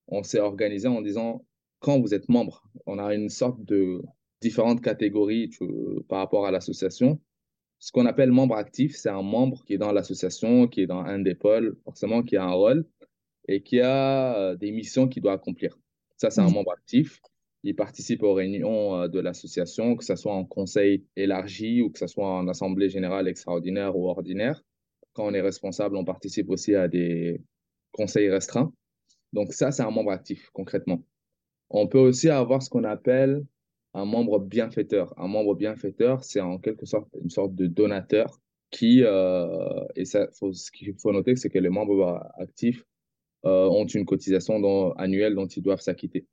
on 0.08 0.22
s'est 0.22 0.40
organisé 0.40 0.88
en 0.88 1.00
disant, 1.00 1.42
quand 1.84 2.00
vous 2.00 2.14
êtes 2.14 2.30
membre, 2.30 2.64
on 2.86 2.98
a 2.98 3.14
une 3.14 3.28
sorte 3.28 3.62
de 3.62 4.00
différentes 4.40 4.80
catégories 4.80 5.50
par 6.08 6.20
rapport 6.20 6.46
à 6.46 6.50
l'association. 6.50 7.20
Ce 7.78 7.92
qu'on 7.92 8.06
appelle 8.06 8.32
membre 8.32 8.56
actif, 8.56 8.96
c'est 8.96 9.10
un 9.10 9.20
membre 9.20 9.62
qui 9.66 9.74
est 9.74 9.78
dans 9.78 9.92
l'association, 9.92 10.66
qui 10.66 10.80
est 10.80 10.86
dans 10.86 11.00
un 11.00 11.18
des 11.18 11.34
pôles, 11.34 11.76
forcément 11.84 12.22
qui 12.22 12.38
a 12.38 12.44
un 12.44 12.52
rôle 12.52 12.86
et 13.48 13.62
qui 13.62 13.80
a 13.80 14.34
euh, 14.34 14.56
des 14.56 14.72
missions 14.72 15.08
qu'il 15.08 15.22
doit 15.22 15.34
accomplir. 15.34 15.78
Ça, 16.16 16.30
c'est 16.30 16.40
un 16.40 16.48
membre 16.48 16.72
actif. 16.72 17.20
Il 17.64 17.76
participe 17.76 18.22
aux 18.22 18.32
réunions 18.32 19.02
euh, 19.02 19.08
de 19.08 19.20
l'association, 19.20 19.94
que 19.94 20.06
ce 20.06 20.16
soit 20.16 20.32
en 20.32 20.46
conseil 20.46 21.04
élargi 21.16 21.82
ou 21.82 21.90
que 21.90 21.98
ce 21.98 22.06
soit 22.06 22.26
en 22.26 22.48
assemblée 22.48 22.88
générale 22.88 23.28
extraordinaire 23.28 23.94
ou 23.94 24.08
ordinaire. 24.08 24.62
Quand 25.12 25.26
on 25.26 25.34
est 25.34 25.42
responsable, 25.42 25.96
on 25.96 26.04
participe 26.06 26.48
aussi 26.48 26.74
à 26.74 26.88
des 26.88 27.42
conseils 27.92 28.30
restreints. 28.30 28.72
Donc 29.34 29.52
ça, 29.52 29.70
c'est 29.70 29.82
un 29.82 29.90
membre 29.90 30.12
actif, 30.12 30.48
concrètement. 30.54 31.02
On 31.70 31.88
peut 31.88 31.98
aussi 31.98 32.28
avoir 32.28 32.62
ce 32.62 32.70
qu'on 32.70 32.84
appelle 32.84 33.44
un 33.94 34.04
membre 34.04 34.40
bienfaiteur. 34.40 35.14
Un 35.18 35.28
membre 35.28 35.54
bienfaiteur, 35.54 36.24
c'est 36.24 36.40
en 36.40 36.58
quelque 36.58 36.86
sorte 36.86 37.08
une 37.22 37.30
sorte 37.30 37.54
de 37.54 37.66
donateur 37.66 38.40
qui, 38.70 39.00
et 39.00 40.04
ça, 40.04 40.28
ce 40.32 40.70
qu'il 40.72 40.94
faut 40.98 41.12
noter, 41.12 41.36
c'est 41.36 41.48
que 41.48 41.58
les 41.58 41.68
membres 41.68 42.20
actifs 42.38 42.84
ont 43.44 43.86
une 43.86 44.04
cotisation 44.04 44.92
annuelle 44.94 45.34
dont 45.34 45.46
ils 45.46 45.62
doivent 45.62 45.80
s'acquitter. 45.80 46.26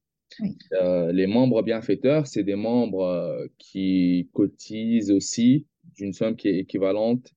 les 0.81 1.27
membres 1.27 1.61
bienfaiteurs, 1.61 2.25
c'est 2.25 2.43
des 2.43 2.55
membres 2.55 3.47
qui 3.57 4.29
cotisent 4.33 5.11
aussi 5.11 5.67
d'une 5.95 6.13
somme 6.13 6.35
qui 6.35 6.47
est 6.47 6.57
équivalente, 6.57 7.31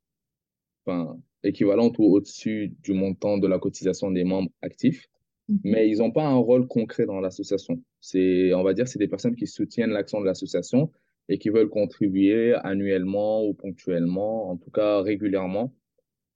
enfin, 0.87 1.19
équivalente 1.43 1.99
ou 1.99 2.05
au-dessus 2.05 2.75
du 2.83 2.93
montant 2.93 3.39
de 3.39 3.47
la 3.47 3.59
cotisation 3.59 4.11
des 4.11 4.25
membres 4.25 4.51
actifs, 4.63 5.07
mhm. 5.49 5.61
mais 5.65 5.89
ils 5.89 5.99
n'ont 5.99 6.11
pas 6.11 6.27
un 6.27 6.37
rôle 6.37 6.67
concret 6.67 7.07
dans 7.07 7.21
l'association. 7.21 7.83
C'est, 8.01 8.53
on 8.55 8.63
va 8.63 8.75
dire, 8.75 8.89
c'est 8.89 8.99
des 8.99 9.09
personnes 9.09 9.37
qui 9.37 9.47
soutiennent 9.47 9.91
l'action 9.91 10.21
de 10.21 10.27
l'association 10.27 10.91
et 11.29 11.39
qui 11.39 11.49
veulent 11.49 11.71
contribuer 11.71 12.55
annuellement 12.65 13.45
ou 13.45 13.55
ponctuellement, 13.55 14.51
en 14.51 14.57
tout 14.57 14.71
cas 14.71 15.01
régulièrement, 15.01 15.75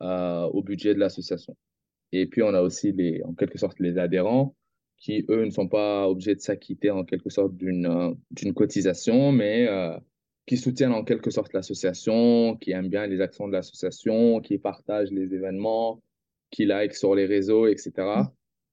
euh, 0.02 0.44
au 0.44 0.62
budget 0.62 0.94
de 0.94 0.98
l'association. 1.00 1.56
Et 2.12 2.26
puis, 2.26 2.42
on 2.42 2.54
a 2.54 2.62
aussi 2.62 2.92
les, 2.92 3.22
en 3.24 3.34
quelque 3.34 3.58
sorte 3.58 3.80
les 3.80 3.98
adhérents 3.98 4.54
qui, 4.96 5.24
eux, 5.28 5.44
ne 5.44 5.50
sont 5.50 5.68
pas 5.68 6.08
obligés 6.08 6.34
de 6.34 6.40
s'acquitter 6.40 6.90
en 6.90 7.04
quelque 7.04 7.30
sorte 7.30 7.56
d'une 7.56 7.86
euh, 7.86 8.12
d'une 8.30 8.54
cotisation, 8.54 9.32
mais 9.32 9.68
euh, 9.68 9.96
qui 10.46 10.56
soutiennent 10.56 10.92
en 10.92 11.04
quelque 11.04 11.30
sorte 11.30 11.52
l'association, 11.52 12.56
qui 12.56 12.72
aiment 12.72 12.88
bien 12.88 13.06
les 13.06 13.20
actions 13.20 13.46
de 13.46 13.52
l'association, 13.52 14.40
qui 14.40 14.58
partagent 14.58 15.10
les 15.12 15.34
événements, 15.34 16.02
qui 16.50 16.64
like 16.64 16.94
sur 16.94 17.14
les 17.14 17.26
réseaux, 17.26 17.66
etc. 17.66 17.92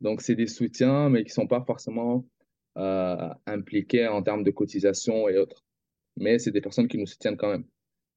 Donc, 0.05 0.21
c'est 0.21 0.35
des 0.35 0.45
soutiens, 0.45 1.09
mais 1.09 1.23
qui 1.23 1.31
ne 1.31 1.33
sont 1.33 1.47
pas 1.47 1.63
forcément 1.65 2.23
euh, 2.77 3.29
impliqués 3.47 4.07
en 4.07 4.21
termes 4.21 4.43
de 4.43 4.51
cotisation 4.51 5.27
et 5.27 5.39
autres. 5.39 5.65
Mais 6.15 6.37
c'est 6.37 6.51
des 6.51 6.61
personnes 6.61 6.87
qui 6.87 6.99
nous 6.99 7.07
soutiennent 7.07 7.37
quand 7.37 7.49
même. 7.49 7.65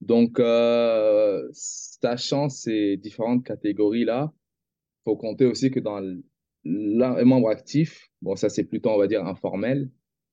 Donc, 0.03 0.39
euh, 0.39 1.49
sachant 1.53 2.51
ces 2.51 2.99
différentes 2.99 3.43
catégories-là, 3.43 4.31
il 4.31 5.03
faut 5.07 5.17
compter 5.17 5.47
aussi 5.47 5.71
que 5.71 5.81
dans 5.81 6.01
les 6.01 7.25
membres 7.25 7.49
actifs, 7.49 8.11
bon, 8.21 8.37
ça 8.37 8.51
c'est 8.51 8.65
plutôt, 8.65 8.91
on 8.91 8.99
va 8.99 9.07
dire, 9.07 9.25
informel, 9.25 9.91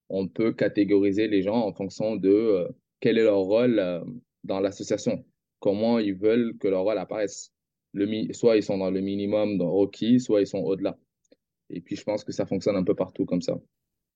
on 0.09 0.27
peut 0.27 0.51
catégoriser 0.51 1.29
les 1.29 1.41
gens 1.41 1.65
en 1.65 1.71
fonction 1.71 2.17
de 2.17 2.29
euh, 2.29 2.67
quel 2.99 3.17
est 3.17 3.23
leur 3.23 3.39
rôle 3.39 3.81
dans 4.43 4.59
l'association, 4.59 5.23
comment 5.61 5.99
ils 5.99 6.15
veulent 6.15 6.57
que 6.57 6.67
leur 6.67 6.83
rôle 6.83 6.97
apparaisse. 6.97 7.53
Le, 7.93 8.33
soit 8.33 8.57
ils 8.57 8.63
sont 8.63 8.77
dans 8.77 8.91
le 8.91 8.99
minimum 8.99 9.61
requis, 9.61 10.19
soit 10.19 10.41
ils 10.41 10.47
sont 10.47 10.59
au-delà. 10.59 10.97
Et 11.69 11.81
puis, 11.81 11.95
je 11.95 12.03
pense 12.03 12.23
que 12.23 12.31
ça 12.31 12.45
fonctionne 12.45 12.75
un 12.75 12.83
peu 12.83 12.95
partout 12.95 13.25
comme 13.25 13.41
ça. 13.41 13.59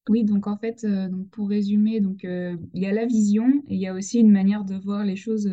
Oui, 0.08 0.24
donc 0.24 0.48
en 0.48 0.58
fait, 0.58 0.84
euh, 0.84 1.08
donc 1.08 1.30
pour 1.30 1.50
résumer, 1.50 2.00
donc, 2.00 2.24
euh, 2.26 2.56
il 2.74 2.82
y 2.82 2.86
a 2.86 2.94
la 2.94 3.06
vision 3.06 3.48
et 3.68 3.76
il 3.76 3.80
y 3.80 3.88
a 3.88 3.94
aussi 3.94 4.20
une 4.20 4.32
manière 4.32 4.66
de 4.66 4.76
voir 4.76 5.04
les 5.04 5.16
choses 5.16 5.50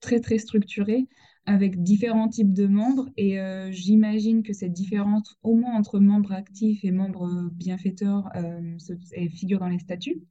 très, 0.00 0.20
très 0.20 0.38
structurées 0.38 1.06
avec 1.46 1.82
différents 1.82 2.28
types 2.28 2.52
de 2.52 2.66
membres. 2.66 3.08
Et 3.16 3.38
j'imagine 3.70 4.42
que 4.42 4.52
cette 4.52 4.72
différence, 4.72 5.36
au 5.42 5.54
moins 5.54 5.74
entre 5.74 5.98
membres 5.98 6.32
actifs 6.32 6.84
et 6.84 6.90
membres 6.90 7.50
bienfaiteurs, 7.52 8.28
figure 9.30 9.58
dans 9.58 9.68
les 9.68 9.78
statuts 9.78 10.22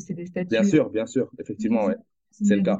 c'est 0.00 0.14
des 0.14 0.26
statuts. 0.26 0.50
Bien 0.50 0.64
sûr, 0.64 0.90
bien 0.90 1.06
sûr, 1.06 1.30
effectivement, 1.38 1.86
ouais. 1.86 1.96
C'est 2.30 2.56
le 2.56 2.62
cas. 2.62 2.78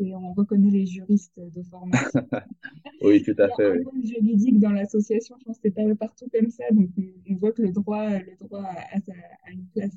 On 0.00 0.32
reconnaît 0.32 0.70
les 0.70 0.86
juristes 0.86 1.38
de 1.38 1.62
formation. 1.62 2.20
oui, 3.02 3.22
tout 3.22 3.34
à 3.38 3.48
fait. 3.56 3.78
Oui. 3.78 4.06
juridique 4.06 4.58
dans 4.58 4.72
l'association, 4.72 5.36
je 5.38 5.44
pense 5.44 5.56
que 5.58 5.62
c'est 5.64 5.74
pas 5.74 5.82
partout 5.94 6.26
comme 6.32 6.50
ça. 6.50 6.64
Donc, 6.70 6.90
on, 7.28 7.34
voit 7.36 7.52
que 7.52 7.62
le 7.62 7.72
droit, 7.72 8.08
le 8.08 8.36
droit 8.40 8.62
a, 8.62 8.96
a 8.96 9.50
une 9.50 9.66
place 9.74 9.96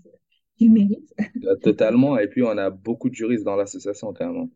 qu'il 0.57 0.71
mérite. 0.71 1.13
Totalement. 1.61 2.17
Et 2.17 2.27
puis, 2.27 2.43
on 2.43 2.57
a 2.57 2.69
beaucoup 2.69 3.09
de 3.09 3.15
juristes 3.15 3.45
dans 3.45 3.55
l'association, 3.55 4.13
carrément. 4.13 4.49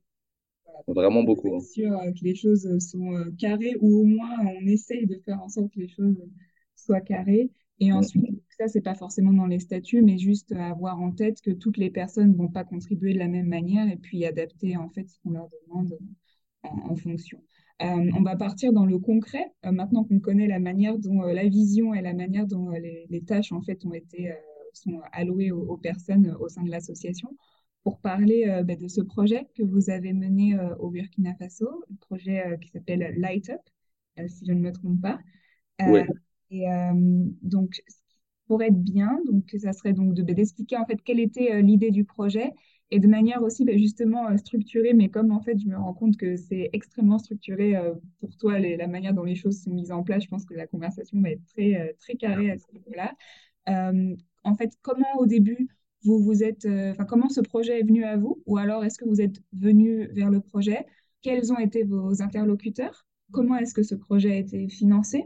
Vraiment 0.88 1.24
beaucoup. 1.24 1.60
C'est 1.62 1.86
hein. 1.86 2.00
sûr 2.02 2.14
que 2.14 2.24
les 2.24 2.36
choses 2.36 2.68
sont 2.80 3.14
euh, 3.14 3.32
carrées 3.38 3.76
ou 3.80 4.02
au 4.02 4.04
moins 4.04 4.38
on 4.40 4.68
essaye 4.68 5.06
de 5.06 5.16
faire 5.24 5.42
en 5.42 5.48
sorte 5.48 5.72
que 5.74 5.80
les 5.80 5.88
choses 5.88 6.18
soient 6.76 7.02
carrées. 7.02 7.50
Et 7.84 7.92
ensuite, 7.92 8.42
ça, 8.58 8.68
c'est 8.68 8.82
pas 8.82 8.96
forcément 8.96 9.34
dans 9.34 9.46
les 9.46 9.60
statuts, 9.60 10.02
mais 10.02 10.18
juste 10.18 10.54
avoir 10.54 11.02
en 11.02 11.12
tête 11.12 11.42
que 11.42 11.52
toutes 11.52 11.78
les 11.78 11.90
personnes 11.90 12.32
ne 12.32 12.38
vont 12.38 12.48
pas 12.48 12.64
contribuer 12.64 13.14
de 13.14 13.20
la 13.20 13.28
même 13.28 13.48
manière 13.48 13.90
et 13.92 13.98
puis 13.98 14.26
adapter 14.26 14.78
en 14.78 14.90
fait 14.90 15.10
ce 15.10 15.20
qu'on 15.20 15.32
leur 15.32 15.50
demande 15.68 15.98
en, 16.64 16.96
fonction. 16.96 17.44
Euh, 17.82 18.12
on 18.16 18.22
va 18.22 18.38
partir 18.38 18.72
dans 18.72 18.86
le 18.86 19.00
concret, 19.00 19.52
euh, 19.66 19.72
maintenant 19.72 20.06
qu'on 20.06 20.20
connaît 20.20 20.48
la 20.48 20.60
manière 20.60 20.98
dont 20.98 21.24
euh, 21.24 21.34
la 21.34 21.46
vision 21.48 21.94
et 21.94 22.02
la 22.02 22.14
manière 22.14 22.48
dont 22.48 22.70
les, 22.70 23.24
tâches 23.28 23.52
en 23.52 23.62
fait 23.62 23.86
ont 23.86 23.94
été 23.94 24.34
sont 24.72 25.02
allouées 25.12 25.52
aux, 25.52 25.78
personnes 25.78 26.36
au 26.40 26.48
sein 26.48 26.64
de 26.64 26.72
l'association, 26.72 27.30
pour 27.84 28.00
parler 28.00 28.46
bah, 28.66 28.76
de 28.76 28.88
ce 28.88 29.02
projet 29.02 29.48
que 29.56 29.64
vous 29.64 29.90
avez 29.90 30.14
mené 30.14 30.58
au 30.80 30.90
Burkina 30.90 31.36
Faso, 31.36 31.84
le 31.90 31.96
projet 31.98 32.58
qui 32.62 32.70
s'appelle 32.70 33.14
Light 33.18 33.50
Up, 33.50 33.60
si 34.28 34.46
je 34.46 34.54
ne 34.54 34.62
me 34.62 34.72
trompe 34.72 35.02
pas. 35.02 35.20
Et 36.54 36.70
euh, 36.70 36.94
donc, 37.42 37.82
pour 38.48 38.62
être 38.62 38.80
bien, 38.80 39.20
donc 39.26 39.50
ça 39.58 39.74
serait 39.74 39.94
donc 39.94 40.14
bah, 40.14 40.34
d'expliquer 40.34 40.78
en 40.78 40.86
fait 40.86 41.02
quelle 41.04 41.20
était 41.20 41.52
euh, 41.52 41.62
l'idée 41.62 41.90
du 41.90 42.04
projet 42.06 42.52
et 42.92 43.00
de 43.00 43.08
manière 43.08 43.42
aussi 43.42 43.66
bah, 43.66 43.76
justement 43.76 44.30
euh, 44.30 44.38
structurée, 44.38 44.94
mais 44.94 45.10
comme 45.10 45.32
en 45.32 45.42
fait 45.42 45.58
je 45.58 45.68
me 45.68 45.76
rends 45.76 45.96
compte 45.96 46.16
que 46.16 46.36
c'est 46.36 46.70
extrêmement 46.72 47.18
structuré 47.18 47.76
pour 48.20 48.38
toi, 48.38 48.60
la 48.60 48.88
manière 48.88 49.16
dont 49.16 49.24
les 49.24 49.34
choses 49.36 49.64
sont 49.64 49.72
mises 49.72 49.92
en 49.92 50.04
place, 50.04 50.24
je 50.24 50.30
pense 50.30 50.46
que 50.46 50.54
la 50.54 50.68
conversation 50.68 51.20
va 51.22 51.32
être 51.32 51.46
très, 51.48 51.96
très 52.00 52.16
carrée 52.16 52.52
à 52.52 52.58
ce 52.60 52.66
niveau-là. 52.72 53.16
en 54.44 54.56
fait, 54.56 54.74
comment 54.84 55.18
au 55.18 55.26
début 55.26 55.68
vous 56.04 56.20
vous 56.20 56.44
êtes, 56.44 56.68
enfin 56.68 57.06
comment 57.06 57.30
ce 57.30 57.42
projet 57.42 57.80
est 57.80 57.84
venu 57.84 58.04
à 58.04 58.18
vous, 58.18 58.44
ou 58.46 58.58
alors 58.58 58.84
est-ce 58.84 59.00
que 59.00 59.06
vous 59.06 59.22
êtes 59.22 59.42
venu 59.54 60.08
vers 60.12 60.30
le 60.30 60.42
projet? 60.42 60.86
Quels 61.24 61.52
ont 61.52 61.58
été 61.58 61.84
vos 61.84 62.22
interlocuteurs? 62.22 63.08
Comment 63.32 63.56
est-ce 63.56 63.74
que 63.74 63.82
ce 63.82 63.96
projet 63.96 64.34
a 64.34 64.38
été 64.38 64.68
financé? 64.70 65.24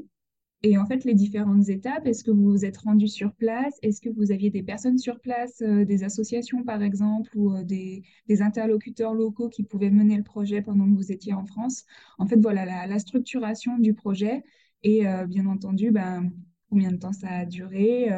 Et 0.63 0.78
en 0.78 0.86
fait, 0.88 1.04
les 1.06 1.13
différentes 1.13 1.70
étapes, 1.70 2.08
est-ce 2.08 2.24
que 2.24 2.32
vous 2.32 2.50
vous 2.50 2.65
êtes 2.65 2.78
rendu 2.78 3.08
sur 3.08 3.32
place? 3.34 3.78
Est-ce 3.84 4.02
que 4.02 4.10
vous 4.10 4.32
aviez 4.32 4.50
des 4.50 4.63
personnes 4.63 4.98
sur 4.98 5.20
place, 5.20 5.62
euh, 5.62 5.86
des 5.86 6.04
associations 6.04 6.63
par 6.63 6.82
exemple, 6.82 7.30
ou 7.38 7.54
euh, 7.54 7.63
des, 7.63 8.04
interlocuteurs 8.41 9.13
locaux 9.13 9.50
qui 9.50 9.63
pouvaient 9.63 9.91
mener 9.91 10.17
le 10.17 10.24
projet 10.24 10.62
pendant 10.63 10.86
que 10.86 10.96
vous 10.96 11.12
étiez 11.12 11.34
en 11.34 11.46
France? 11.46 11.86
En 12.17 12.26
fait, 12.26 12.39
voilà 12.39 12.88
la, 12.88 13.00
structuration 13.00 13.78
du 13.78 13.93
projet 13.93 14.43
et 14.84 15.08
euh, 15.08 15.28
bien 15.28 15.46
entendu, 15.46 15.91
ben, 15.91 16.32
combien 16.70 16.91
de 16.91 16.98
temps 16.98 17.13
ça 17.13 17.30
a 17.30 17.46
duré 17.46 18.10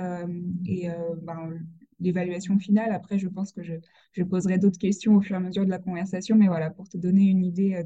et 0.66 0.90
ben, 1.22 1.60
l'évaluation 2.00 2.58
finale. 2.58 2.92
Après, 2.94 3.20
je 3.20 3.28
pense 3.28 3.52
que 3.52 3.62
je, 3.64 4.24
poserai 4.24 4.58
d'autres 4.58 4.80
questions 4.80 5.16
au 5.16 5.22
fur 5.22 5.36
et 5.36 5.38
à 5.38 5.42
mesure 5.42 5.66
de 5.66 5.70
la 5.70 5.80
conversation, 5.80 6.36
mais 6.38 6.48
voilà, 6.48 6.70
pour 6.70 6.88
te 6.90 6.98
donner 6.98 7.26
une 7.30 7.44
idée 7.46 7.84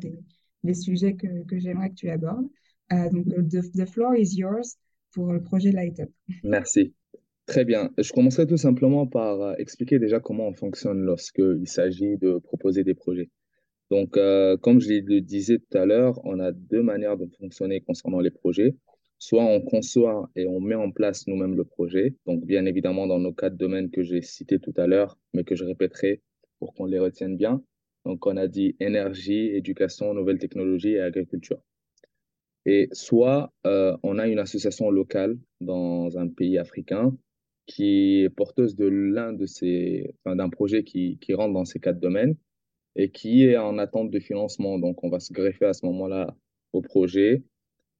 des, 0.63 0.73
sujets 0.73 1.15
que, 1.15 1.43
que 1.45 1.59
j'aimerais 1.59 1.89
que 1.89 1.95
tu 1.95 2.09
abordes. 2.09 2.47
Euh, 2.93 3.09
donc, 3.09 3.49
the, 3.49 3.85
floor 3.85 4.15
is 4.15 4.35
yours 4.37 4.77
pour 5.11 5.31
le 5.31 5.41
projet 5.41 5.71
Light 5.71 5.99
Up. 5.99 6.09
Merci. 6.43 6.93
Très 7.45 7.65
bien. 7.65 7.91
Je 7.97 8.11
commencerai 8.13 8.47
tout 8.47 8.57
simplement 8.57 9.05
par 9.05 9.41
euh, 9.41 9.53
expliquer 9.57 9.99
déjà 9.99 10.19
comment 10.19 10.47
on 10.47 10.53
fonctionne 10.53 11.01
lorsqu'il 11.01 11.67
s'agit 11.67 12.17
de 12.17 12.37
proposer 12.37 12.83
des 12.83 12.93
projets. 12.93 13.29
Donc, 13.91 14.17
euh, 14.17 14.57
comme 14.57 14.79
je 14.79 14.89
le 14.89 15.21
disais 15.21 15.59
tout 15.59 15.77
à 15.77 15.85
l'heure, 15.85 16.19
on 16.23 16.39
a 16.39 16.51
deux 16.51 16.81
manières 16.81 17.17
de 17.17 17.27
fonctionner 17.39 17.81
concernant 17.81 18.21
les 18.21 18.31
projets. 18.31 18.75
Soit 19.19 19.43
on 19.43 19.61
conçoit 19.61 20.29
et 20.35 20.47
on 20.47 20.59
met 20.59 20.75
en 20.75 20.91
place 20.91 21.27
nous-mêmes 21.27 21.55
le 21.55 21.63
projet. 21.63 22.15
Donc, 22.25 22.45
bien 22.45 22.65
évidemment, 22.65 23.07
dans 23.07 23.19
nos 23.19 23.33
quatre 23.33 23.55
domaines 23.57 23.89
que 23.89 24.03
j'ai 24.03 24.21
cités 24.21 24.59
tout 24.59 24.73
à 24.77 24.87
l'heure, 24.87 25.17
mais 25.33 25.43
que 25.43 25.55
je 25.55 25.63
répéterai 25.63 26.21
pour 26.59 26.73
qu'on 26.73 26.85
les 26.85 26.99
retienne 26.99 27.37
bien. 27.37 27.61
Donc, 28.05 28.25
on 28.25 28.35
a 28.37 28.47
dit 28.47 28.75
énergie, 28.79 29.47
éducation, 29.47 30.13
nouvelles 30.13 30.39
technologies 30.39 30.93
et 30.93 30.99
agriculture. 30.99 31.61
Et 32.65 32.87
soit 32.91 33.51
euh, 33.65 33.97
on 34.03 34.19
a 34.19 34.27
une 34.27 34.39
association 34.39 34.89
locale 34.89 35.37
dans 35.59 36.17
un 36.17 36.27
pays 36.27 36.57
africain 36.57 37.15
qui 37.65 38.21
est 38.23 38.29
porteuse 38.29 38.75
de 38.75 38.85
l'un 38.85 39.33
de 39.33 39.45
ces, 39.45 40.15
enfin, 40.19 40.35
d'un 40.35 40.49
projet 40.49 40.83
qui, 40.83 41.17
qui 41.19 41.33
rentre 41.33 41.53
dans 41.53 41.65
ces 41.65 41.79
quatre 41.79 41.99
domaines 41.99 42.35
et 42.95 43.09
qui 43.09 43.45
est 43.45 43.57
en 43.57 43.77
attente 43.77 44.11
de 44.11 44.19
financement. 44.19 44.79
Donc, 44.79 45.03
on 45.03 45.09
va 45.09 45.19
se 45.19 45.33
greffer 45.33 45.65
à 45.65 45.73
ce 45.73 45.85
moment-là 45.85 46.35
au 46.73 46.81
projet, 46.81 47.43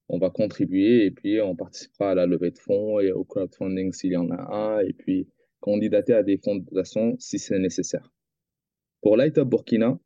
on 0.09 0.17
va 0.17 0.29
contribuer 0.29 1.05
et 1.05 1.11
puis 1.11 1.39
on 1.41 1.55
participera 1.55 2.11
à 2.11 2.15
la 2.15 2.25
levée 2.25 2.51
de 2.51 2.59
fonds 2.59 2.99
et 2.99 3.11
au 3.11 3.23
crowdfunding 3.23 3.93
s'il 3.93 4.11
y 4.11 4.17
en 4.17 4.29
a 4.31 4.55
un, 4.55 4.79
et 4.79 4.93
puis 4.93 5.27
candidater 5.59 6.13
à 6.13 6.23
des 6.23 6.37
fondations 6.37 7.15
si 7.19 7.39
c'est 7.39 7.59
nécessaire. 7.59 8.11
Pour 9.01 9.17
Light 9.17 9.37
Up 9.37 9.47
Burkina, 9.47 9.97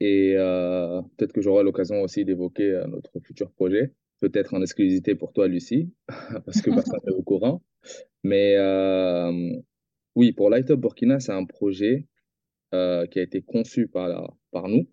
et 0.00 0.34
euh, 0.36 1.02
peut-être 1.16 1.32
que 1.32 1.40
j'aurai 1.40 1.64
l'occasion 1.64 2.02
aussi 2.02 2.24
d'évoquer 2.24 2.70
euh, 2.70 2.86
notre 2.86 3.18
futur 3.20 3.50
projet, 3.52 3.92
peut-être 4.20 4.54
en 4.54 4.62
exclusivité 4.62 5.14
pour 5.14 5.32
toi, 5.32 5.48
Lucie, 5.48 5.90
parce 6.44 6.60
que 6.60 6.70
personne 6.70 7.00
n'est 7.06 7.14
au 7.14 7.22
courant. 7.22 7.62
Mais 8.22 8.56
euh, 8.56 9.52
oui, 10.14 10.32
pour 10.32 10.50
Light 10.50 10.70
Up 10.70 10.80
Burkina, 10.80 11.20
c'est 11.20 11.32
un 11.32 11.44
projet 11.44 12.06
qui 12.72 13.18
a 13.18 13.22
été 13.22 13.42
conçu 13.42 13.88
par, 13.88 14.36
par 14.52 14.68
nous. 14.68 14.88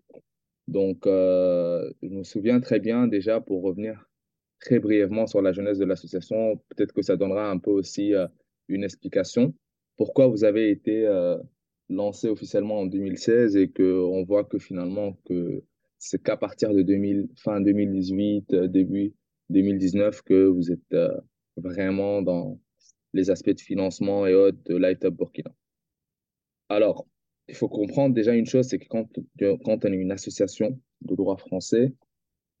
Donc, 0.66 1.02
je 1.04 2.08
me 2.08 2.24
souviens 2.24 2.58
très 2.58 2.80
bien 2.80 3.06
déjà, 3.06 3.40
pour 3.40 3.62
revenir 3.62 4.10
très 4.58 4.80
brièvement 4.80 5.28
sur 5.28 5.42
la 5.42 5.52
jeunesse 5.52 5.78
de 5.78 5.84
l'association, 5.84 6.56
peut-être 6.70 6.92
que 6.92 7.02
ça 7.02 7.14
donnera 7.14 7.48
un 7.48 7.58
peu 7.58 7.70
aussi 7.70 8.14
une 8.66 8.82
explication. 8.82 9.54
Pourquoi 9.96 10.26
vous 10.26 10.42
avez 10.42 10.72
été 10.72 11.06
lancé 11.88 12.28
officiellement 12.28 12.80
en 12.80 12.86
2016 12.86 13.56
et 13.56 13.68
qu'on 13.68 14.24
voit 14.24 14.44
que 14.44 14.58
finalement 14.58 15.14
que 15.24 15.62
c'est 15.98 16.22
qu'à 16.22 16.36
partir 16.36 16.72
de 16.72 16.82
2000, 16.82 17.28
fin 17.36 17.60
2018, 17.60 18.54
début 18.54 19.14
2019 19.50 20.22
que 20.22 20.46
vous 20.46 20.70
êtes 20.70 20.96
vraiment 21.56 22.22
dans 22.22 22.60
les 23.14 23.30
aspects 23.30 23.50
de 23.50 23.60
financement 23.60 24.26
et 24.26 24.34
autres 24.34 24.58
de 24.66 24.76
Light 24.76 25.04
Up 25.04 25.14
Burkina. 25.14 25.50
Alors, 26.68 27.06
il 27.48 27.54
faut 27.54 27.68
comprendre 27.68 28.14
déjà 28.14 28.34
une 28.34 28.46
chose, 28.46 28.66
c'est 28.66 28.78
que 28.78 28.88
quand, 28.88 29.08
quand 29.64 29.84
on 29.84 29.92
est 29.92 29.96
une 29.96 30.12
association 30.12 30.78
de 31.00 31.14
droit 31.14 31.38
français, 31.38 31.94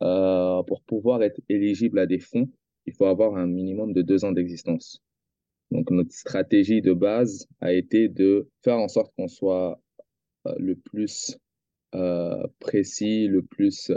euh, 0.02 0.62
pour 0.62 0.82
pouvoir 0.82 1.22
être 1.22 1.40
éligible 1.48 1.98
à 1.98 2.06
des 2.06 2.20
fonds, 2.20 2.48
il 2.86 2.94
faut 2.94 3.06
avoir 3.06 3.36
un 3.36 3.46
minimum 3.46 3.92
de 3.92 4.02
deux 4.02 4.24
ans 4.24 4.32
d'existence. 4.32 5.02
Donc, 5.70 5.90
notre 5.90 6.12
stratégie 6.12 6.80
de 6.80 6.92
base 6.92 7.46
a 7.60 7.72
été 7.72 8.08
de 8.08 8.48
faire 8.62 8.78
en 8.78 8.88
sorte 8.88 9.12
qu'on 9.16 9.28
soit 9.28 9.80
euh, 10.46 10.54
le 10.58 10.76
plus 10.76 11.38
euh, 11.94 12.46
précis, 12.58 13.28
le 13.28 13.42
plus 13.42 13.92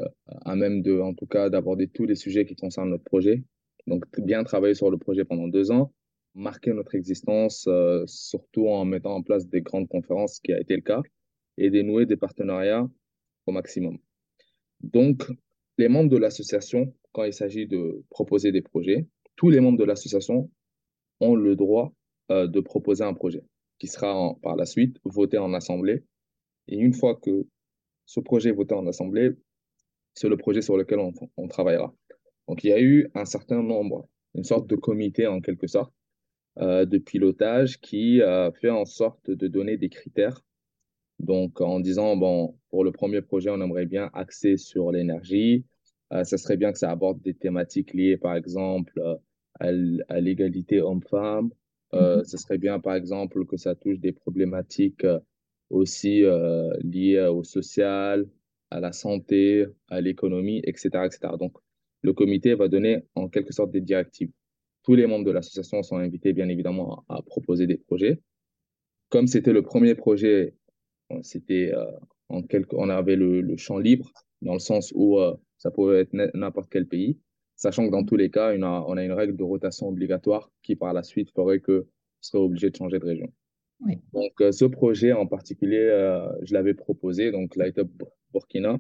à 0.46 0.56
même 0.56 0.82
de, 0.82 1.00
en 1.00 1.14
tout 1.14 1.28
cas, 1.28 1.50
d'aborder 1.50 1.88
tous 1.88 2.06
les 2.06 2.16
sujets 2.16 2.46
qui 2.46 2.56
concernent 2.56 2.90
notre 2.90 3.04
projet. 3.04 3.44
Donc, 3.88 4.06
bien 4.20 4.44
travailler 4.44 4.76
sur 4.76 4.92
le 4.92 4.98
projet 4.98 5.26
pendant 5.26 5.48
deux 5.48 5.72
ans, 5.72 5.94
marquer 6.36 6.74
notre 6.74 6.96
existence, 6.96 7.66
euh, 7.68 8.04
surtout 8.06 8.68
en 8.68 8.86
mettant 8.86 9.16
en 9.16 9.24
place 9.24 9.48
des 9.48 9.62
grandes 9.62 9.88
conférences, 9.88 10.36
ce 10.36 10.42
qui 10.42 10.54
a 10.54 10.60
été 10.60 10.76
le 10.76 10.82
cas, 10.82 11.02
et 11.58 11.70
dénouer 11.70 12.06
des 12.06 12.18
partenariats 12.18 12.90
au 13.46 13.52
maximum. 13.52 13.98
Donc, 14.82 15.24
les 15.78 15.88
membres 15.88 16.10
de 16.10 16.18
l'association, 16.18 16.94
quand 17.12 17.24
il 17.24 17.34
s'agit 17.34 17.68
de 17.68 18.04
proposer 18.10 18.52
des 18.52 18.62
projets, 18.62 19.08
tous 19.36 19.50
les 19.50 19.60
membres 19.60 19.78
de 19.78 19.84
l'association 19.84 20.50
ont 21.22 21.36
le 21.36 21.56
droit 21.56 21.94
euh, 22.32 22.48
de 22.48 22.60
proposer 22.60 23.04
un 23.04 23.14
projet 23.14 23.44
qui 23.80 23.88
sera 23.88 24.36
par 24.44 24.56
la 24.56 24.66
suite 24.66 24.98
voté 25.06 25.38
en 25.38 25.54
assemblée. 25.54 26.04
Et 26.68 26.78
une 26.78 26.94
fois 26.94 27.16
que 27.16 27.48
ce 28.06 28.20
projet 28.20 28.50
est 28.50 28.54
voté 28.54 28.76
en 28.76 28.86
assemblée, 28.86 29.32
c'est 30.14 30.30
le 30.30 30.38
projet 30.38 30.62
sur 30.62 30.78
lequel 30.78 31.00
on, 31.00 31.48
travaillera. 31.48 31.94
Donc, 32.48 32.64
il 32.64 32.70
y 32.70 32.74
a 32.74 32.82
eu 32.82 33.10
un 33.16 33.26
certain 33.26 33.64
nombre, 33.64 34.08
une 34.36 34.44
sorte 34.44 34.68
de 34.68 34.76
comité 34.76 35.26
en 35.26 35.42
quelque 35.42 35.68
sorte, 35.68 35.94
euh, 36.60 36.86
de 36.86 36.98
pilotage 36.98 37.80
qui 37.80 38.22
a 38.22 38.52
fait 38.52 38.70
en 38.70 38.86
sorte 38.86 39.32
de 39.32 39.48
donner 39.48 39.78
des 39.78 39.90
critères. 39.90 40.44
Donc, 41.20 41.62
en 41.62 41.80
disant, 41.80 42.16
bon, 42.18 42.58
pour 42.70 42.84
le 42.84 42.92
premier 42.92 43.22
projet, 43.22 43.50
on 43.50 43.62
aimerait 43.62 43.86
bien 43.86 44.10
axer 44.14 44.58
sur 44.58 44.92
l'énergie. 44.92 45.66
Euh, 46.14 46.24
ça 46.24 46.38
serait 46.38 46.58
bien 46.58 46.72
que 46.72 46.78
ça 46.78 46.92
aborde 46.92 47.22
des 47.22 47.34
thématiques 47.34 47.94
liées, 47.94 48.18
par 48.18 48.36
exemple, 48.36 49.00
euh, 49.00 49.16
à 49.62 50.20
l'égalité 50.22 50.82
homme-femme. 50.82 51.52
Euh, 51.94 52.24
Ce 52.24 52.36
mm-hmm. 52.36 52.40
serait 52.40 52.58
bien, 52.58 52.80
par 52.80 52.96
exemple, 52.96 53.46
que 53.46 53.58
ça 53.58 53.76
touche 53.76 54.00
des 54.00 54.12
problématiques 54.12 55.06
aussi 55.70 56.24
liées 56.84 57.28
au 57.32 57.44
social, 57.44 58.28
à 58.72 58.80
la 58.80 58.94
santé, 58.94 59.66
à 59.90 60.02
l'économie, 60.02 60.62
etc., 60.66 60.90
etc. 61.06 61.34
Donc, 61.38 61.58
le 62.02 62.14
comité 62.14 62.56
va 62.56 62.68
donner 62.68 63.04
en 63.16 63.28
quelque 63.28 63.54
sorte 63.54 63.72
des 63.72 63.82
directives. 63.82 64.32
Tous 64.84 64.96
les 64.96 65.06
membres 65.06 65.26
de 65.26 65.32
l'association 65.32 65.84
sont 65.84 65.98
invités, 65.98 66.34
bien 66.34 66.50
évidemment, 66.50 67.06
à, 67.08 67.22
proposer 67.22 67.68
des 67.68 67.78
projets. 67.78 68.20
Comme 69.10 69.28
c'était 69.28 69.54
le 69.54 69.62
premier 69.62 69.94
projet, 69.94 70.56
c'était 71.22 71.72
euh, 71.74 71.92
en 72.30 72.42
quelque, 72.42 72.76
on 72.76 72.90
avait 72.90 73.18
le, 73.18 73.56
champ 73.58 73.78
libre, 73.78 74.12
dans 74.42 74.54
le 74.54 74.60
sens 74.60 74.92
où 74.96 75.20
euh, 75.20 75.36
ça 75.58 75.70
pouvait 75.70 76.02
être 76.02 76.14
n'importe 76.34 76.70
quel 76.72 76.88
pays, 76.88 77.20
sachant 77.62 77.86
que 77.86 77.92
dans 77.92 78.04
tous 78.04 78.18
les 78.18 78.30
cas, 78.30 78.54
on 78.58 78.62
a, 78.64 78.86
on 78.88 78.98
a 78.98 79.04
une 79.04 79.12
règle 79.12 79.36
de 79.36 79.44
rotation 79.44 79.88
obligatoire 79.88 80.52
qui, 80.64 80.76
par 80.76 80.94
la 80.94 81.04
suite, 81.04 81.32
ferait 81.32 81.60
que 81.60 81.88
je 82.22 82.28
serais 82.28 82.44
obligé 82.44 82.70
de 82.70 82.76
changer 82.76 83.00
de 83.00 83.06
région. 83.06 83.32
Donc, 84.14 84.34
euh, 84.42 84.52
ce 84.52 84.66
projet 84.66 85.12
en 85.12 85.26
particulier, 85.26 85.88
je 86.44 86.54
l'avais 86.54 86.76
proposé, 86.76 87.32
donc 87.32 87.56
Light 87.56 87.80
Up 87.80 87.90
Burkina. 88.32 88.80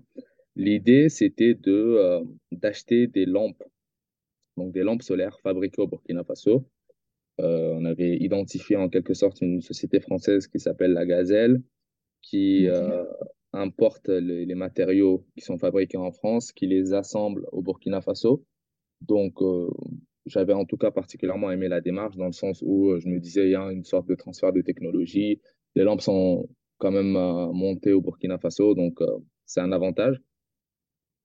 L'idée, 0.55 1.09
c'était 1.09 1.55
de 1.55 2.21
d'acheter 2.51 3.07
des 3.07 3.25
lampes 3.25 3.63
donc 4.57 4.73
des 4.73 4.83
lampes 4.83 5.03
solaires 5.03 5.39
fabriquées 5.39 5.81
au 5.81 5.87
Burkina 5.87 6.23
Faso. 6.23 6.65
Euh, 7.39 7.73
on 7.73 7.85
avait 7.85 8.17
identifié 8.17 8.75
en 8.75 8.89
quelque 8.89 9.13
sorte 9.13 9.41
une 9.41 9.61
société 9.61 9.99
française 9.99 10.47
qui 10.47 10.59
s'appelle 10.59 10.93
La 10.93 11.05
Gazelle, 11.05 11.61
qui 12.21 12.67
euh, 12.67 13.03
importe 13.53 14.09
les, 14.09 14.53
matériaux 14.55 15.25
qui 15.35 15.41
sont 15.41 15.57
fabriqués 15.57 15.97
en 15.97 16.11
France, 16.11 16.51
qui 16.51 16.67
les 16.67 16.93
assemble 16.93 17.47
au 17.51 17.61
Burkina 17.61 18.01
Faso. 18.01 18.45
Donc, 19.01 19.41
euh, 19.41 19.69
j'avais 20.25 20.53
en 20.53 20.65
tout 20.65 20.77
cas 20.77 20.91
particulièrement 20.91 21.51
aimé 21.51 21.67
la 21.67 21.81
démarche 21.81 22.15
dans 22.17 22.27
le 22.27 22.31
sens 22.31 22.61
où 22.65 22.97
je 22.99 23.07
me 23.07 23.19
disais, 23.19 23.45
il 23.45 23.51
y 23.51 23.55
a 23.55 23.71
une 23.71 23.83
sorte 23.83 24.07
de 24.07 24.15
transfert 24.15 24.53
de 24.53 24.61
technologie. 24.61 25.41
Les 25.75 25.83
lampes 25.83 26.01
sont 26.01 26.47
quand 26.77 26.91
même 26.91 27.13
montées 27.53 27.93
au 27.93 28.01
Burkina 28.01 28.37
Faso, 28.37 28.75
donc 28.75 28.99
c'est 29.45 29.61
un 29.61 29.71
avantage. 29.71 30.21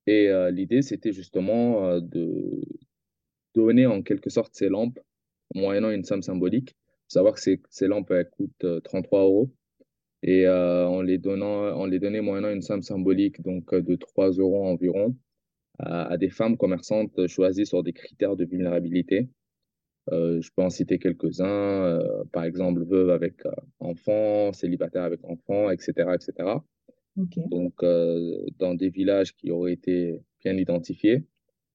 Et 0.06 0.30
l'idée, 0.52 0.82
c'était 0.82 1.12
justement 1.12 2.00
de, 2.00 2.62
donner 3.56 3.86
en 3.86 4.02
quelque 4.02 4.30
sorte 4.30 4.54
ces 4.54 4.68
lampes 4.68 5.00
moyennant 5.54 5.90
une 5.90 6.04
somme 6.04 6.22
symbolique. 6.22 6.76
Faut 7.04 7.14
savoir 7.18 7.34
que 7.34 7.40
ces, 7.40 7.86
lampes 7.86 8.10
elles 8.10 8.28
coûtent 8.30 8.82
33 8.84 9.20
euh, 9.20 9.22
euros 9.22 9.50
et 10.22 10.46
euh, 10.46 10.86
en, 10.86 11.02
les 11.02 11.18
donnant, 11.18 11.78
on 11.78 11.86
les 11.86 11.98
donnait 11.98 12.20
moyennant 12.20 12.50
une 12.50 12.62
somme 12.62 12.82
symbolique 12.82 13.42
donc 13.42 13.72
euh, 13.72 13.80
de 13.80 13.94
3 13.96 14.30
euros 14.32 14.66
environ 14.66 15.14
à, 15.78 16.16
des 16.16 16.30
femmes 16.30 16.56
commerçantes 16.56 17.26
choisies 17.26 17.66
sur 17.66 17.82
des 17.82 17.92
critères 17.92 18.36
de 18.36 18.44
vulnérabilité. 18.44 19.28
je 20.10 20.48
peux 20.56 20.62
en 20.62 20.70
citer 20.70 20.98
quelques-uns, 20.98 22.00
par 22.32 22.44
exemple 22.44 22.84
veuve 22.84 23.10
avec 23.10 23.42
enfants, 23.80 24.52
célibataire 24.52 25.02
avec 25.02 25.24
enfants, 25.24 25.70
etc. 25.70 26.10
etc. 26.14 26.58
Donc, 27.16 27.74
dans 28.58 28.74
des 28.74 28.90
villages 28.90 29.34
qui 29.34 29.50
auraient 29.50 29.72
été 29.72 30.22
bien 30.42 30.56
identifiés. 30.56 31.24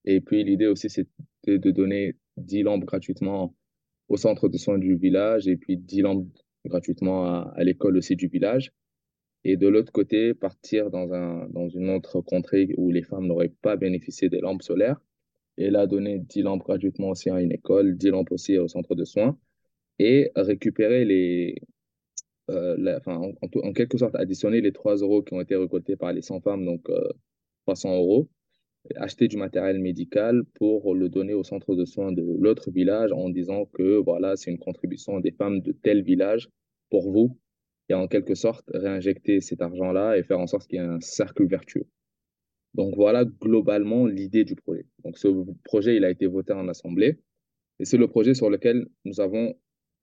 Et 0.06 0.22
puis, 0.22 0.44
l'idée 0.44 0.68
aussi, 0.68 0.90
c'est 0.90 1.08
de 1.48 1.72
donner 1.72 2.16
10 2.38 2.64
lampes 2.64 2.86
gratuitement 2.86 3.56
au 4.08 4.18
centre 4.18 4.50
de 4.50 4.58
soins 4.58 4.78
du 4.78 4.96
village 4.96 5.48
et 5.48 5.58
puis 5.58 5.78
10 5.78 6.02
lampes 6.02 6.28
gratuitement 6.66 7.26
à, 7.26 7.54
à 7.56 7.64
l'école 7.64 7.98
aussi 7.98 8.16
du 8.16 8.28
village. 8.28 8.72
Et 9.44 9.58
de 9.58 9.68
l'autre 9.68 9.92
côté, 9.92 10.34
partir 10.34 10.92
dans, 10.92 11.14
un, 11.14 11.48
dans 11.50 11.68
une 11.68 11.90
autre 11.90 12.22
contrée 12.22 12.70
où 12.78 12.92
les 12.92 13.02
femmes 13.02 13.26
n'auraient 13.26 13.54
pas 13.62 13.76
bénéficié 13.76 14.30
des 14.30 14.40
lampes 14.40 14.62
solaires. 14.62 15.02
Et 15.58 15.70
là, 15.70 15.88
donner 15.88 16.20
10 16.20 16.44
lampes 16.44 16.64
gratuitement 16.64 17.10
aussi 17.10 17.30
à 17.30 17.42
une 17.42 17.52
école, 17.52 17.98
10 17.98 18.10
lampes 18.10 18.32
aussi 18.32 18.58
au 18.58 18.68
centre 18.68 18.96
de 18.96 19.04
soins. 19.04 19.38
Et 20.00 20.32
récupérer 20.36 21.06
les. 21.06 21.56
Euh, 22.50 22.98
enfin, 22.98 23.22
en, 23.42 23.74
quelque 23.74 23.98
sorte, 23.98 24.16
additionner 24.16 24.62
les 24.62 24.72
3 24.72 24.98
euros 24.98 25.22
qui 25.24 25.34
ont 25.34 25.42
été 25.42 25.56
récoltés 25.56 25.96
par 25.96 26.14
les 26.14 26.22
100 26.22 26.42
femmes, 26.42 26.66
donc 26.66 26.90
300 27.66 27.94
euh, 27.94 27.98
euros, 27.98 28.30
acheter 28.96 29.28
du 29.28 29.38
matériel 29.38 29.80
médical 29.80 30.44
pour 30.56 30.96
le 30.96 31.10
donner 31.10 31.34
au 31.34 31.44
centre 31.44 31.76
de 31.76 31.86
soins 31.86 32.12
de 32.12 32.24
l'autre 32.40 32.72
village 32.72 33.12
en 33.12 33.30
disant 33.30 33.66
que 33.66 33.98
voilà, 33.98 34.36
c'est 34.36 34.52
une 34.52 34.60
contribution 34.60 35.20
des 35.20 35.32
femmes 35.32 35.62
de 35.62 35.72
tel 35.72 36.04
village 36.04 36.50
pour 36.90 37.12
vous 37.12 37.38
et 37.92 37.94
en 37.94 38.08
quelque 38.08 38.36
sorte 38.36 38.72
réinjecter 38.74 39.42
cet 39.42 39.62
argent-là 39.62 40.18
et 40.18 40.24
faire 40.24 40.40
en 40.40 40.48
sorte 40.48 40.68
qu'il 40.68 40.80
y 40.80 40.82
ait 40.82 40.86
un 40.86 41.02
cercle 41.02 41.46
vertueux. 41.46 41.88
Donc 42.74 42.96
voilà 42.96 43.26
globalement 43.26 44.06
l'idée 44.06 44.46
du 44.46 44.56
projet. 44.56 44.86
Donc 45.04 45.18
ce 45.18 45.28
projet, 45.66 45.98
il 45.98 46.06
a 46.06 46.10
été 46.10 46.26
voté 46.26 46.54
en 46.54 46.70
assemblée 46.70 47.20
et 47.80 47.86
c'est 47.86 47.98
le 47.98 48.08
projet 48.08 48.34
sur 48.34 48.50
lequel 48.50 48.88
nous 49.04 49.20
avons 49.20 49.54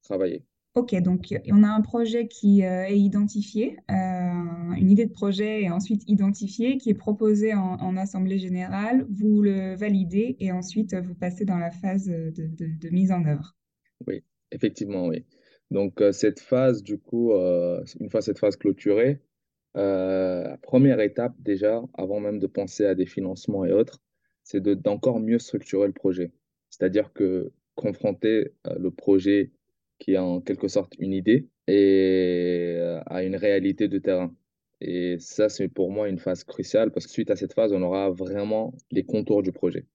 travaillé. 0.03 0.44
Ok, 0.74 0.94
donc 1.01 1.35
on 1.51 1.62
a 1.64 1.68
un 1.68 1.81
projet 1.81 2.29
qui 2.29 2.62
euh, 2.62 2.85
est 2.85 2.98
identifié, 2.98 3.79
euh, 3.90 4.74
une 4.77 4.90
idée 4.90 5.07
de 5.07 5.12
projet 5.12 5.62
est 5.62 5.70
ensuite 5.70 6.03
identifiée, 6.07 6.77
qui 6.77 6.90
est 6.90 6.94
proposée 6.94 7.55
en, 7.55 7.96
assemblée 7.96 8.38
générale, 8.38 9.07
vous 9.11 9.42
le 9.42 9.74
validez 9.74 10.37
et 10.38 10.53
ensuite 10.53 10.94
vous 10.94 11.14
passez 11.14 11.44
dans 11.44 11.57
la 11.57 11.70
phase 11.70 12.07
de, 12.07 12.90
mise 12.90 13.11
en 13.11 13.24
œuvre. 13.24 13.57
Oui, 14.07 14.22
effectivement, 14.53 15.07
oui. 15.09 15.24
Donc 15.71 16.01
euh, 16.01 16.13
cette 16.13 16.41
phase, 16.41 16.83
du 16.83 16.99
coup, 16.99 17.33
une 17.33 18.11
fois 18.11 18.23
cette 18.23 18.39
phase 18.39 18.57
clôturée, 18.57 19.21
la 19.75 20.59
première 20.63 21.01
étape 21.01 21.35
déjà, 21.39 21.83
avant 21.95 22.21
même 22.21 22.39
de 22.41 22.47
penser 22.47 22.85
à 22.87 22.95
des 22.95 23.07
financements 23.07 23.65
et 23.65 23.73
autres, 23.73 24.01
c'est 24.43 24.63
d'encore 24.63 25.21
mieux 25.21 25.39
structurer 25.39 25.87
le 25.87 25.93
projet. 25.93 26.33
C'est-à-dire 26.71 27.13
que 27.13 27.53
confronter 27.77 28.53
le 28.65 28.91
projet 28.91 29.53
qui 29.99 30.13
est 30.13 30.19
en 30.19 30.41
quelque 30.41 30.69
sorte 30.69 30.95
une 30.99 31.13
idée 31.13 31.49
et 31.67 32.77
euh, 32.79 33.01
à 33.07 33.23
une 33.23 33.37
réalité 33.37 33.89
de 33.89 33.99
terrain. 33.99 34.35
Et 34.81 35.19
ça, 35.19 35.49
c'est 35.49 35.69
pour 35.69 35.91
moi 35.91 36.09
une 36.09 36.19
phase 36.19 36.45
cruciale 36.45 36.93
parce 36.93 37.07
que 37.07 37.13
suite 37.13 37.31
à 37.31 37.37
cette 37.37 37.53
phase, 37.53 37.73
on 37.73 37.83
aura 37.83 38.11
vraiment 38.11 38.75
les 38.91 39.05
contours 39.05 39.43
du 39.43 39.53
projet. 39.53 39.87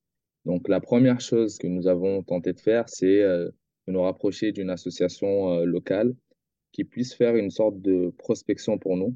Donc, 0.46 0.68
la 0.68 0.82
première 0.82 1.22
chose 1.22 1.58
que 1.58 1.68
nous 1.68 1.88
avons 1.88 2.22
tenté 2.22 2.52
de 2.52 2.60
faire, 2.60 2.90
c'est 2.90 3.22
euh, 3.24 3.50
de 3.88 3.94
nous 3.94 4.02
rapprocher 4.02 4.52
d'une 4.52 4.70
association 4.70 5.54
euh, 5.54 5.66
locale 5.66 6.16
qui 6.72 6.84
puisse 6.84 7.14
faire 7.14 7.36
une 7.36 7.52
sorte 7.52 7.82
de 7.82 8.14
prospection 8.18 8.78
pour 8.78 8.98
nous. 8.98 9.16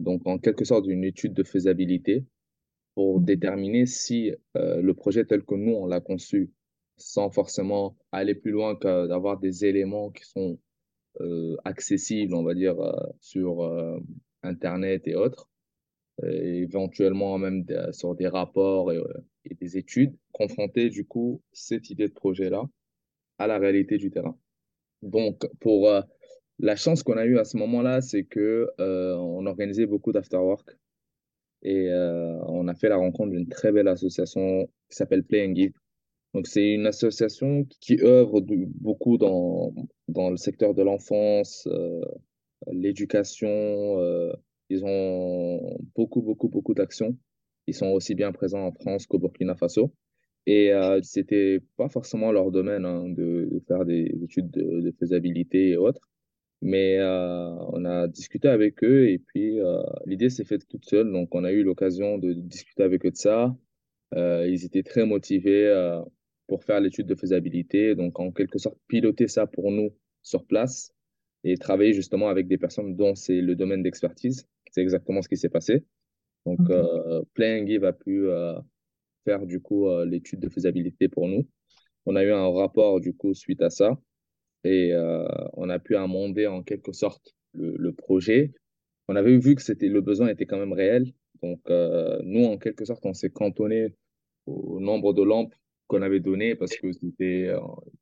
Donc, 0.00 0.22
en 0.26 0.38
quelque 0.38 0.64
sorte, 0.64 0.86
une 0.86 1.04
étude 1.04 1.32
de 1.32 1.42
faisabilité 1.42 2.24
pour 2.94 3.20
mmh. 3.20 3.24
déterminer 3.24 3.86
si 3.86 4.32
le 4.54 4.92
projet 4.92 5.24
tel 5.24 5.44
que 5.44 5.54
nous, 5.54 5.72
on 5.72 5.86
l'a 5.86 6.00
conçu, 6.00 6.52
sans 6.96 7.30
forcément 7.30 7.96
aller 8.12 8.34
plus 8.34 8.50
loin 8.50 8.76
que 8.76 9.06
d'avoir 9.06 9.38
des 9.38 9.64
éléments 9.64 10.10
qui 10.10 10.24
sont 10.24 10.58
euh, 11.20 11.56
accessibles, 11.64 12.34
on 12.34 12.42
va 12.42 12.54
dire, 12.54 12.80
euh, 12.80 12.92
sur 13.20 13.62
euh, 13.62 14.00
Internet 14.42 15.06
et 15.06 15.14
autres. 15.14 15.48
et 16.24 16.62
éventuellement 16.62 17.38
même 17.38 17.64
sur 17.92 18.14
des 18.14 18.28
rapports 18.28 18.92
et, 18.92 19.00
et, 19.44 19.54
des 19.54 19.76
études, 19.78 20.16
confronter 20.32 20.88
du 20.90 21.04
coup 21.06 21.42
cette 21.52 21.90
idée 21.90 22.08
de 22.08 22.12
projet-là 22.12 22.64
à 23.38 23.46
la 23.46 23.58
réalité 23.58 23.96
du 23.98 24.10
terrain. 24.10 24.36
Donc, 25.02 25.46
pour 25.60 25.90
la 26.58 26.76
chance 26.76 27.02
qu'on 27.02 27.16
a 27.16 27.26
eue 27.26 27.38
à 27.38 27.44
ce 27.44 27.56
moment-là, 27.58 28.00
c'est 28.00 28.24
que 28.24 28.70
on 28.78 29.46
organisait 29.46 29.86
beaucoup 29.86 30.12
d'afterwork 30.12 30.76
et 31.62 31.90
on 32.46 32.68
a 32.68 32.74
fait 32.74 32.88
la 32.88 32.96
rencontre 32.96 33.30
d'une 33.30 33.48
très 33.48 33.72
belle 33.72 33.88
association 33.88 34.66
qui 34.88 34.96
s'appelle 34.96 35.24
Play 35.24 35.46
and 35.46 35.54
Give. 35.54 35.72
Donc, 36.32 36.46
c'est 36.46 36.72
une 36.72 36.86
association 36.86 37.64
qui 37.80 38.00
œuvre 38.02 38.40
beaucoup 38.40 39.18
dans, 39.18 39.72
dans 40.08 40.30
le 40.30 40.36
secteur 40.36 40.74
de 40.74 40.82
l'enfance, 40.82 41.68
l'éducation. 42.70 44.00
ils 44.68 44.84
ont 44.84 45.78
beaucoup, 45.94 46.22
beaucoup, 46.22 46.48
beaucoup 46.48 46.74
d'actions. 46.74 47.16
Ils 47.66 47.74
sont 47.74 47.88
aussi 47.88 48.14
bien 48.14 48.32
présents 48.32 48.66
en 48.66 48.72
France 48.72 49.06
qu'au 49.06 49.18
Burkina 49.18 49.54
Faso. 49.54 49.92
Et 50.46 50.72
euh, 50.72 51.00
c'était 51.02 51.60
pas 51.76 51.88
forcément 51.88 52.30
leur 52.32 52.50
domaine 52.50 52.84
hein, 52.84 53.08
de, 53.08 53.48
de, 53.50 53.60
faire 53.66 53.84
des 53.84 54.14
études 54.22 54.50
de, 54.50 54.80
de 54.80 54.92
faisabilité 54.98 55.70
et 55.70 55.76
autres. 55.76 56.10
Mais 56.60 56.98
euh, 56.98 57.54
on 57.72 57.84
a 57.84 58.08
discuté 58.08 58.48
avec 58.48 58.82
eux 58.84 59.08
et 59.08 59.18
puis 59.18 59.60
euh, 59.60 59.82
l'idée 60.06 60.30
s'est 60.30 60.44
faite 60.44 60.66
toute 60.68 60.84
seule. 60.84 61.10
Donc 61.12 61.34
on 61.34 61.44
a 61.44 61.52
eu 61.52 61.62
l'occasion 61.62 62.18
de 62.18 62.32
discuter 62.32 62.82
avec 62.82 63.04
eux 63.06 63.10
de 63.10 63.16
ça. 63.16 63.56
Euh, 64.14 64.46
ils 64.48 64.64
étaient 64.64 64.82
très 64.82 65.06
motivés 65.06 65.66
euh, 65.66 66.00
pour 66.46 66.64
faire 66.64 66.80
l'étude 66.80 67.06
de 67.06 67.14
faisabilité. 67.14 67.94
Donc 67.94 68.20
en 68.20 68.30
quelque 68.30 68.58
sorte, 68.58 68.78
piloter 68.88 69.28
ça 69.28 69.46
pour 69.46 69.70
nous 69.70 69.90
sur 70.22 70.46
place 70.46 70.94
et 71.44 71.56
travailler 71.58 71.92
justement 71.92 72.28
avec 72.28 72.48
des 72.48 72.58
personnes 72.58 72.96
dont 72.96 73.14
c'est 73.14 73.40
le 73.40 73.54
domaine 73.54 73.82
d'expertise. 73.82 74.46
C'est 74.70 74.82
exactement 74.82 75.22
ce 75.22 75.28
qui 75.28 75.36
s'est 75.36 75.50
passé. 75.50 75.84
Donc, 76.46 76.60
okay. 76.60 76.72
euh, 76.72 77.22
Play 77.34 77.66
Give 77.66 77.84
a 77.84 77.92
pu 77.92 78.28
euh, 78.28 78.58
faire 79.24 79.46
du 79.46 79.60
coup 79.60 79.88
euh, 79.88 80.04
l'étude 80.04 80.40
de 80.40 80.48
faisabilité 80.48 81.08
pour 81.08 81.28
nous. 81.28 81.46
On 82.06 82.16
a 82.16 82.24
eu 82.24 82.32
un 82.32 82.48
rapport 82.50 83.00
du 83.00 83.14
coup 83.14 83.34
suite 83.34 83.62
à 83.62 83.70
ça 83.70 83.98
et 84.64 84.92
euh, 84.92 85.26
on 85.54 85.68
a 85.70 85.78
pu 85.78 85.96
amender 85.96 86.46
en 86.46 86.62
quelque 86.62 86.92
sorte 86.92 87.34
le, 87.52 87.92
projet. 87.92 88.52
On 89.08 89.16
avait 89.16 89.36
vu 89.38 89.54
que 89.54 89.62
c'était 89.62 89.88
le 89.88 90.00
besoin 90.00 90.28
était 90.28 90.46
quand 90.46 90.58
même 90.58 90.72
réel. 90.72 91.12
Donc, 91.42 91.60
euh, 91.70 92.18
nous, 92.24 92.44
en 92.44 92.58
quelque 92.58 92.84
sorte, 92.84 93.04
on 93.06 93.14
s'est 93.14 93.30
cantonné 93.30 93.94
au 94.46 94.80
nombre 94.80 95.12
de 95.12 95.22
lampes 95.22 95.54
qu'on 95.86 96.02
avait 96.02 96.20
donné 96.20 96.56
parce 96.56 96.76
que 96.76 96.92
c'était, 96.92 97.52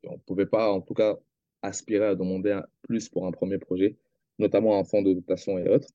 on 0.05 0.19
pouvait 0.21 0.47
pas, 0.47 0.73
en 0.73 0.81
tout 0.81 0.95
cas, 0.95 1.19
aspirer 1.63 2.07
à 2.07 2.15
demander 2.15 2.61
plus 2.83 3.09
pour 3.09 3.27
un 3.27 3.33
premier 3.33 3.59
projet, 3.59 3.97
notamment 4.39 4.79
en 4.79 4.85
fonds 4.85 5.03
de 5.03 5.13
dotation 5.13 5.59
et 5.59 5.69
autres. 5.69 5.89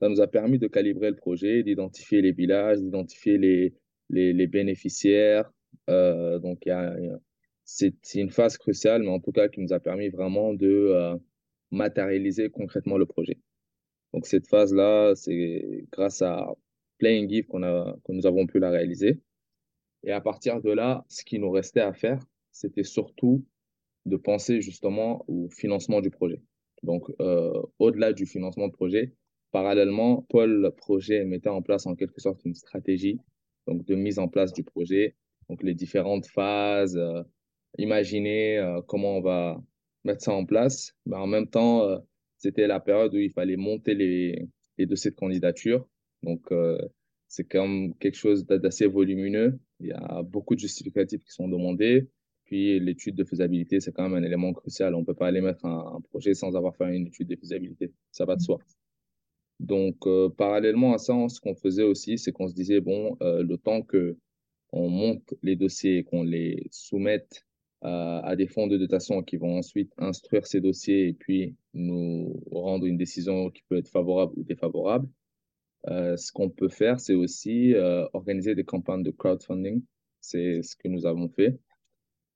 Ça 0.00 0.08
nous 0.08 0.20
a 0.20 0.26
permis 0.26 0.58
de 0.58 0.68
calibrer 0.68 1.10
le 1.10 1.16
projet, 1.16 1.62
d'identifier 1.62 2.22
les 2.22 2.32
villages, 2.32 2.78
d'identifier 2.78 3.38
les, 3.38 3.74
les, 4.10 4.46
bénéficiaires. 4.46 5.50
Euh, 5.88 6.38
donc, 6.38 6.68
c'est 7.64 7.94
une 8.14 8.30
phase 8.30 8.58
cruciale, 8.58 9.02
mais 9.02 9.08
en 9.08 9.20
tout 9.20 9.32
cas 9.32 9.48
qui 9.48 9.60
nous 9.60 9.72
a 9.72 9.80
permis 9.80 10.08
vraiment 10.08 10.52
de 10.54 10.68
euh, 10.68 11.16
matérialiser 11.70 12.50
concrètement 12.50 12.98
le 12.98 13.06
projet. 13.06 13.38
Donc, 14.12 14.26
cette 14.26 14.46
phase-là, 14.48 15.14
c'est 15.14 15.86
grâce 15.92 16.20
à 16.22 16.52
Playing 16.98 17.28
Give 17.28 17.46
qu'on 17.46 17.62
a, 17.62 17.96
que 18.04 18.12
nous 18.12 18.26
avons 18.26 18.46
pu 18.46 18.58
la 18.58 18.70
réaliser. 18.70 19.20
Et 20.02 20.12
à 20.12 20.20
partir 20.20 20.60
de 20.60 20.70
là, 20.70 21.04
ce 21.08 21.24
qui 21.24 21.38
nous 21.38 21.50
restait 21.50 21.80
à 21.80 21.92
faire, 21.92 22.20
c'était 22.50 22.84
surtout 22.84 23.44
de 24.06 24.16
penser 24.16 24.60
justement 24.60 25.24
au 25.28 25.48
financement 25.50 26.00
du 26.00 26.10
projet. 26.10 26.42
Donc, 26.82 27.04
euh, 27.20 27.52
au-delà 27.78 28.12
du 28.12 28.26
financement 28.26 28.66
de 28.68 28.72
projet, 28.72 29.14
Parallèlement, 29.52 30.24
Paul 30.28 30.72
Projet 30.76 31.24
mettait 31.24 31.48
en 31.48 31.60
place 31.60 31.86
en 31.86 31.96
quelque 31.96 32.20
sorte 32.20 32.44
une 32.44 32.54
stratégie 32.54 33.18
donc 33.70 33.86
de 33.86 33.94
mise 33.94 34.18
en 34.18 34.28
place 34.28 34.52
du 34.52 34.64
projet, 34.64 35.14
donc 35.48 35.62
les 35.62 35.74
différentes 35.74 36.26
phases, 36.26 36.96
euh, 36.96 37.22
imaginer 37.78 38.58
euh, 38.58 38.82
comment 38.82 39.16
on 39.16 39.20
va 39.20 39.62
mettre 40.04 40.22
ça 40.22 40.32
en 40.32 40.44
place. 40.44 40.92
Mais 41.06 41.16
en 41.16 41.28
même 41.28 41.46
temps, 41.46 41.84
euh, 41.84 41.98
c'était 42.36 42.66
la 42.66 42.80
période 42.80 43.14
où 43.14 43.18
il 43.18 43.30
fallait 43.30 43.56
monter 43.56 43.94
les, 43.94 44.48
les 44.76 44.86
dossiers 44.86 45.12
de 45.12 45.16
candidature. 45.16 45.86
Donc, 46.22 46.52
c'est 47.28 47.44
quand 47.44 47.66
même 47.66 47.94
quelque 47.94 48.16
chose 48.16 48.44
d'assez 48.46 48.86
volumineux. 48.86 49.58
Il 49.78 49.86
y 49.86 49.92
a 49.92 50.22
beaucoup 50.22 50.54
de 50.54 50.60
justificatifs 50.60 51.24
qui 51.24 51.32
sont 51.32 51.48
demandés. 51.48 52.10
Puis 52.44 52.78
l'étude 52.80 53.14
de 53.14 53.24
faisabilité, 53.24 53.80
c'est 53.80 53.92
quand 53.92 54.08
même 54.08 54.22
un 54.22 54.26
élément 54.26 54.52
crucial. 54.52 54.94
On 54.94 55.00
ne 55.00 55.04
peut 55.06 55.14
pas 55.14 55.28
aller 55.28 55.40
mettre 55.40 55.64
un, 55.64 55.96
un, 55.96 56.00
projet 56.00 56.34
sans 56.34 56.56
avoir 56.56 56.76
fait 56.76 56.94
une 56.94 57.06
étude 57.06 57.28
de 57.28 57.36
faisabilité. 57.36 57.92
Ça 58.10 58.26
va 58.26 58.36
de 58.36 58.42
soi. 58.42 58.58
Donc, 59.60 60.06
euh, 60.06 60.28
parallèlement 60.30 60.94
à 60.94 60.98
ça, 60.98 61.14
ce 61.28 61.40
qu'on 61.40 61.54
faisait 61.54 61.84
aussi, 61.84 62.18
c'est 62.18 62.32
qu'on 62.32 62.48
se 62.48 62.54
disait, 62.54 62.80
bon, 62.80 63.16
euh, 63.22 63.42
le 63.42 63.58
temps 63.58 63.82
que 63.82 64.16
on 64.72 64.88
monte 64.88 65.34
les 65.42 65.56
dossiers 65.56 65.98
et 65.98 66.04
qu'on 66.04 66.22
les 66.22 66.66
soumette 66.72 67.46
à, 67.82 68.20
à, 68.20 68.36
des 68.36 68.46
fonds 68.46 68.66
de 68.66 68.76
dotation 68.76 69.22
qui 69.22 69.36
vont 69.36 69.58
ensuite 69.58 69.92
instruire 69.98 70.46
ces 70.46 70.60
dossiers 70.60 71.08
et 71.08 71.12
puis 71.12 71.56
nous 71.74 72.42
rendre 72.50 72.86
une 72.86 72.96
décision 72.96 73.50
qui 73.50 73.62
peut 73.68 73.78
être 73.78 73.88
favorable 73.88 74.32
ou 74.36 74.44
défavorable, 74.44 75.08
euh, 75.88 76.16
ce 76.16 76.32
qu'on 76.32 76.50
peut 76.50 76.68
faire, 76.68 77.00
c'est 77.00 77.14
aussi 77.14 77.74
euh, 77.74 78.06
organiser 78.12 78.54
des 78.54 78.64
campagnes 78.64 79.02
de 79.02 79.10
crowdfunding. 79.10 79.82
C'est 80.20 80.62
ce 80.62 80.76
que 80.76 80.88
nous 80.88 81.06
avons 81.06 81.28
fait. 81.28 81.58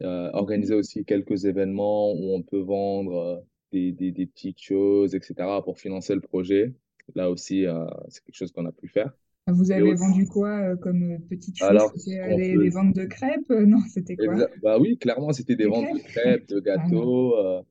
Euh, 0.02 0.30
organiser 0.32 0.74
aussi 0.74 1.04
quelques 1.04 1.44
événements 1.44 2.12
où 2.12 2.34
on 2.34 2.42
peut 2.42 2.60
vendre 2.60 3.44
des, 3.72 3.92
des, 3.92 4.12
des 4.12 4.26
petites 4.26 4.60
choses, 4.60 5.14
etc., 5.14 5.34
pour 5.64 5.78
financer 5.78 6.14
le 6.14 6.20
projet. 6.20 6.72
Là 7.14 7.30
aussi, 7.30 7.66
euh, 7.66 7.86
c'est 8.08 8.24
quelque 8.24 8.36
chose 8.36 8.52
qu'on 8.52 8.66
a 8.66 8.72
pu 8.72 8.88
faire. 8.88 9.12
Vous 9.46 9.70
avez 9.70 9.92
aussi... 9.92 10.02
vendu 10.02 10.26
quoi 10.26 10.48
euh, 10.48 10.76
comme 10.76 11.18
petite 11.28 11.58
chose? 11.58 12.04
Des, 12.06 12.70
ventes 12.70 12.94
de 12.94 13.04
crêpes? 13.04 13.48
Non, 13.66 13.80
c'était 13.92 14.16
quoi? 14.16 14.32
Exact. 14.32 14.58
Bah 14.62 14.78
oui, 14.78 14.96
clairement, 14.96 15.32
c'était 15.32 15.56
des, 15.56 15.66
ventes 15.66 15.84
crêpes? 15.84 15.96
de 15.96 16.08
crêpes, 16.08 16.48
de 16.48 16.60
gâteaux. 16.60 17.36
Ah, 17.36 17.62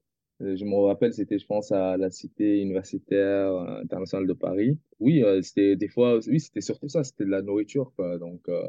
euh, 0.44 0.56
je 0.56 0.66
me 0.66 0.76
rappelle, 0.76 1.14
c'était, 1.14 1.40
je 1.40 1.46
pense, 1.46 1.72
à 1.72 1.98
la 1.98 2.10
cité 2.10 2.62
universitaire 2.62 3.52
internationale 3.82 4.28
de 4.28 4.34
Paris. 4.34 4.80
Oui, 5.00 5.24
euh, 5.24 5.42
c'était 5.42 5.76
des 5.76 5.88
fois, 5.88 6.20
oui, 6.28 6.40
c'était 6.40 6.62
surtout 6.62 6.90
ça, 6.90 7.04
c'était 7.04 7.26
de 7.26 7.30
la 7.30 7.42
nourriture. 7.42 7.94
Quoi. 7.96 8.18
Donc, 8.18 8.42
euh, 8.50 8.66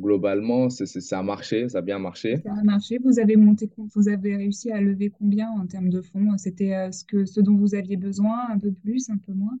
globalement, 0.00 0.70
c 0.70 0.84
est, 0.84 0.86
c 0.86 0.98
est, 0.98 1.02
ça 1.02 1.18
a 1.18 1.22
marché, 1.22 1.68
ça 1.68 1.78
a 1.78 1.82
bien 1.82 1.98
marché. 1.98 2.36
Ça 2.44 2.54
a 2.54 2.62
marché. 2.62 2.98
Vous 3.04 3.18
avez 3.18 3.36
monté, 3.36 3.68
vous 3.76 4.08
avez 4.08 4.36
réussi 4.36 4.70
à 4.70 4.80
lever 4.80 5.10
combien 5.10 5.50
en 5.50 5.66
termes 5.66 5.90
de 5.90 6.00
fonds? 6.00 6.36
C'était 6.38 6.90
ce, 6.92 7.04
que, 7.04 7.24
ce 7.24 7.40
dont 7.40 7.56
vous 7.56 7.74
aviez 7.74 7.96
besoin, 7.96 8.48
un 8.50 8.58
peu 8.58 8.72
plus, 8.72 9.10
un 9.10 9.18
peu 9.18 9.32
moins? 9.32 9.58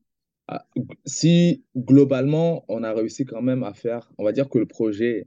Si 1.06 1.64
globalement, 1.76 2.64
on 2.68 2.82
a 2.82 2.92
réussi 2.92 3.24
quand 3.24 3.42
même 3.42 3.62
à 3.62 3.74
faire, 3.74 4.10
on 4.18 4.24
va 4.24 4.32
dire 4.32 4.48
que 4.48 4.58
le 4.58 4.66
projet, 4.66 5.26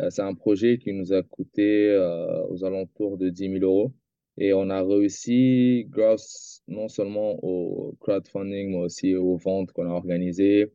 euh, 0.00 0.10
c'est 0.10 0.22
un 0.22 0.34
projet 0.34 0.78
qui 0.78 0.92
nous 0.92 1.12
a 1.12 1.22
coûté 1.22 1.90
euh, 1.90 2.46
aux 2.48 2.64
alentours 2.64 3.18
de 3.18 3.28
10 3.30 3.52
000 3.60 3.64
euros. 3.64 3.92
Et 4.40 4.52
on 4.52 4.70
a 4.70 4.82
réussi 4.82 5.86
grâce 5.88 6.62
non 6.68 6.88
seulement 6.88 7.38
au 7.42 7.96
crowdfunding, 8.00 8.70
mais 8.70 8.78
aussi 8.78 9.14
aux 9.16 9.36
ventes 9.36 9.72
qu'on 9.72 9.86
a 9.90 9.92
organisées. 9.92 10.72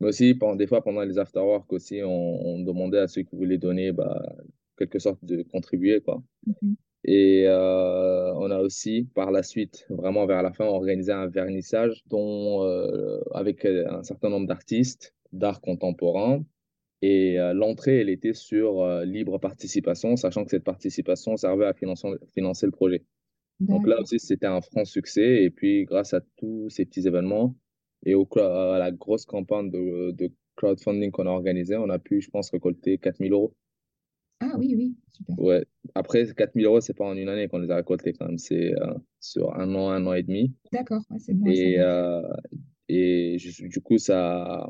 Mais 0.00 0.08
aussi, 0.08 0.38
des 0.56 0.66
fois, 0.66 0.82
pendant 0.82 1.02
les 1.02 1.18
afterworks 1.18 1.72
aussi, 1.72 2.02
on, 2.04 2.60
demandait 2.60 2.98
à 2.98 3.08
ceux 3.08 3.22
qui 3.22 3.34
voulaient 3.34 3.58
donner, 3.58 3.92
bah, 3.92 4.22
quelque 4.76 4.98
sorte 4.98 5.24
de 5.24 5.42
contribuer, 5.42 6.00
quoi. 6.00 6.22
Mm 6.46 6.52
-hmm. 6.52 6.74
Et 7.04 7.44
euh, 7.46 8.34
on 8.34 8.50
a 8.50 8.58
aussi, 8.58 9.08
par 9.14 9.30
la 9.30 9.42
suite, 9.42 9.86
vraiment 9.88 10.26
vers 10.26 10.42
la 10.42 10.52
fin, 10.52 10.64
organisé 10.66 11.12
un 11.12 11.28
vernissage 11.28 12.02
dont, 12.06 12.64
euh, 12.64 13.20
avec 13.32 13.64
un 13.64 14.02
certain 14.02 14.30
nombre 14.30 14.46
d'artistes 14.46 15.14
d'art 15.32 15.60
contemporain. 15.60 16.44
Et 17.00 17.38
euh, 17.38 17.54
l'entrée, 17.54 18.00
elle 18.00 18.08
était 18.08 18.34
sur 18.34 18.82
euh, 18.82 19.04
libre 19.04 19.38
participation, 19.38 20.16
sachant 20.16 20.44
que 20.44 20.50
cette 20.50 20.64
participation 20.64 21.36
servait 21.36 21.66
à 21.66 21.74
financer, 21.74 22.08
financer 22.34 22.66
le 22.66 22.72
projet. 22.72 23.04
Donc 23.60 23.86
là 23.86 24.00
aussi, 24.00 24.20
c'était 24.20 24.46
un 24.46 24.60
franc 24.60 24.84
succès. 24.84 25.42
Et 25.42 25.50
puis, 25.50 25.84
grâce 25.84 26.14
à 26.14 26.20
tous 26.36 26.68
ces 26.70 26.84
petits 26.84 27.06
événements 27.06 27.56
et 28.04 28.14
au, 28.14 28.26
à 28.38 28.78
la 28.78 28.92
grosse 28.92 29.24
campagne 29.24 29.70
de, 29.70 30.12
de 30.12 30.30
crowdfunding 30.56 31.10
qu'on 31.10 31.26
a 31.26 31.30
organisée, 31.30 31.76
on 31.76 31.88
a 31.88 31.98
pu, 31.98 32.20
je 32.20 32.30
pense, 32.30 32.50
récolter 32.50 32.98
4000 32.98 33.32
euros. 33.32 33.54
Ah 34.40 34.54
oui, 34.56 34.74
oui, 34.76 34.96
super. 35.10 35.38
Ouais. 35.38 35.64
Après, 35.94 36.24
4000 36.32 36.66
euros, 36.66 36.80
c'est 36.80 36.94
pas 36.94 37.04
en 37.04 37.16
une 37.16 37.28
année 37.28 37.48
qu'on 37.48 37.58
les 37.58 37.70
a 37.70 37.76
récoltés 37.76 38.12
quand 38.12 38.26
même. 38.26 38.38
C'est 38.38 38.72
euh, 38.74 38.94
sur 39.20 39.54
un 39.58 39.74
an, 39.74 39.90
un 39.90 40.06
an 40.06 40.12
et 40.12 40.22
demi. 40.22 40.54
D'accord, 40.72 41.02
ouais, 41.10 41.18
c'est 41.18 41.34
bon. 41.34 41.46
Et, 41.46 41.78
euh, 41.78 42.22
et 42.88 43.36
du 43.62 43.80
coup, 43.80 43.98
ça, 43.98 44.68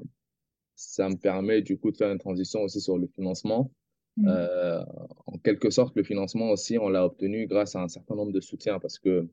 ça 0.74 1.08
me 1.08 1.16
permet 1.16 1.60
du 1.60 1.78
coup 1.78 1.90
de 1.90 1.96
faire 1.96 2.10
une 2.10 2.18
transition 2.18 2.62
aussi 2.62 2.80
sur 2.80 2.96
le 2.96 3.06
financement. 3.08 3.70
Mmh. 4.16 4.28
Euh, 4.28 4.82
en 5.26 5.38
quelque 5.38 5.70
sorte, 5.70 5.94
le 5.96 6.02
financement 6.02 6.50
aussi, 6.50 6.78
on 6.78 6.88
l'a 6.88 7.04
obtenu 7.04 7.46
grâce 7.46 7.76
à 7.76 7.82
un 7.82 7.88
certain 7.88 8.16
nombre 8.16 8.32
de 8.32 8.40
soutiens 8.40 8.78
parce 8.80 8.98
que 8.98 9.28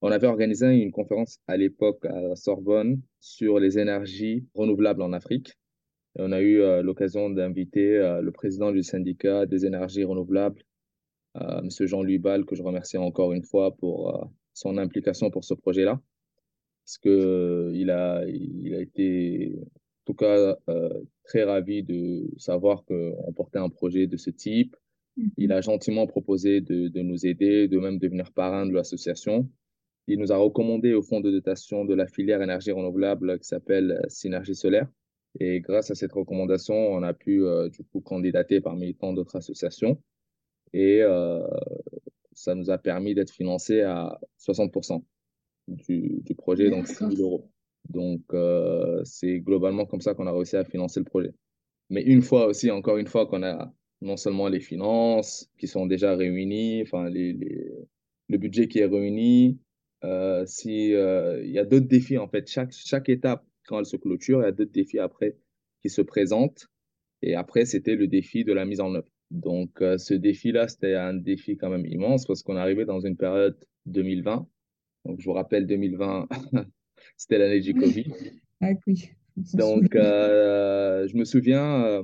on 0.00 0.10
avait 0.10 0.26
organisé 0.26 0.66
une 0.66 0.92
conférence 0.92 1.40
à 1.46 1.56
l'époque 1.56 2.04
à 2.04 2.20
la 2.20 2.36
Sorbonne 2.36 3.00
sur 3.20 3.58
les 3.58 3.78
énergies 3.78 4.46
renouvelables 4.54 5.02
en 5.02 5.12
Afrique. 5.12 5.58
Et 6.18 6.22
on 6.22 6.32
a 6.32 6.40
eu 6.40 6.60
euh, 6.60 6.82
l'occasion 6.82 7.30
d'inviter 7.30 7.96
euh, 7.96 8.20
le 8.20 8.32
président 8.32 8.72
du 8.72 8.82
syndicat 8.82 9.46
des 9.46 9.64
énergies 9.64 10.02
renouvelables, 10.02 10.62
euh, 11.36 11.60
M. 11.60 11.68
Jean-Louis 11.86 12.18
Ball, 12.18 12.44
que 12.44 12.56
je 12.56 12.62
remercie 12.62 12.98
encore 12.98 13.32
une 13.32 13.44
fois 13.44 13.76
pour 13.76 14.28
son 14.52 14.78
implication 14.78 15.30
pour 15.30 15.44
ce 15.44 15.54
projet-là. 15.54 16.00
Parce 16.84 16.98
que 16.98 17.70
il 17.74 17.90
a, 17.90 18.24
il 18.26 18.74
a 18.74 18.80
été 18.80 19.54
tout 20.06 20.14
cas 20.14 20.56
très 21.24 21.44
ravi 21.44 21.82
de 21.82 22.30
savoir 22.38 22.84
qu'on 22.86 23.32
portait 23.36 23.58
un 23.58 23.68
projet 23.68 24.06
de 24.06 24.16
ce 24.16 24.30
type. 24.30 24.74
Il 25.36 25.52
a 25.52 25.60
gentiment 25.60 26.06
proposé 26.06 26.60
de, 26.62 26.88
de 26.88 27.02
nous 27.02 27.26
aider, 27.26 27.68
de 27.68 27.78
même 27.78 27.98
devenir 27.98 28.32
parrain 28.32 28.64
de 28.64 28.72
l'association. 28.72 29.48
Il 30.06 30.18
nous 30.18 30.32
a 30.32 30.38
recommandé 30.38 30.94
au 30.94 31.02
fonds 31.02 31.20
de 31.20 31.30
dotation 31.30 31.84
de 31.84 31.94
la 31.94 32.06
filière 32.06 32.40
énergie 32.40 32.72
renouvelable 32.72 33.38
qui 33.38 33.46
s'appelle 33.46 34.00
Synergie 34.08 34.54
solaire. 34.54 34.88
Et 35.40 35.60
grâce 35.60 35.90
à 35.90 35.94
cette 35.94 36.12
recommandation, 36.12 36.74
on 36.74 37.02
a 37.02 37.14
pu 37.14 37.42
du 37.70 37.84
coup 37.84 38.00
candidater 38.00 38.60
parmi 38.60 38.94
tant 38.94 39.12
d'autres 39.12 39.36
associations. 39.36 40.00
Et 40.72 41.02
euh, 41.02 41.46
ça 42.32 42.54
nous 42.54 42.70
a 42.70 42.78
permis 42.78 43.14
d'être 43.14 43.30
financé 43.30 43.82
à 43.82 44.18
60% 44.40 45.02
du, 45.68 46.20
du 46.22 46.34
projet, 46.34 46.70
donc 46.70 46.86
6 46.86 47.16
000 47.16 47.16
euros. 47.20 47.50
Donc, 47.88 48.22
euh, 48.32 49.02
c'est 49.04 49.40
globalement 49.40 49.86
comme 49.86 50.00
ça 50.00 50.14
qu'on 50.14 50.26
a 50.26 50.32
réussi 50.32 50.56
à 50.56 50.64
financer 50.64 51.00
le 51.00 51.04
projet. 51.04 51.32
Mais 51.90 52.02
une 52.02 52.22
fois 52.22 52.46
aussi, 52.46 52.70
encore 52.70 52.98
une 52.98 53.06
fois, 53.06 53.26
qu'on 53.26 53.42
a 53.42 53.72
non 54.02 54.16
seulement 54.16 54.48
les 54.48 54.60
finances 54.60 55.50
qui 55.58 55.66
sont 55.66 55.86
déjà 55.86 56.14
réunies, 56.14 56.82
enfin, 56.82 57.08
les, 57.08 57.32
les, 57.32 57.72
le 58.28 58.38
budget 58.38 58.68
qui 58.68 58.80
est 58.80 58.86
réuni, 58.86 59.58
euh, 60.04 60.44
si, 60.46 60.94
euh, 60.94 61.44
y 61.44 61.58
a 61.58 61.64
d'autres 61.64 61.88
défis, 61.88 62.18
en 62.18 62.28
fait. 62.28 62.46
Chaque, 62.48 62.72
chaque 62.72 63.08
étape, 63.08 63.44
quand 63.68 63.78
elle 63.78 63.86
se 63.86 63.96
clôture, 63.96 64.40
il 64.40 64.44
y 64.44 64.48
a 64.48 64.52
d'autres 64.52 64.72
défis 64.72 64.98
après 64.98 65.36
qui 65.82 65.90
se 65.90 66.02
présentent. 66.02 66.68
Et 67.22 67.34
après, 67.34 67.64
c'était 67.64 67.94
le 67.94 68.06
défi 68.06 68.44
de 68.44 68.52
la 68.52 68.64
mise 68.64 68.80
en 68.80 68.94
œuvre. 68.94 69.08
Donc, 69.30 69.82
euh, 69.82 69.98
ce 69.98 70.14
défi-là, 70.14 70.68
c'était 70.68 70.94
un 70.94 71.14
défi 71.14 71.56
quand 71.56 71.68
même 71.68 71.86
immense 71.86 72.26
parce 72.26 72.42
qu'on 72.42 72.56
arrivait 72.56 72.86
dans 72.86 73.00
une 73.00 73.16
période 73.16 73.58
2020. 73.86 74.48
Donc, 75.04 75.20
je 75.20 75.24
vous 75.24 75.32
rappelle, 75.32 75.66
2020, 75.66 76.28
c'était 77.16 77.38
l'année 77.38 77.60
du 77.60 77.74
Covid. 77.74 78.12
Ah 78.60 78.72
oui. 78.88 79.10
Donc, 79.54 79.94
euh, 79.94 81.06
je 81.06 81.16
me 81.16 81.24
souviens, 81.24 81.84
euh, 81.84 82.02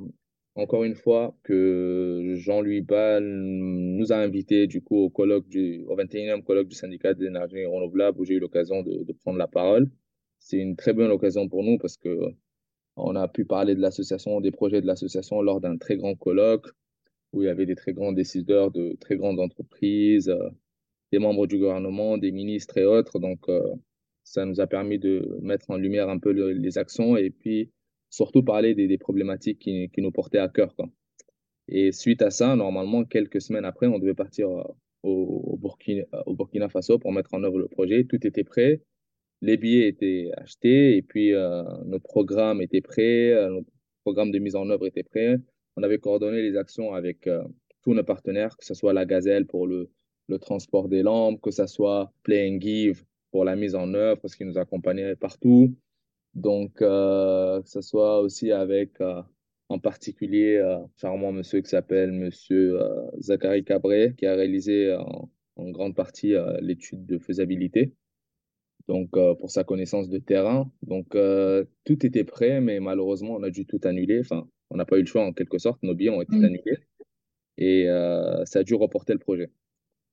encore 0.55 0.85
une 0.85 0.95
fois, 0.95 1.37
que 1.43 2.35
Jean-Louis 2.37 2.83
Ball 2.83 3.25
nous 3.25 4.12
a 4.12 4.17
invités 4.17 4.69
du 4.69 4.81
coup 4.81 4.99
au 4.99 5.11
colloque 5.11 5.49
du, 5.49 5.85
au 5.89 5.97
21e 5.97 6.45
colloque 6.45 6.69
du 6.69 6.77
syndicat 6.77 7.12
d'énergie 7.12 7.67
renouvelable 7.67 8.21
où 8.21 8.25
j'ai 8.25 8.35
eu 8.35 8.39
l'occasion 8.39 8.83
de, 8.85 9.03
de, 9.03 9.12
prendre 9.12 9.37
la 9.37 9.49
parole. 9.49 9.91
C'est 10.45 10.59
une 10.59 10.77
très 10.77 10.93
bonne 10.93 11.11
occasion 11.11 11.49
pour 11.49 11.65
nous 11.65 11.79
parce 11.79 11.97
que 11.97 12.35
on 12.97 13.17
a 13.17 13.29
pu 13.29 13.47
parler 13.47 13.75
de 13.75 13.81
l'association, 13.81 14.41
des 14.41 14.51
projets 14.53 14.83
de 14.83 14.87
l'association 14.87 15.41
lors 15.41 15.61
d'un 15.61 15.79
très 15.79 15.97
grand 15.97 16.15
colloque 16.15 16.69
où 17.33 17.43
il 17.43 17.47
y 17.47 17.49
avait 17.49 17.67
des 17.67 17.75
très 17.75 17.95
grands 17.95 18.13
décideurs 18.13 18.71
de 18.71 18.95
très 19.01 19.17
grandes 19.17 19.41
entreprises, 19.41 20.29
euh, 20.29 20.51
des 21.13 21.19
membres 21.19 21.47
du 21.47 21.59
gouvernement, 21.59 22.19
des 22.19 22.31
ministres 22.31 22.77
et 22.77 22.85
autres. 22.85 23.19
Donc, 23.19 23.49
euh, 23.49 23.75
ça 24.23 24.45
nous 24.45 24.61
a 24.61 24.67
permis 24.67 24.99
de 24.99 25.39
mettre 25.41 25.71
en 25.71 25.77
lumière 25.77 26.11
un 26.11 26.19
peu 26.19 26.33
le, 26.33 26.53
les 26.53 26.77
actions 26.79 27.17
et 27.17 27.31
puis 27.31 27.73
surtout 28.11 28.43
parler 28.43 28.75
des, 28.75 28.99
problématiques 28.99 29.61
qui, 29.61 29.91
nous 29.97 30.13
portaient 30.13 30.39
à 30.39 30.49
cœur. 30.49 30.75
Et 31.69 31.91
suite 31.91 32.21
à 32.21 32.31
ça, 32.31 32.55
normalement, 32.55 33.05
quelques 33.05 33.41
semaines 33.41 33.65
après, 33.65 33.87
on 33.87 33.99
devait 33.99 34.15
partir 34.15 34.51
euh, 34.51 34.63
au, 35.03 35.57
Burkina, 35.57 36.05
au 36.27 36.35
Burkina 36.35 36.69
Faso 36.69 36.99
pour 36.99 37.13
mettre 37.13 37.33
en 37.33 37.43
œuvre 37.43 37.59
le 37.59 37.69
projet. 37.69 38.05
Tout 38.05 38.25
était 38.27 38.45
prêt. 38.45 38.83
Les 39.45 39.57
billets 39.57 39.89
étaient 39.89 40.31
achetés 40.37 40.97
et 40.97 41.03
puis 41.03 41.35
euh, 41.35 41.63
notre 41.85 42.05
programme 42.05 42.63
était 42.63 42.81
prêt, 42.81 43.31
euh, 43.33 43.51
notre 43.51 43.69
programme 44.03 44.31
de 44.31 44.39
mise 44.39 44.57
en 44.57 44.69
œuvre 44.71 44.87
était 44.87 45.03
prêt 45.03 45.39
on 45.77 45.83
avait 45.83 45.99
coordonné 45.99 46.43
les 46.43 46.57
actions 46.57 46.95
avec 46.95 47.27
euh, 47.27 47.43
tous 47.83 47.95
nos 47.95 48.05
partenaires, 48.05 48.57
que 48.57 48.65
ce 48.65 48.75
soit 48.75 48.93
la 48.93 49.05
Gazelle 49.05 49.47
pour 49.47 49.67
le, 49.67 49.91
transport 50.41 50.89
des 50.89 51.03
lampes, 51.03 51.41
que 51.41 51.51
ce 51.51 51.67
soit 51.67 52.13
Play 52.23 52.49
and 52.51 52.61
Give 52.61 53.05
pour 53.31 53.45
la 53.45 53.57
mise 53.57 53.75
en 53.75 53.93
œuvre, 53.95 54.21
parce 54.21 54.35
qu'ils 54.37 54.47
nous 54.47 54.59
accompagnaient 54.59 55.17
partout. 55.17 55.77
Donc, 56.35 56.81
euh, 56.83 57.61
que 57.63 57.69
ce 57.69 57.81
soit 57.83 58.21
aussi 58.21 58.51
avec, 58.51 59.01
euh, 59.01 59.23
en 59.69 59.79
particulier, 59.79 60.57
euh, 60.57 60.79
charmant 60.97 61.31
monsieur 61.31 61.61
qui 61.61 61.69
s'appelle 61.69 62.13
monsieur 62.13 62.79
Zachary 63.19 63.65
Cabré, 63.65 64.15
qui 64.17 64.27
a 64.27 64.35
réalisé 64.35 64.95
en, 64.95 65.29
grande 65.71 65.95
partie 65.95 66.35
l'étude 66.61 67.07
de 67.07 67.19
faisabilité. 67.19 67.93
Donc, 68.89 69.16
euh, 69.16 69.35
pour 69.35 69.51
sa 69.51 69.64
connaissance 69.64 70.09
de 70.09 70.18
terrain. 70.18 70.70
Donc, 70.82 71.16
tout 71.85 72.07
était 72.07 72.24
prêt, 72.24 72.61
mais 72.61 72.80
malheureusement, 72.80 73.35
on 73.35 73.43
a 73.43 73.51
dû 73.51 73.66
tout 73.66 73.80
annuler. 73.85 74.20
Enfin, 74.20 74.47
on 74.70 74.76
n'a 74.76 74.85
pas 74.85 74.99
eu 74.99 75.01
le 75.01 75.07
choix 75.07 75.24
en 75.24 75.32
quelque 75.32 75.59
sorte. 75.59 75.82
Nos 75.82 75.95
billets 75.95 76.11
ont 76.11 76.22
été 76.22 76.37
mmh. 76.37 76.45
annulés 76.45 76.78
et 77.59 77.89
euh, 77.89 78.45
ça 78.45 78.61
a 78.61 78.62
dû 78.64 78.74
reporter 78.74 79.12
le 79.12 79.18
projet. 79.18 79.51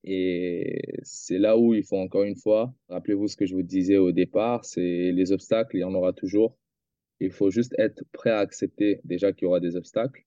Et 0.03 0.81
c'est 1.03 1.37
là 1.37 1.57
où 1.57 1.73
il 1.73 1.83
faut 1.83 1.97
encore 1.97 2.23
une 2.23 2.35
fois, 2.35 2.73
rappelez-vous 2.89 3.27
ce 3.27 3.35
que 3.35 3.45
je 3.45 3.53
vous 3.53 3.61
disais 3.61 3.97
au 3.97 4.11
départ, 4.11 4.65
c'est 4.65 5.11
les 5.11 5.31
obstacles, 5.31 5.77
il 5.77 5.81
y 5.81 5.83
en 5.83 5.93
aura 5.93 6.13
toujours. 6.13 6.57
Il 7.19 7.31
faut 7.31 7.51
juste 7.51 7.75
être 7.77 8.03
prêt 8.11 8.31
à 8.31 8.39
accepter 8.39 8.99
déjà 9.03 9.31
qu'il 9.31 9.45
y 9.45 9.47
aura 9.47 9.59
des 9.59 9.75
obstacles. 9.75 10.25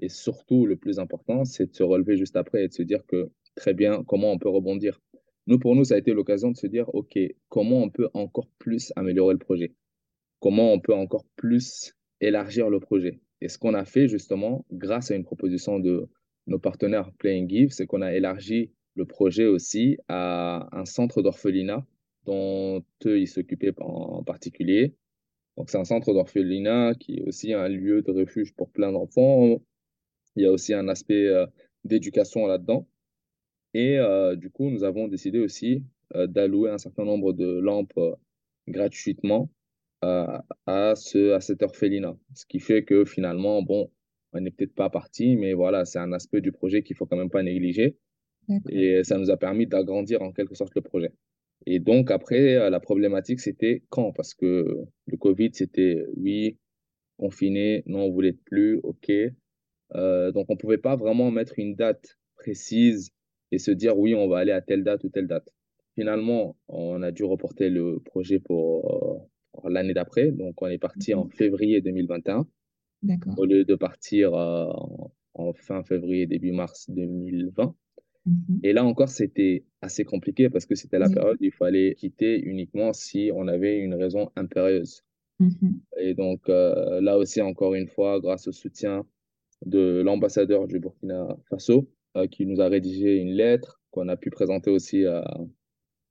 Et 0.00 0.08
surtout, 0.08 0.66
le 0.66 0.76
plus 0.76 0.98
important, 1.00 1.44
c'est 1.44 1.66
de 1.66 1.74
se 1.74 1.82
relever 1.82 2.16
juste 2.16 2.36
après 2.36 2.64
et 2.64 2.68
de 2.68 2.72
se 2.72 2.82
dire 2.82 3.04
que 3.06 3.30
très 3.56 3.74
bien, 3.74 4.04
comment 4.04 4.30
on 4.30 4.38
peut 4.38 4.48
rebondir? 4.48 5.00
Nous, 5.46 5.58
pour 5.58 5.76
nous, 5.76 5.84
ça 5.84 5.94
a 5.94 5.98
été 5.98 6.12
l'occasion 6.12 6.50
de 6.50 6.56
se 6.56 6.66
dire, 6.66 6.92
OK, 6.94 7.18
comment 7.48 7.82
on 7.82 7.90
peut 7.90 8.08
encore 8.14 8.48
plus 8.58 8.92
améliorer 8.96 9.34
le 9.34 9.38
projet? 9.38 9.74
Comment 10.40 10.72
on 10.72 10.80
peut 10.80 10.94
encore 10.94 11.24
plus 11.36 11.94
élargir 12.20 12.68
le 12.68 12.80
projet? 12.80 13.20
Et 13.40 13.48
ce 13.48 13.58
qu'on 13.58 13.74
a 13.74 13.84
fait 13.84 14.08
justement, 14.08 14.64
grâce 14.72 15.10
à 15.10 15.14
une 15.14 15.24
proposition 15.24 15.78
de 15.78 16.08
nos 16.46 16.58
partenaires 16.58 17.12
Play 17.18 17.44
Give, 17.48 17.70
c'est 17.70 17.86
qu'on 17.86 18.02
a 18.02 18.14
élargi 18.14 18.72
le 18.94 19.04
projet 19.04 19.46
aussi 19.46 19.98
à 20.08 20.68
un 20.72 20.84
centre 20.84 21.22
d'orphelinat 21.22 21.86
dont 22.24 22.82
eux, 23.04 23.20
ils 23.20 23.28
s'occupaient 23.28 23.72
en 23.78 24.24
particulier. 24.24 24.96
Donc, 25.56 25.70
c'est 25.70 25.78
un 25.78 25.84
centre 25.84 26.12
d'orphelinat 26.12 26.94
qui 26.98 27.18
est 27.18 27.22
aussi 27.22 27.52
un 27.52 27.68
lieu 27.68 28.02
de 28.02 28.10
refuge 28.10 28.52
pour 28.54 28.70
plein 28.70 28.92
d'enfants. 28.92 29.62
Il 30.34 30.42
y 30.42 30.46
a 30.46 30.52
aussi 30.52 30.74
un 30.74 30.88
aspect 30.88 31.26
euh, 31.28 31.46
d'éducation 31.84 32.46
là-dedans. 32.46 32.86
Et 33.76 33.98
euh, 33.98 34.36
du 34.36 34.48
coup, 34.48 34.70
nous 34.70 34.84
avons 34.84 35.06
décidé 35.06 35.38
aussi 35.38 35.84
euh, 36.14 36.26
d'allouer 36.26 36.70
un 36.70 36.78
certain 36.78 37.04
nombre 37.04 37.34
de 37.34 37.58
lampes 37.58 37.92
euh, 37.98 38.14
gratuitement 38.68 39.50
à, 40.00 40.46
à, 40.64 40.94
ce, 40.96 41.32
à 41.32 41.40
cet 41.42 41.62
orphelinat. 41.62 42.16
Ce 42.32 42.46
qui 42.46 42.58
fait 42.58 42.84
que 42.84 43.04
finalement, 43.04 43.60
bon, 43.60 43.90
on 44.32 44.40
n'est 44.40 44.50
peut-être 44.50 44.74
pas 44.74 44.88
parti, 44.88 45.36
mais 45.36 45.52
voilà, 45.52 45.84
c'est 45.84 45.98
un 45.98 46.14
aspect 46.14 46.40
du 46.40 46.52
projet 46.52 46.82
qu'il 46.82 46.96
faut 46.96 47.04
quand 47.04 47.18
même 47.18 47.28
pas 47.28 47.42
négliger. 47.42 47.98
Et 48.70 49.04
ça 49.04 49.18
nous 49.18 49.30
a 49.30 49.36
permis 49.36 49.66
d'agrandir 49.66 50.22
en 50.22 50.32
quelque 50.32 50.54
sorte 50.54 50.74
le 50.74 50.80
projet. 50.80 51.12
Et 51.66 51.78
donc 51.78 52.10
après, 52.10 52.70
la 52.70 52.80
problématique, 52.80 53.40
c'était 53.40 53.82
quand? 53.90 54.12
Parce 54.12 54.32
que 54.34 54.86
le 55.06 55.16
Covid, 55.16 55.50
c'était 55.52 56.06
oui, 56.16 56.56
confiné, 57.18 57.82
non, 57.86 58.04
on 58.04 58.10
voulait 58.10 58.38
plus, 58.44 58.78
ok. 58.84 59.10
Euh, 59.94 60.32
donc 60.32 60.46
on 60.48 60.56
pouvait 60.56 60.78
pas 60.78 60.96
vraiment 60.96 61.30
mettre 61.30 61.58
une 61.58 61.74
date 61.74 62.18
précise 62.36 63.10
et 63.52 63.58
se 63.58 63.70
dire 63.70 63.98
oui, 63.98 64.14
on 64.14 64.28
va 64.28 64.38
aller 64.38 64.52
à 64.52 64.60
telle 64.60 64.84
date 64.84 65.04
ou 65.04 65.08
telle 65.08 65.26
date. 65.26 65.48
Finalement, 65.94 66.56
on 66.68 67.02
a 67.02 67.10
dû 67.10 67.24
reporter 67.24 67.70
le 67.70 68.00
projet 68.00 68.38
pour 68.38 69.28
l'année 69.64 69.94
d'après. 69.94 70.30
Donc, 70.30 70.60
on 70.62 70.66
est 70.68 70.78
parti 70.78 71.14
en 71.14 71.28
février 71.28 71.80
2021. 71.80 72.46
Au 73.36 73.44
lieu 73.44 73.64
de 73.64 73.74
partir 73.74 74.34
euh, 74.34 74.66
en, 75.34 75.52
fin 75.52 75.82
février, 75.84 76.26
début 76.26 76.52
mars 76.52 76.90
2020. 76.90 77.74
Mm 78.26 78.32
-hmm. 78.32 78.60
Et 78.64 78.72
là 78.72 78.84
encore, 78.84 79.08
c'était 79.08 79.64
assez 79.80 80.04
compliqué 80.04 80.50
parce 80.50 80.66
que 80.66 80.74
c'était 80.74 80.98
la 80.98 81.08
période 81.08 81.36
où 81.40 81.44
il 81.44 81.52
fallait 81.52 81.94
quitter 81.94 82.40
uniquement 82.52 82.92
si 82.92 83.30
on 83.32 83.46
avait 83.46 83.76
une 83.78 83.94
raison 83.94 84.30
impérieuse. 84.36 84.94
-hmm. 85.40 85.74
Et 86.04 86.14
donc, 86.14 86.40
euh, 86.48 87.00
là 87.00 87.14
aussi, 87.18 87.40
encore 87.50 87.74
une 87.80 87.88
fois, 87.94 88.20
grâce 88.24 88.44
au 88.48 88.52
soutien 88.52 88.96
de 89.64 90.02
l'ambassadeur 90.06 90.66
du 90.66 90.78
Burkina 90.80 91.20
Faso, 91.48 91.78
euh, 91.78 91.95
qui 92.30 92.46
nous 92.46 92.60
a 92.60 92.68
rédigé 92.68 93.16
une 93.16 93.32
lettre 93.32 93.80
qu'on 93.90 94.08
a 94.08 94.16
pu 94.16 94.30
présenter 94.30 94.70
aussi 94.70 95.04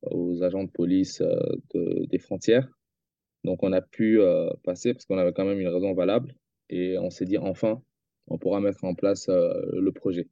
aux 0.02 0.42
agents 0.42 0.64
de 0.64 0.70
police 0.70 1.20
euh, 1.20 1.36
de, 1.74 2.06
des 2.06 2.18
frontières 2.18 2.68
donc, 3.46 3.62
on 3.62 3.72
a 3.72 3.80
pu 3.80 4.20
euh, 4.20 4.50
passer 4.64 4.92
parce 4.92 5.06
qu'on 5.06 5.18
avait 5.18 5.32
quand 5.32 5.44
même 5.44 5.60
une 5.60 5.68
raison 5.68 5.94
valable 5.94 6.34
et 6.68 6.98
on 6.98 7.10
s'est 7.10 7.24
dit 7.24 7.38
enfin, 7.38 7.80
on 8.26 8.38
pourra 8.38 8.60
mettre 8.60 8.82
en 8.82 8.96
place 8.96 9.28
euh, 9.28 9.54
le 9.72 9.92
projet. 9.92 10.28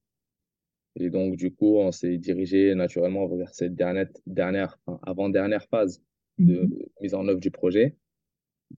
Et 0.97 1.11
donc, 1.11 1.37
du 1.37 1.55
coup, 1.55 1.79
on 1.79 1.93
s'est 1.93 2.19
dirigé 2.19 2.75
naturellement 2.75 3.29
vers 3.29 3.55
cette 3.55 3.77
dernière, 3.77 4.09
dernière 4.27 4.79
enfin, 4.87 4.99
avant-dernière 5.07 5.65
phase 5.69 6.03
de 6.39 6.65
-hmm. 6.65 6.89
mise 7.01 7.15
en 7.15 7.29
œuvre 7.29 7.39
du 7.39 7.53
projet. 7.53 7.95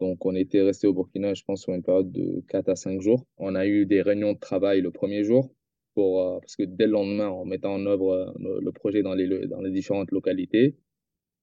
Donc, 0.01 0.26
on 0.26 0.34
était 0.34 0.61
resté 0.61 0.86
au 0.86 0.92
Burkina, 0.92 1.32
je 1.32 1.42
pense, 1.44 1.62
sur 1.62 1.72
une 1.72 1.82
période 1.82 2.12
de 2.12 2.42
4 2.49 2.68
à 2.68 2.76
5 2.76 3.01
jours. 3.01 3.24
On 3.38 3.55
a 3.55 3.66
eu 3.66 3.86
des 3.86 4.03
réunions 4.03 4.34
de 4.34 4.38
travail 4.38 4.82
le 4.82 4.90
premier 4.90 5.24
jour, 5.24 5.51
euh, 5.99 6.40
parce 6.40 6.57
que 6.57 6.64
dès 6.64 6.86
le 6.86 6.92
lendemain, 6.92 7.28
en 7.28 7.44
mettant 7.44 7.74
en 7.74 7.86
œuvre 7.86 8.12
euh, 8.12 8.61
le 8.61 8.72
projet 8.72 9.03
dans 9.03 9.14
les, 9.14 9.28
différentes 9.70 10.11
localités, 10.11 10.76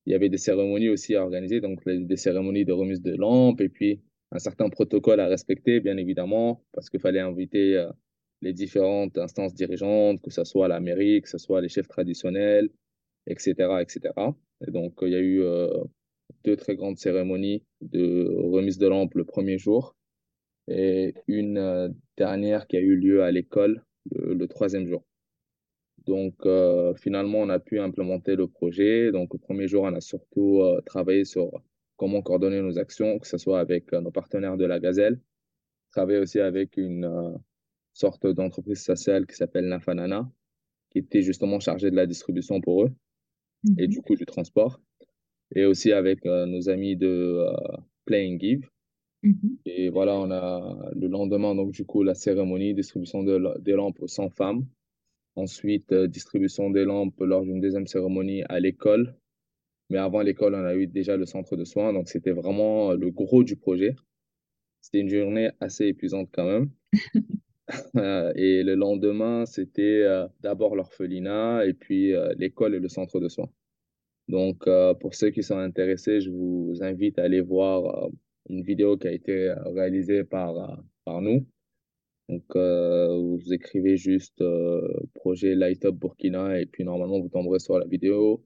il 0.06 0.12
y 0.12 0.16
avait 0.16 0.30
des 0.30 0.38
cérémonies 0.38 0.90
aussi 0.90 1.16
à 1.16 1.24
organiser, 1.24 1.62
donc 1.62 1.88
des 1.88 2.18
cérémonies 2.18 2.66
de 2.66 2.74
remise 2.74 3.02
de 3.02 3.16
lampes 3.16 3.62
et 3.62 3.70
puis 3.70 4.02
un 4.32 4.40
certain 4.40 4.70
protocole 4.70 5.20
à 5.20 5.28
respecter, 5.28 5.80
bien 5.80 5.98
évidemment, 5.98 6.64
parce 6.74 6.90
qu'il 6.90 7.00
fallait 7.00 7.20
inviter 7.20 7.78
euh, 7.78 7.90
les 8.42 8.54
différentes 8.54 9.18
instances 9.18 9.54
dirigeantes, 9.54 10.22
que 10.22 10.32
ce 10.32 10.44
soit 10.44 10.68
la 10.68 10.80
mairie, 10.80 11.22
que 11.22 11.30
ce 11.30 11.38
soit 11.38 11.62
les 11.62 11.70
chefs 11.70 11.88
traditionnels, 11.88 12.70
etc., 13.28 13.54
etc. 13.82 14.14
Et 14.68 14.72
donc, 14.72 14.96
il 15.02 15.10
y 15.10 15.16
a 15.16 15.22
eu 15.22 15.44
deux 16.44 16.58
très 16.58 16.76
grandes 16.76 16.98
cérémonies 16.98 17.64
de 17.82 18.36
remise 18.38 18.78
de 18.78 18.88
lampes 18.88 19.14
le 19.16 19.24
premier 19.24 19.58
jour. 19.58 19.96
et 20.68 21.14
une 21.28 21.96
dernière 22.18 22.68
qui 22.68 22.76
a 22.76 22.82
eu 22.82 22.96
lieu 22.98 23.24
à 23.24 23.32
l'école 23.32 23.82
le, 24.12 24.34
le 24.34 24.48
troisième 24.48 24.88
jour. 24.88 25.04
Donc, 26.06 26.36
euh, 26.46 26.94
finalement, 26.96 27.40
on 27.40 27.50
a 27.50 27.60
pu 27.60 27.80
implémenter 27.80 28.36
le 28.36 28.48
projet. 28.48 29.12
Donc, 29.12 29.34
le 29.34 29.40
premier 29.40 29.68
jour, 29.68 29.84
on 29.84 29.94
a 29.94 30.02
surtout 30.02 30.62
euh, 30.62 30.82
travaillé 30.82 31.24
sur 31.26 31.52
comment 31.98 32.22
coordonner 32.22 32.62
nos 32.62 32.78
actions, 32.78 33.20
que 33.20 33.28
ce 33.28 33.38
soit 33.38 33.60
avec 33.60 33.94
euh, 33.94 34.02
nos 34.02 34.12
partenaires 34.12 34.58
de 34.58 34.66
la 34.66 34.80
Gazelle, 34.80 35.20
travailler 35.92 36.20
aussi 36.20 36.40
avec 36.40 36.78
une 36.78 37.40
sorte 37.94 38.28
d'entreprise 38.28 38.84
sociale 38.84 39.28
qui 39.28 39.36
s'appelle 39.36 39.68
Nafanana, 39.68 40.30
qui 40.92 41.00
était 41.00 41.22
justement 41.22 41.60
chargée 41.60 41.92
de 41.92 41.96
la 41.96 42.08
distribution 42.08 42.62
pour 42.62 42.84
eux 42.86 42.92
et 43.78 43.88
du 43.88 43.98
Mhm. 43.98 44.04
coup 44.04 44.16
du 44.16 44.26
transport, 44.26 44.82
et 45.56 45.66
aussi 45.66 45.92
avec 45.94 46.26
nos 46.26 46.70
amis 46.70 46.96
de 46.98 47.46
Play 48.06 48.28
and 48.30 48.40
Give. 48.40 48.70
Mhm. 49.24 49.58
Et 49.66 49.90
voilà, 49.90 50.16
on 50.16 50.32
a 50.32 50.92
le 50.96 51.08
lendemain, 51.08 51.56
donc 51.56 51.72
du 51.72 51.86
coup, 51.86 52.04
la 52.04 52.14
cérémonie, 52.16 52.74
distribution 52.74 53.24
de, 53.24 53.34
la- 53.38 53.58
des 53.60 53.72
lampes 53.74 54.02
aux 54.02 54.08
100 54.08 54.30
femmes. 54.30 54.66
Ensuite, 55.36 55.92
euh, 55.94 56.08
distribution 56.08 56.70
des 56.72 56.86
lampes 56.86 57.20
lors 57.22 57.44
d'une 57.44 57.62
deuxième 57.62 57.88
cérémonie 57.88 58.44
à 58.50 58.60
l'école. 58.60 59.16
Mais 59.90 60.00
avant 60.00 60.22
l'école, 60.22 60.56
on 60.56 60.66
a 60.66 60.76
eu 60.76 60.88
déjà 60.88 61.18
le 61.18 61.26
centre 61.26 61.56
de 61.58 61.66
soins, 61.66 61.94
donc 61.94 62.10
c'était 62.10 62.32
vraiment 62.32 62.92
euh, 62.92 62.98
le 62.98 63.12
gros 63.12 63.44
du 63.44 63.56
projet. 63.58 63.96
C'était 64.82 65.00
une 65.02 65.10
journée 65.10 65.52
assez 65.62 65.88
épuisante 65.88 66.30
quand 66.34 66.46
même. 66.46 66.70
Et 68.36 68.64
le 68.64 68.76
lendemain, 68.76 69.46
c'était 69.46 70.02
euh, 70.04 70.28
d'abord 70.42 70.76
l'orphelinat 70.76 71.66
et 71.66 71.74
puis 71.74 72.14
euh, 72.14 72.34
l'école 72.38 72.76
et 72.76 72.80
le 72.80 72.90
centre 72.90 73.20
de 73.20 73.30
soins. 73.30 73.50
Donc, 74.30 74.66
pour 75.02 75.16
ceux 75.16 75.32
qui 75.32 75.44
sont 75.44 75.58
intéressés, 75.58 76.22
je 76.22 76.30
vous 76.32 76.78
invite 76.82 77.20
à 77.20 77.24
aller 77.24 77.42
voir 77.42 78.10
une 78.50 78.64
vidéo 78.64 78.98
qui 78.98 79.08
a 79.08 79.12
été 79.12 79.50
euh, 79.50 79.56
réalisée 79.74 80.24
par, 80.24 80.58
euh, 80.58 80.76
par 81.06 81.22
nous. 81.22 81.46
Donc, 82.30 82.44
euh, 82.56 83.18
vous 83.18 83.54
écrivez 83.54 83.98
juste 83.98 84.42
euh, 84.42 84.88
projet 85.14 85.56
Light 85.56 85.84
Up 85.86 85.96
Burkina 85.96 86.60
et 86.60 86.66
puis 86.66 86.84
normalement, 86.84 87.20
vous 87.20 87.30
tomberez 87.30 87.60
sur 87.60 87.78
la 87.78 87.86
vidéo. 87.86 88.44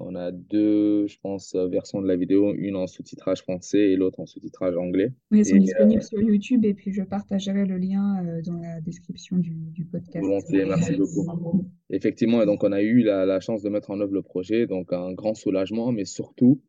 On 0.00 0.14
a 0.14 0.32
deux, 0.32 1.06
je 1.06 1.18
pense, 1.20 1.54
versions 1.54 2.00
de 2.00 2.08
la 2.08 2.16
vidéo, 2.16 2.54
une 2.54 2.74
en 2.74 2.86
sous-titrage 2.86 3.42
français 3.42 3.90
et 3.90 3.96
l'autre 3.96 4.18
en 4.18 4.24
sous-titrage 4.24 4.78
anglais. 4.78 5.12
Oui, 5.30 5.40
elles 5.40 5.44
sont 5.44 5.56
Et 5.56 5.58
disponibles 5.58 6.02
sur 6.02 6.22
YouTube 6.22 6.64
et 6.64 6.72
puis 6.72 6.90
je 6.90 7.02
partagerai 7.02 7.66
le 7.66 7.76
lien 7.76 8.24
dans 8.46 8.58
la 8.60 8.80
description 8.80 9.36
du, 9.36 9.52
du 9.74 9.84
podcast. 9.84 10.24
volontiers, 10.24 10.64
merci 10.64 10.96
beaucoup. 10.96 11.66
Effectivement, 11.90 12.40
et 12.40 12.46
donc 12.46 12.64
on 12.64 12.72
a 12.72 12.80
eu 12.80 13.02
la, 13.02 13.26
la 13.26 13.40
chance 13.40 13.62
de 13.62 13.68
mettre 13.68 13.90
en 13.90 14.00
œuvre 14.00 14.14
le 14.14 14.22
projet, 14.22 14.66
donc 14.66 14.90
un 14.94 15.12
grand 15.12 15.34
soulagement, 15.34 15.92
mais 15.92 16.06
surtout, 16.06 16.62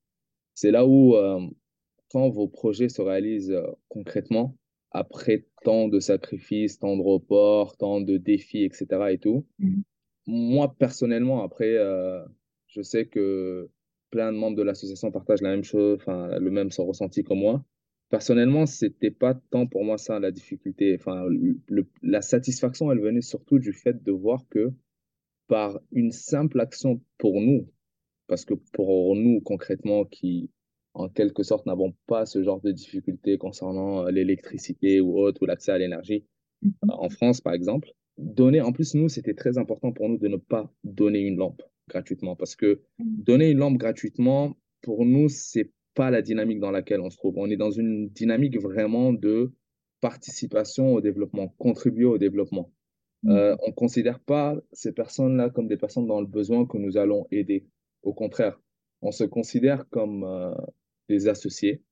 c'est 0.53 0.71
là 0.71 0.85
où, 0.85 1.15
quand 2.11 2.29
vos 2.29 2.47
projets 2.47 2.89
se 2.89 3.01
réalisent 3.01 3.51
euh, 3.51 3.65
concrètement, 3.89 4.55
après 4.91 5.45
tant 5.63 5.87
de 5.87 5.99
sacrifices, 5.99 6.79
tant 6.79 6.95
de 6.97 7.01
reports, 7.01 7.75
tant 7.77 8.01
de 8.01 8.17
défis, 8.17 8.63
etc. 8.63 9.11
et 9.11 9.17
tout, 9.17 9.45
Mhm. 9.59 9.83
moi 10.27 10.75
personnellement, 10.77 11.43
après, 11.43 11.75
euh, 11.77 12.23
je 12.67 12.81
sais 12.81 13.05
que 13.07 13.69
plein 14.11 14.31
de 14.31 14.37
membres 14.37 14.57
de 14.57 14.63
l'association 14.63 15.11
partagent 15.11 15.41
la 15.41 15.49
même 15.49 15.63
chose, 15.63 15.97
enfin, 15.99 16.39
le 16.39 16.51
même 16.51 16.69
ressenti 16.77 17.23
que 17.23 17.33
moi. 17.33 17.63
Personnellement, 18.09 18.65
c'était 18.65 19.11
pas 19.11 19.33
tant 19.33 19.65
pour 19.67 19.83
moi 19.83 19.97
ça 19.97 20.19
la 20.19 20.31
difficulté. 20.31 20.95
Enfin, 20.97 21.25
le- 21.27 21.87
la 22.01 22.21
satisfaction, 22.21 22.91
elle 22.91 22.99
venait 23.01 23.21
surtout 23.21 23.59
du 23.59 23.73
fait 23.73 24.01
de 24.03 24.11
voir 24.11 24.45
que 24.49 24.71
par 25.47 25.79
une 25.91 26.11
simple 26.11 26.59
action 26.59 27.01
pour 27.17 27.41
nous, 27.41 27.67
parce 28.27 28.45
que 28.45 28.53
pour 28.53 29.15
nous 29.15 29.41
concrètement 29.41 30.05
qui, 30.05 30.49
en 30.95 31.09
quelque 31.09 31.43
sorte, 31.43 31.65
n'avons 31.65 31.93
pas 32.07 32.25
ce 32.25 32.41
genre 32.43 32.61
de 32.61 32.71
difficultés 32.71 33.37
concernant 33.37 34.05
euh, 34.07 34.11
l'électricité 34.11 35.01
ou 35.01 35.17
autre, 35.19 35.43
ou 35.43 35.45
l'accès 35.45 35.71
à 35.71 35.77
l'énergie, 35.77 36.25
Mhm. 36.61 36.71
en 36.89 37.09
France 37.09 37.41
par 37.41 37.53
exemple, 37.53 37.89
donner, 38.17 38.61
en 38.61 38.71
plus 38.71 38.95
nous, 38.95 39.09
c'était 39.09 39.33
très 39.35 39.57
important 39.57 39.91
pour 39.91 40.07
nous 40.09 40.17
de 40.17 40.27
ne 40.29 40.37
pas 40.37 40.71
donner 40.83 41.19
une 41.19 41.37
lampe 41.37 41.61
gratuitement, 41.89 42.35
parce 42.35 42.55
que 42.55 42.81
donner 42.99 43.49
une 43.51 43.59
lampe 43.59 43.77
gratuitement, 43.77 44.55
pour 44.81 45.05
nous, 45.05 45.27
c'est 45.29 45.69
pas 45.95 46.09
la 46.11 46.21
dynamique 46.21 46.59
dans 46.59 46.71
laquelle 46.71 47.01
on 47.01 47.09
se 47.09 47.17
trouve. 47.17 47.35
On 47.37 47.49
est 47.49 47.57
dans 47.57 47.71
une 47.71 48.09
dynamique 48.09 48.59
vraiment 48.59 49.13
de 49.13 49.51
participation 50.01 50.93
au 50.93 51.01
développement, 51.01 51.49
contribuer 51.57 52.05
au 52.05 52.17
développement. 52.17 52.71
Euh, 53.27 53.51
Mhm. 53.53 53.57
on 53.65 53.67
ne 53.69 53.73
considère 53.73 54.19
pas 54.19 54.55
ces 54.71 54.91
personnes-là 54.93 55.49
comme 55.49 55.67
des 55.67 55.77
personnes 55.77 56.05
dans 56.07 56.21
le 56.21 56.27
besoin 56.27 56.65
que 56.65 56.77
nous 56.77 56.97
allons 56.97 57.25
aider. 57.31 57.65
Au 58.03 58.13
contraire, 58.13 58.59
on 59.01 59.11
se 59.11 59.23
considère 59.23 59.87
comme 59.89 60.23
euh, 60.23 60.53
des 61.09 61.27
associés. 61.27 61.83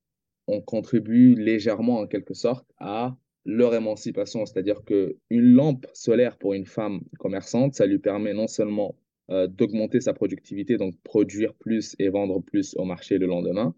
On 0.48 0.62
contribue 0.62 1.36
légèrement, 1.36 2.00
en 2.00 2.08
quelque 2.08 2.34
sorte, 2.34 2.68
à 2.80 3.18
leur 3.46 3.74
émancipation. 3.76 4.46
C'est-à-dire 4.46 4.84
qu'une 4.86 5.16
lampe 5.32 5.86
solaire 5.94 6.38
pour 6.38 6.54
une 6.54 6.66
femme 6.66 7.02
commerçante, 7.20 7.76
ça 7.76 7.86
lui 7.86 8.00
permet 8.00 8.34
non 8.34 8.48
seulement 8.48 8.98
euh, 9.30 9.48
d'augmenter 9.48 10.02
sa 10.02 10.14
productivité, 10.14 10.78
donc 10.78 10.96
produire 11.04 11.54
plus 11.56 11.96
et 12.00 12.10
vendre 12.10 12.42
plus 12.42 12.76
au 12.78 12.84
marché 12.86 13.18
le 13.18 13.26
lendemain, 13.28 13.76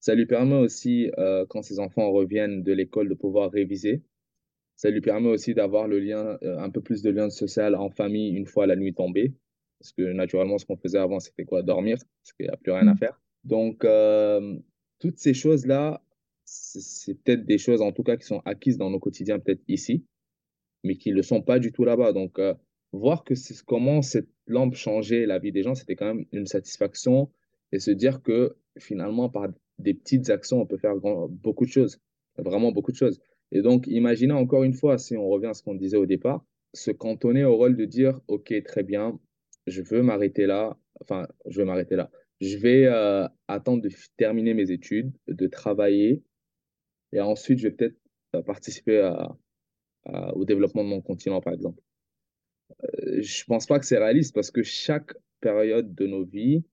ça 0.00 0.14
lui 0.14 0.26
permet 0.26 0.56
aussi, 0.56 1.10
euh, 1.18 1.44
quand 1.48 1.62
ses 1.62 1.78
enfants 1.78 2.10
reviennent 2.10 2.62
de 2.62 2.72
l'école, 2.72 3.08
de 3.08 3.14
pouvoir 3.14 3.50
réviser 3.52 4.02
ça 4.76 4.88
lui 4.90 5.02
permet 5.02 5.28
aussi 5.28 5.52
d'avoir 5.54 5.88
le 5.88 5.98
lien, 5.98 6.38
euh, 6.42 6.58
un 6.58 6.70
peu 6.70 6.80
plus 6.80 7.02
de 7.02 7.10
lien 7.10 7.28
social 7.28 7.74
en 7.74 7.90
famille 7.90 8.30
une 8.30 8.46
fois 8.46 8.66
la 8.66 8.76
nuit 8.76 8.94
tombée. 8.94 9.34
Parce 9.78 9.92
que 9.92 10.02
naturellement, 10.12 10.56
ce 10.58 10.64
qu'on 10.64 10.76
faisait 10.76 10.98
avant, 10.98 11.20
c'était 11.20 11.44
quoi? 11.44 11.62
Dormir, 11.62 11.96
parce 11.98 12.32
qu'il 12.32 12.46
n'y 12.46 12.52
a 12.52 12.56
plus 12.56 12.72
rien 12.72 12.88
à 12.88 12.94
Mhm. 12.94 12.98
faire. 12.98 13.20
Donc, 13.44 13.84
euh, 13.84 14.58
toutes 15.00 15.18
ces 15.18 15.34
choses-là, 15.34 16.02
c'est 16.44 17.14
peut-être 17.14 17.44
des 17.44 17.58
choses, 17.58 17.80
en 17.82 17.92
tout 17.92 18.02
cas, 18.02 18.16
qui 18.16 18.26
sont 18.26 18.42
acquises 18.44 18.78
dans 18.78 18.90
nos 18.90 19.00
quotidiens, 19.00 19.38
peut-être 19.38 19.62
ici, 19.68 20.04
mais 20.84 20.96
qui 20.96 21.10
ne 21.10 21.16
le 21.16 21.22
sont 21.22 21.42
pas 21.42 21.58
du 21.58 21.72
tout 21.72 21.84
là-bas. 21.84 22.12
Donc, 22.12 22.38
euh, 22.38 22.54
voir 22.92 23.24
que 23.24 23.34
comment 23.64 24.02
cette 24.02 24.28
lampe 24.46 24.74
changeait 24.74 25.26
la 25.26 25.38
vie 25.38 25.52
des 25.52 25.62
gens, 25.62 25.74
c'était 25.74 25.96
quand 25.96 26.06
même 26.06 26.26
une 26.32 26.46
satisfaction 26.46 27.30
et 27.72 27.78
se 27.78 27.90
dire 27.90 28.22
que 28.22 28.56
finalement, 28.78 29.28
par 29.28 29.48
des 29.78 29.94
petites 29.94 30.30
actions, 30.30 30.60
on 30.60 30.66
peut 30.66 30.76
faire 30.76 30.96
beaucoup 30.96 31.64
de 31.64 31.70
choses, 31.70 32.00
vraiment 32.36 32.72
beaucoup 32.72 32.92
de 32.92 32.96
choses. 32.96 33.20
Et 33.52 33.62
donc, 33.62 33.86
imaginez 33.86 34.32
encore 34.32 34.64
une 34.64 34.74
fois, 34.74 34.98
si 34.98 35.16
on 35.16 35.28
revient 35.28 35.46
à 35.46 35.54
ce 35.54 35.62
qu'on 35.62 35.74
disait 35.74 35.96
au 35.96 36.06
départ, 36.06 36.44
se 36.74 36.90
cantonner 36.90 37.44
au 37.44 37.56
rôle 37.56 37.76
de 37.76 37.84
dire, 37.84 38.20
OK, 38.28 38.52
très 38.64 38.82
bien, 38.82 39.18
je 39.66 39.82
veux 39.82 40.02
m'arrêter 40.02 40.46
là, 40.46 40.76
enfin, 41.00 41.26
je 41.46 41.58
vais 41.58 41.64
m'arrêter 41.64 41.96
là. 41.96 42.10
Je 42.40 42.56
vais 42.56 42.86
euh, 42.86 43.28
attendre 43.48 43.82
de 43.82 43.90
terminer 44.16 44.54
mes 44.54 44.70
études, 44.70 45.12
de 45.28 45.46
travailler, 45.46 46.22
et 47.12 47.20
ensuite, 47.20 47.58
je 47.58 47.68
vais 47.68 47.74
peut-être 47.74 47.96
euh, 48.34 48.42
participer 48.42 49.12
au 50.32 50.44
développement 50.44 50.82
de 50.82 50.88
mon 50.88 51.02
continent, 51.02 51.40
par 51.40 51.52
exemple. 51.52 51.82
Je 53.18 53.44
pense 53.44 53.66
pas 53.66 53.78
que 53.78 53.84
c'est 53.84 53.98
réaliste 53.98 54.34
parce 54.34 54.50
que 54.50 54.62
chaque 54.62 55.12
période 55.40 55.94
de 55.94 56.06
nos 56.06 56.24
vies 56.24 56.64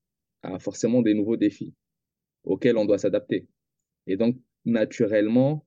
a 0.44 0.60
forcément 0.60 1.02
des 1.02 1.14
nouveaux 1.14 1.38
défis 1.38 1.74
auxquels 2.44 2.78
on 2.78 2.86
doit 2.86 2.98
s'adapter. 2.98 3.48
Et 4.06 4.16
donc, 4.16 4.38
naturellement, 4.66 5.66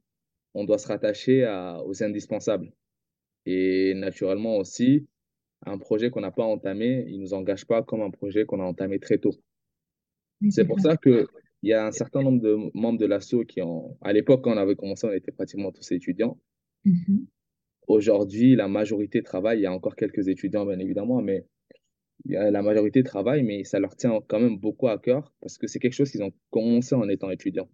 on 0.54 0.64
doit 0.64 0.78
se 0.78 0.88
rattacher 0.88 1.44
aux 1.84 2.02
indispensables. 2.02 2.72
Et 3.44 3.94
naturellement 3.94 4.56
aussi, 4.56 5.06
un 5.66 5.78
projet 5.78 6.10
qu'on 6.10 6.20
n'a 6.20 6.30
pas 6.30 6.44
entamé, 6.44 7.04
il 7.08 7.16
ne 7.16 7.22
nous 7.22 7.34
engage 7.34 7.66
pas 7.66 7.82
comme 7.82 8.00
un 8.02 8.10
projet 8.10 8.46
qu'on 8.46 8.60
a 8.60 8.64
entamé 8.64 8.98
très 8.98 9.18
tôt. 9.18 9.32
C'est 10.48 10.64
pour 10.64 10.80
ça 10.80 10.96
qu'il 10.96 11.26
y 11.62 11.72
a 11.72 11.86
un 11.86 11.92
certain 11.92 12.22
nombre 12.22 12.40
de 12.40 12.56
membres 12.74 12.98
de 12.98 13.06
l'ASSO 13.06 13.44
qui 13.44 13.60
ont, 13.62 13.96
à 14.02 14.12
l'époque, 14.12 14.42
quand 14.42 14.52
on 14.54 14.56
avait 14.56 14.76
commencé, 14.76 15.06
on 15.06 15.12
était 15.12 15.32
pratiquement 15.32 15.72
tous 15.72 15.92
étudiants. 15.92 16.38
Mhm. 16.84 17.26
Aujourd'hui, 17.88 18.54
la 18.56 18.68
majorité 18.68 19.22
travaille. 19.22 19.58
Il 19.58 19.62
y 19.62 19.66
a 19.66 19.72
encore 19.72 19.96
quelques 19.96 20.28
étudiants, 20.28 20.64
bien 20.66 20.78
évidemment, 20.78 21.20
mais 21.22 21.46
Il 22.26 22.34
La 22.34 22.62
majorité 22.62 23.02
travaille, 23.02 23.42
mais 23.44 23.64
ça 23.64 23.80
leur 23.80 23.96
tient 23.96 24.20
quand 24.28 24.40
même 24.40 24.58
beaucoup 24.58 24.88
à 24.88 24.98
cœur 24.98 25.34
parce 25.40 25.58
que 25.58 25.66
c'est 25.66 25.78
quelque 25.80 25.94
chose 25.94 26.10
qu'ils 26.10 26.22
ont 26.22 26.32
commencé 26.50 26.94
en 26.94 27.08
étant 27.08 27.30
étudiants. 27.30 27.70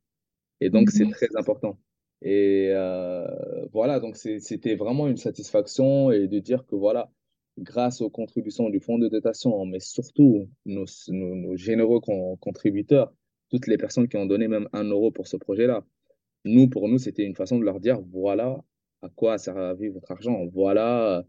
Et 0.61 0.71
donc, 0.71 0.91
c'est 0.91 1.07
Mhm. 1.07 1.11
très 1.11 1.29
important. 1.37 1.81
Et 2.23 2.71
euh, 2.73 3.27
voilà, 3.73 4.01
donc 4.01 4.17
c'était 4.17 4.77
vraiment 4.77 5.09
une 5.09 5.17
satisfaction 5.19 6.11
et 6.12 6.29
de 6.29 6.39
dire 6.41 6.67
que 6.67 6.77
voilà, 6.77 7.12
grâce 7.59 8.00
aux 8.00 8.11
contributions 8.11 8.68
du 8.70 8.80
fonds 8.80 8.98
de 8.98 9.09
dotation, 9.09 9.64
mais 9.64 9.80
surtout 9.80 10.48
nos, 10.64 10.84
nos, 11.09 11.57
généreux 11.57 12.00
con- 12.00 12.36
contributeurs, 12.36 13.12
toutes 13.50 13.66
les 13.66 13.78
personnes 13.78 14.09
qui 14.09 14.16
ont 14.16 14.26
donné 14.26 14.48
même 14.48 14.68
un 14.72 14.84
euro 14.84 15.11
pour 15.11 15.26
ce 15.26 15.36
projet-là, 15.36 15.84
nous, 16.44 16.68
pour 16.68 16.88
nous, 16.88 16.98
c'était 16.98 17.24
une 17.24 17.34
façon 17.34 17.59
de 17.59 17.64
leur 17.64 17.80
dire 17.80 18.00
voilà 18.12 18.62
à 19.02 19.09
quoi 19.09 19.34
a 19.34 19.38
servi 19.38 19.88
votre 19.88 20.11
argent. 20.11 20.46
Voilà 20.52 21.24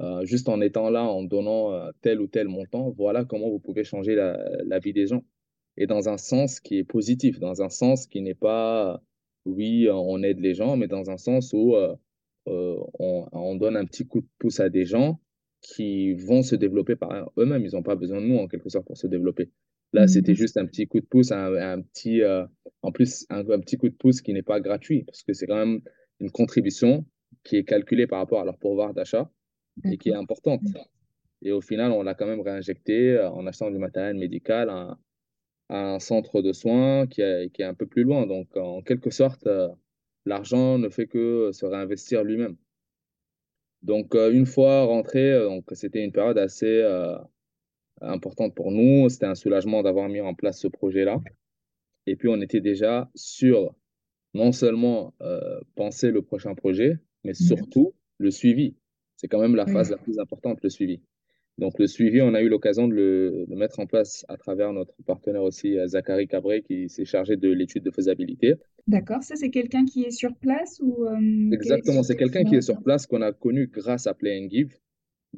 euh, 0.00 0.24
juste 0.24 0.48
en 0.48 0.60
étant 0.60 0.90
là, 0.90 1.04
en 1.04 1.22
donnant 1.22 1.72
euh, 1.72 1.90
tel 2.02 2.20
ou 2.20 2.26
tel 2.26 2.48
montant, 2.48 2.90
voilà 2.90 3.24
comment 3.24 3.48
vous 3.48 3.58
pouvez 3.58 3.84
changer 3.84 4.14
la, 4.14 4.38
la 4.64 4.78
vie 4.78 4.92
des 4.92 5.06
gens. 5.06 5.24
Et 5.76 5.86
dans 5.86 6.08
un 6.08 6.16
sens 6.16 6.60
qui 6.60 6.78
est 6.78 6.84
positif, 6.84 7.38
dans 7.38 7.62
un 7.62 7.68
sens 7.68 8.06
qui 8.06 8.22
n'est 8.22 8.34
pas, 8.34 9.02
oui, 9.44 9.88
on 9.90 10.22
aide 10.22 10.40
les 10.40 10.54
gens, 10.54 10.76
mais 10.76 10.88
dans 10.88 11.10
un 11.10 11.18
sens 11.18 11.52
où 11.52 11.74
euh, 11.76 11.94
on 12.46 13.56
donne 13.56 13.76
un 13.76 13.84
petit 13.84 14.06
coup 14.06 14.20
de 14.20 14.28
pouce 14.38 14.60
à 14.60 14.68
des 14.68 14.84
gens 14.84 15.20
qui 15.74 16.14
vont 16.14 16.42
se 16.42 16.54
développer 16.54 16.94
par 16.96 17.32
eux-mêmes. 17.36 17.64
Ils 17.64 17.72
n'ont 17.74 17.82
pas 17.82 17.96
besoin 17.96 18.20
de 18.20 18.26
nous, 18.26 18.36
en 18.38 18.46
quelque 18.46 18.68
sorte, 18.68 18.86
pour 18.86 18.96
se 18.96 19.08
développer. 19.08 19.50
Là, 19.92 20.06
c'était 20.06 20.32
Mhm. 20.32 20.36
juste 20.36 20.56
un 20.58 20.66
petit 20.66 20.86
coup 20.86 21.00
de 21.00 21.06
pouce, 21.06 21.32
un, 21.32 21.54
un 21.54 21.82
petit, 21.82 22.22
euh, 22.22 22.44
en 22.82 22.92
plus, 22.92 23.26
un, 23.30 23.40
un 23.50 23.60
petit 23.60 23.76
coup 23.76 23.88
de 23.88 23.94
pouce 23.94 24.20
qui 24.20 24.32
n'est 24.32 24.42
pas 24.42 24.60
gratuit, 24.60 25.02
parce 25.04 25.22
que 25.24 25.32
c'est 25.32 25.46
quand 25.46 25.56
même 25.56 25.80
une 26.20 26.30
contribution 26.30 27.04
qui 27.44 27.56
est 27.56 27.64
calculée 27.64 28.06
par 28.06 28.20
rapport 28.20 28.40
à 28.40 28.44
leur 28.44 28.58
pouvoir 28.58 28.94
d'achat 28.94 29.30
et 29.84 29.98
qui 29.98 30.10
est 30.10 30.14
importante. 30.14 30.62
Et 31.42 31.52
au 31.52 31.60
final, 31.60 31.90
on 31.92 32.02
l'a 32.02 32.14
quand 32.14 32.26
même 32.26 32.40
réinjecté 32.40 33.18
en 33.20 33.46
achetant 33.46 33.70
du 33.70 33.78
matériel 33.78 34.16
médical 34.16 34.70
à, 34.70 34.98
un 35.68 35.98
centre 35.98 36.42
de 36.42 36.52
soins 36.52 37.06
qui 37.08 37.22
est, 37.22 37.52
qui 37.52 37.62
est 37.62 37.64
un 37.64 37.74
peu 37.74 37.86
plus 37.86 38.04
loin. 38.04 38.26
Donc, 38.26 38.56
en 38.56 38.82
quelque 38.82 39.10
sorte, 39.10 39.48
l'argent 40.24 40.78
ne 40.78 40.88
fait 40.88 41.06
que 41.08 41.50
se 41.52 41.66
réinvestir 41.66 42.22
lui-même. 42.22 42.56
Donc, 43.86 44.14
une 44.14 44.46
fois 44.46 44.84
rentré, 44.84 45.38
donc 45.40 45.64
c'était 45.72 46.04
une 46.04 46.12
période 46.12 46.38
assez 46.38 46.84
importante 48.00 48.54
pour 48.54 48.72
nous. 48.72 49.08
C'était 49.08 49.26
un 49.26 49.36
soulagement 49.36 49.82
d'avoir 49.82 50.08
mis 50.08 50.20
en 50.20 50.34
place 50.34 50.60
ce 50.60 50.68
projet-là. 50.68 51.20
Et 52.06 52.16
puis, 52.16 52.28
on 52.28 52.40
était 52.40 52.60
déjà 52.60 53.08
sur 53.14 53.74
non 54.34 54.52
seulement 54.52 55.14
euh, 55.22 55.60
penser 55.74 56.10
le 56.10 56.22
prochain 56.22 56.54
projet, 56.54 56.98
mais 57.24 57.32
mmh. 57.32 57.34
surtout 57.34 57.94
le 58.18 58.30
suivi. 58.30 58.76
C'est 59.16 59.28
quand 59.28 59.40
même 59.40 59.56
la 59.56 59.66
phase 59.66 59.90
la 59.90 59.96
plus 59.96 60.18
importante, 60.18 60.58
le 60.62 60.68
suivi. 60.68 61.00
Donc, 61.58 61.78
le 61.78 61.86
suivi, 61.86 62.20
on 62.20 62.34
a 62.34 62.42
eu 62.42 62.48
l'occasion 62.48 62.86
de 62.86 62.94
le 63.48 63.56
mettre 63.56 63.80
en 63.80 63.86
place 63.86 64.26
à 64.28 64.36
travers 64.36 64.72
notre 64.74 64.92
partenaire 65.06 65.42
aussi, 65.42 65.78
euh, 65.78 65.86
Zachary 65.86 66.28
Cabré, 66.28 66.60
qui 66.60 66.90
s'est 66.90 67.06
chargé 67.06 67.36
de 67.36 67.48
l'étude 67.48 67.82
de 67.82 67.90
faisabilité. 67.90 68.56
D'accord, 68.86 69.22
ça 69.22 69.36
c'est 69.36 69.48
quelqu'un 69.50 69.86
qui 69.86 70.04
est 70.04 70.10
sur 70.10 70.36
place 70.36 70.80
ou 70.82 71.06
euh, 71.06 71.50
Exactement, 71.52 72.02
c'est 72.02 72.16
quelqu'un 72.16 72.44
qui 72.44 72.56
est 72.56 72.60
sur 72.60 72.82
place 72.82 73.06
qu'on 73.06 73.22
a 73.22 73.32
connu 73.32 73.68
grâce 73.68 74.06
à 74.06 74.12
Play 74.12 74.38
and 74.38 74.50
Give. 74.50 74.74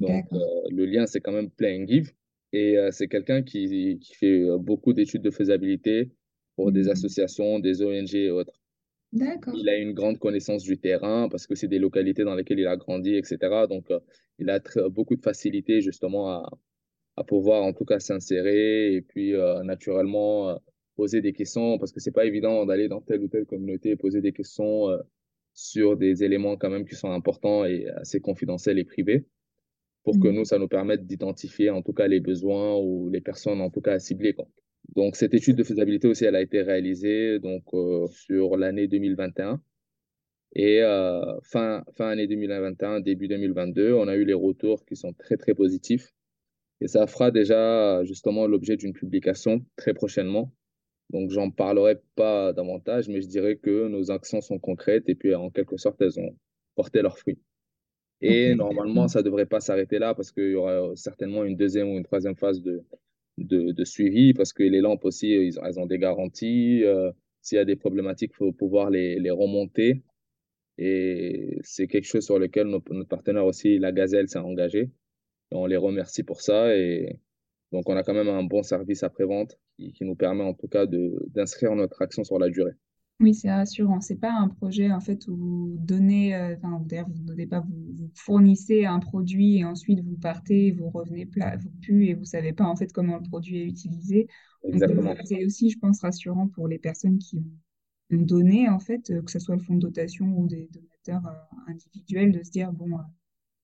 Donc, 0.00 0.26
le 0.70 0.84
lien, 0.86 1.06
c'est 1.06 1.20
quand 1.20 1.32
même 1.32 1.50
Play 1.50 1.78
and 1.78 1.86
Give. 1.86 2.10
Et 2.52 2.76
c'est 2.90 3.08
quelqu'un 3.08 3.42
qui, 3.42 3.98
qui, 4.00 4.14
fait 4.14 4.44
beaucoup 4.58 4.92
d'études 4.92 5.22
de 5.22 5.30
faisabilité 5.30 6.10
pour 6.56 6.72
des 6.72 6.84
mmh. 6.84 6.90
associations, 6.90 7.58
des 7.58 7.82
ONG 7.82 8.14
et 8.14 8.30
autres. 8.30 8.60
Il 9.54 9.68
a 9.68 9.76
une 9.76 9.92
grande 9.92 10.18
connaissance 10.18 10.62
du 10.62 10.78
terrain 10.78 11.28
parce 11.28 11.46
que 11.46 11.54
c'est 11.54 11.68
des 11.68 11.78
localités 11.78 12.24
dans 12.24 12.34
lesquelles 12.34 12.58
il 12.58 12.66
a 12.66 12.76
grandi, 12.76 13.14
etc. 13.14 13.38
Donc, 13.68 13.90
euh, 13.90 14.00
il 14.38 14.50
a 14.50 14.60
beaucoup 14.90 15.16
de 15.16 15.22
facilité 15.22 15.80
justement 15.80 16.28
à, 16.30 16.50
à 17.16 17.24
pouvoir 17.24 17.62
en 17.62 17.72
tout 17.72 17.84
cas 17.84 18.00
s'insérer 18.00 18.94
et 18.94 19.00
puis 19.00 19.34
euh, 19.34 19.62
naturellement 19.62 20.50
euh, 20.50 20.54
poser 20.96 21.22
des 21.22 21.32
questions 21.32 21.78
parce 21.78 21.92
que 21.92 22.00
c'est 22.00 22.12
pas 22.12 22.26
évident 22.26 22.66
d'aller 22.66 22.88
dans 22.88 23.00
telle 23.00 23.22
ou 23.22 23.28
telle 23.28 23.46
communauté 23.46 23.90
et 23.90 23.96
poser 23.96 24.20
des 24.20 24.32
questions 24.32 24.88
sur 25.54 25.96
des 25.96 26.24
éléments 26.24 26.56
quand 26.56 26.70
même 26.70 26.84
qui 26.84 26.94
sont 26.94 27.10
importants 27.10 27.64
et 27.64 27.88
assez 27.88 28.20
confidentiels 28.20 28.78
et 28.78 28.84
privés 28.84 29.24
pour 30.02 30.18
que 30.18 30.28
mmh. 30.28 30.32
nous, 30.32 30.44
ça 30.44 30.58
nous 30.58 30.68
permette 30.68 31.06
d'identifier 31.06 31.70
en 31.70 31.82
tout 31.82 31.92
cas 31.92 32.08
les 32.08 32.20
besoins 32.20 32.76
ou 32.78 33.08
les 33.10 33.20
personnes 33.20 33.60
en 33.60 33.70
tout 33.70 33.80
cas 33.80 33.92
à 33.92 33.98
cibler. 33.98 34.32
Quoi. 34.32 34.48
Donc, 34.96 35.16
cette 35.16 35.34
étude 35.34 35.56
de 35.56 35.64
faisabilité 35.64 36.08
aussi, 36.08 36.24
elle 36.24 36.36
a 36.36 36.40
été 36.40 36.62
réalisée 36.62 37.38
donc, 37.38 37.62
euh, 37.74 38.06
sur 38.08 38.56
l'année 38.56 38.88
2021. 38.88 39.60
Et 40.54 40.82
euh, 40.82 41.38
fin, 41.42 41.84
fin 41.94 42.08
année 42.08 42.26
2021, 42.26 43.00
début 43.00 43.28
2022, 43.28 43.92
on 43.92 44.08
a 44.08 44.16
eu 44.16 44.24
les 44.24 44.34
retours 44.34 44.84
qui 44.86 44.96
sont 44.96 45.12
très, 45.12 45.36
très 45.36 45.54
positifs. 45.54 46.14
Et 46.80 46.88
ça 46.88 47.06
fera 47.06 47.30
déjà 47.30 48.02
justement 48.04 48.46
l'objet 48.46 48.76
d'une 48.76 48.92
publication 48.92 49.64
très 49.76 49.92
prochainement. 49.92 50.52
Donc, 51.10 51.30
j'en 51.30 51.50
parlerai 51.50 51.96
pas 52.14 52.52
davantage, 52.52 53.08
mais 53.08 53.20
je 53.20 53.28
dirais 53.28 53.56
que 53.56 53.88
nos 53.88 54.10
actions 54.10 54.40
sont 54.40 54.58
concrètes 54.58 55.08
et 55.08 55.14
puis 55.14 55.34
en 55.34 55.50
quelque 55.50 55.76
sorte, 55.76 56.00
elles 56.00 56.18
ont 56.18 56.36
porté 56.74 57.02
leurs 57.02 57.18
fruits. 57.18 57.38
Et 58.20 58.54
normalement, 58.54 59.06
ça 59.06 59.20
ne 59.20 59.24
devrait 59.24 59.46
pas 59.46 59.60
s'arrêter 59.60 59.98
là 59.98 60.14
parce 60.14 60.32
qu'il 60.32 60.50
y 60.50 60.54
aura 60.54 60.94
certainement 60.96 61.44
une 61.44 61.56
deuxième 61.56 61.88
ou 61.88 61.96
une 61.96 62.04
troisième 62.04 62.36
phase 62.36 62.60
de, 62.62 62.82
de, 63.44 63.84
suivi 63.84 64.34
parce 64.34 64.52
que 64.52 64.62
les 64.62 64.80
lampes 64.80 65.04
aussi, 65.04 65.28
ils, 65.30 65.58
elles 65.64 65.78
ont 65.78 65.86
des 65.86 65.98
garanties. 65.98 66.84
Euh, 66.84 67.12
s'il 67.42 67.56
y 67.56 67.60
a 67.60 67.64
des 67.64 67.76
problématiques, 67.76 68.32
il 68.34 68.36
faut 68.36 68.52
pouvoir 68.52 68.90
les, 68.90 69.18
les 69.18 69.30
remonter. 69.30 70.02
Et 70.78 71.58
c'est 71.62 71.88
quelque 71.88 72.04
chose 72.06 72.24
sur 72.24 72.38
lequel 72.38 72.68
notre, 72.68 73.04
partenaire 73.04 73.44
aussi, 73.46 73.78
la 73.78 73.92
Gazelle, 73.92 74.28
s'est 74.28 74.38
engagé. 74.38 74.90
on 75.50 75.66
les 75.66 75.76
remercie 75.76 76.22
pour 76.22 76.40
ça. 76.40 76.76
Et 76.76 77.18
donc, 77.72 77.88
on 77.88 77.96
a 77.96 78.02
quand 78.02 78.14
même 78.14 78.28
un 78.28 78.44
bon 78.44 78.62
service 78.62 79.02
après-vente 79.02 79.58
qui, 79.76 79.92
qui, 79.92 80.04
nous 80.04 80.14
permet 80.16 80.44
en 80.44 80.54
tout 80.54 80.68
cas 80.68 80.86
d'inscrire 80.86 81.74
notre 81.74 82.02
action 82.02 82.24
sur 82.24 82.38
la 82.38 82.48
durée. 82.48 82.74
Oui, 83.20 83.34
c'est 83.34 83.50
rassurant. 83.50 84.00
C'est 84.00 84.16
pas 84.20 84.32
un 84.32 84.48
projet 84.48 84.92
en 84.92 85.00
fait 85.00 85.26
où 85.26 85.36
vous 85.36 85.76
donnez, 85.80 86.36
euh, 86.36 86.54
enfin 86.56 86.80
d'ailleurs 86.86 87.08
vous 87.08 87.24
donnez 87.24 87.48
pas, 87.48 87.60
vous, 87.60 88.10
fournissez 88.14 88.84
un 88.84 89.00
produit 89.00 89.58
et 89.58 89.64
ensuite 89.64 90.00
vous 90.00 90.16
partez, 90.16 90.70
vous 90.70 90.88
revenez 90.88 91.26
plat, 91.26 91.56
vous 91.56 91.70
puez 91.80 92.10
et 92.10 92.14
vous 92.14 92.24
savez 92.24 92.52
pas 92.52 92.64
en 92.64 92.76
fait 92.76 92.92
comment 92.92 93.16
le 93.16 93.28
produit 93.28 93.58
est 93.58 93.66
utilisé. 93.66 94.28
Exactement. 94.62 95.14
C'est 95.24 95.44
aussi, 95.44 95.70
je 95.70 95.78
pense, 95.78 96.00
rassurant 96.00 96.46
pour 96.46 96.68
les 96.68 96.78
personnes 96.78 97.18
qui 97.18 97.38
ont, 97.38 97.42
donné 98.10 98.68
en 98.68 98.78
fait, 98.78 99.10
euh, 99.10 99.20
que 99.20 99.30
ce 99.30 99.38
soit 99.40 99.56
le 99.56 99.62
fonds 99.62 99.74
de 99.74 99.80
dotation 99.80 100.26
ou 100.38 100.46
des 100.46 100.68
donateurs 100.72 101.30
euh, 101.30 101.72
individuels, 101.72 102.30
de 102.30 102.42
se 102.44 102.50
dire 102.50 102.72
bon, 102.72 102.98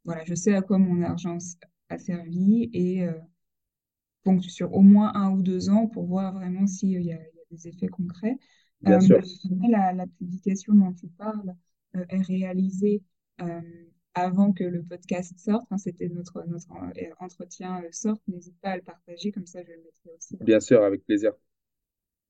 voilà, 0.05 0.25
je 0.25 0.35
sais 0.35 0.55
à 0.55 0.63
quoi 0.63 0.79
mon 0.79 1.01
argent 1.03 1.39
a 1.91 1.99
servi 1.99 2.71
et 2.73 3.07
donc 4.25 4.45
sur 4.45 4.75
au 4.75 4.81
moins 4.81 5.13
un 5.15 5.31
ou 5.31 5.43
deux 5.43 5.71
ans 5.71 5.87
pour 5.87 6.07
voir 6.07 6.35
vraiment 6.35 6.67
s'il 6.67 7.01
y, 7.01 7.05
y, 7.05 7.13
a 7.13 7.19
des 7.51 7.69
effets 7.69 7.89
concrets. 7.89 8.37
Bien 8.85 9.01
sûr. 9.01 9.17
Euh, 9.17 9.69
la, 9.69 9.93
la, 9.93 10.07
publication 10.07 10.75
dont 10.75 10.93
tu 10.93 11.09
parles 11.09 11.55
euh, 11.97 12.05
est 12.09 12.23
réalisée 12.23 13.03
euh, 13.41 13.61
avant 14.15 14.53
que 14.53 14.65
le 14.65 14.83
podcast 14.83 15.39
sorte. 15.39 15.67
C'était 15.79 16.09
notre, 16.09 16.45
notre 16.47 16.69
entretien 17.21 17.83
sorte. 17.91 18.23
N'hésite 18.29 18.59
pas 18.61 18.71
à 18.71 18.77
le 18.77 18.83
partager, 18.83 19.33
comme 19.33 19.47
ça 19.47 19.63
je 19.63 19.73
le 19.73 19.79
mettrai 19.79 20.11
aussi. 20.17 20.37
Bien 20.41 20.61
sûr, 20.61 20.83
avec 20.83 21.05
plaisir. 21.05 21.33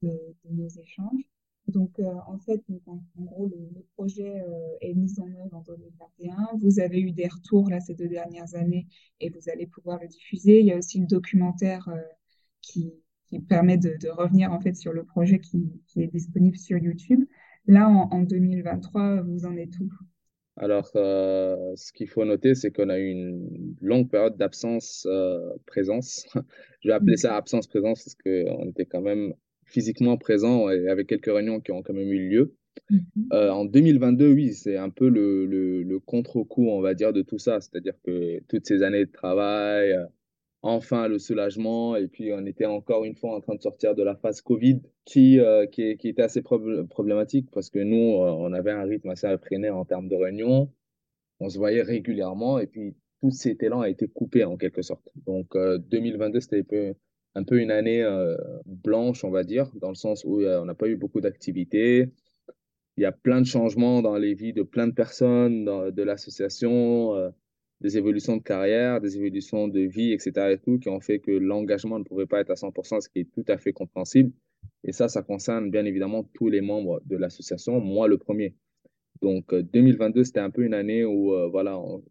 De, 0.02 0.12
nos 0.50 0.68
échanges. 0.68 1.22
Donc, 1.66 1.98
en 1.98 2.38
fait, 2.38 2.62
en, 2.86 3.00
gros, 3.16 3.46
le, 3.46 3.86
projet 3.96 4.44
est 4.82 4.92
mis 4.92 5.18
en 5.18 5.28
œuvre 5.28 5.54
en 5.56 5.62
2021. 5.62 6.58
Vous 6.58 6.78
avez 6.78 7.00
eu 7.00 7.12
des 7.12 7.26
retours 7.26 7.70
là 7.70 7.80
ces 7.80 7.94
deux 7.94 8.08
dernières 8.08 8.54
années 8.54 8.86
et 9.20 9.30
vous 9.30 9.48
allez 9.48 9.66
pouvoir 9.66 9.98
le 9.98 10.08
diffuser. 10.08 10.60
Il 10.60 10.66
y 10.66 10.72
a 10.72 10.76
aussi 10.76 11.00
le 11.00 11.06
documentaire 11.06 11.88
qui, 12.60 12.92
qui 13.26 13.40
permet 13.40 13.78
de, 13.78 14.08
revenir 14.10 14.52
en 14.52 14.60
fait 14.60 14.74
sur 14.74 14.92
le 14.92 15.04
projet 15.04 15.38
qui, 15.38 15.70
est 15.96 16.06
disponible 16.08 16.56
sur 16.56 16.78
YouTube. 16.78 17.24
Là, 17.66 17.88
en, 17.88 18.22
2023, 18.22 19.22
vous 19.22 19.46
en 19.46 19.56
êtes 19.56 19.78
où? 19.80 19.88
Alors, 20.56 20.90
euh, 20.94 21.56
ce 21.74 21.92
qu'il 21.92 22.08
faut 22.08 22.24
noter, 22.24 22.54
c'est 22.54 22.70
qu'on 22.70 22.88
a 22.88 22.98
eu 22.98 23.08
une 23.08 23.74
longue 23.80 24.08
période 24.08 24.36
d'absence-présence. 24.36 26.26
Euh, 26.36 26.40
Je 26.80 26.88
vais 26.88 26.94
appeler 26.94 27.16
ça 27.16 27.36
absence-présence 27.36 28.04
parce 28.04 28.14
qu'on 28.14 28.68
était 28.68 28.86
quand 28.86 29.00
même 29.00 29.34
physiquement 29.64 30.16
présent 30.16 30.70
et 30.70 30.88
avec 30.88 31.08
quelques 31.08 31.32
réunions 31.32 31.60
qui 31.60 31.72
ont 31.72 31.82
quand 31.82 31.94
même 31.94 32.12
eu 32.12 32.28
lieu. 32.28 32.54
Mhm. 32.90 33.04
Euh, 33.32 33.50
en 33.50 33.64
2022, 33.64 34.32
oui, 34.32 34.52
c'est 34.52 34.76
un 34.76 34.90
peu 34.90 35.08
le, 35.08 35.46
le, 35.46 35.82
le 35.82 36.00
contre-coup, 36.00 36.68
on 36.68 36.80
va 36.80 36.94
dire, 36.94 37.12
de 37.12 37.22
tout 37.22 37.38
ça. 37.38 37.60
C'est-à-dire 37.60 37.94
que 38.04 38.40
toutes 38.48 38.66
ces 38.66 38.82
années 38.82 39.06
de 39.06 39.10
travail, 39.10 39.96
enfin 40.64 41.08
le 41.08 41.18
soulagement. 41.18 41.94
Et 41.94 42.08
puis, 42.08 42.32
on 42.32 42.44
était 42.46 42.64
encore 42.64 43.04
une 43.04 43.14
fois 43.14 43.36
en 43.36 43.40
train 43.40 43.54
de 43.54 43.60
sortir 43.60 43.94
de 43.94 44.02
la 44.02 44.16
phase 44.16 44.40
Covid 44.40 44.80
qui, 45.04 45.38
euh, 45.38 45.66
qui, 45.66 45.82
était 45.90 46.22
assez 46.22 46.42
problématique 46.42 47.50
parce 47.52 47.70
que 47.70 47.78
nous, 47.78 48.22
euh, 48.22 48.30
on 48.30 48.52
avait 48.52 48.72
un 48.72 48.84
rythme 48.84 49.10
assez 49.10 49.28
effréné 49.28 49.70
en 49.70 49.84
termes 49.84 50.08
de 50.08 50.16
réunions. 50.16 50.72
On 51.38 51.48
se 51.50 51.58
voyait 51.58 51.82
régulièrement 51.82 52.58
et 52.58 52.66
puis 52.66 52.94
tout 53.20 53.30
cet 53.30 53.62
élan 53.62 53.82
a 53.82 53.88
été 53.90 54.08
coupé 54.08 54.44
en 54.44 54.56
quelque 54.56 54.82
sorte. 54.82 55.06
Donc, 55.26 55.54
2022, 55.54 56.38
euh, 56.38 56.40
c'était 56.40 56.60
un 56.60 56.62
peu, 56.62 56.94
un 57.34 57.44
peu 57.44 57.60
une 57.60 57.70
année 57.70 58.02
blanche, 58.66 59.24
on 59.24 59.30
va 59.30 59.44
dire, 59.44 59.70
dans 59.74 59.90
le 59.90 59.94
sens 59.94 60.24
où 60.24 60.42
on 60.42 60.64
n'a 60.64 60.74
pas 60.74 60.88
eu 60.88 60.96
beaucoup 60.96 61.20
d'activités. 61.20 62.10
Il 62.96 63.02
y 63.02 63.06
a 63.06 63.12
plein 63.12 63.40
de 63.40 63.46
changements 63.46 64.02
dans 64.02 64.16
les 64.16 64.34
vies 64.34 64.52
de 64.52 64.62
plein 64.62 64.86
de 64.86 64.94
personnes 64.94 65.64
de 65.64 66.02
l'association 66.02 67.32
des 67.84 67.98
évolutions 67.98 68.38
de 68.38 68.42
carrière, 68.42 68.98
des 69.02 69.18
évolutions 69.18 69.68
de 69.68 69.80
vie, 69.80 70.12
etc. 70.14 70.52
et 70.52 70.58
tout, 70.58 70.78
qui 70.78 70.88
ont 70.88 71.00
fait 71.00 71.18
que 71.18 71.30
l'engagement 71.30 71.98
ne 71.98 72.04
pouvait 72.04 72.24
pas 72.24 72.40
être 72.40 72.50
à 72.50 72.54
100%, 72.54 73.02
ce 73.02 73.10
qui 73.10 73.20
est 73.20 73.30
tout 73.30 73.44
à 73.46 73.58
fait 73.58 73.74
compréhensible. 73.74 74.32
Et 74.84 74.92
ça, 74.92 75.08
ça 75.08 75.22
concerne 75.22 75.70
bien 75.70 75.84
évidemment 75.84 76.24
tous 76.32 76.48
les 76.48 76.62
membres 76.62 77.02
de 77.04 77.16
l'association, 77.18 77.80
moi 77.80 78.08
le 78.08 78.16
premier. 78.16 78.54
Donc 79.20 79.54
2022, 79.54 80.20
euh, 80.20 80.24
c'était 80.24 80.40
un 80.40 80.48
peu 80.48 80.62
une 80.62 80.72
année 80.72 81.04
où 81.04 81.34
euh, 81.34 81.48
voilà, 81.48 81.78
on 81.78 82.02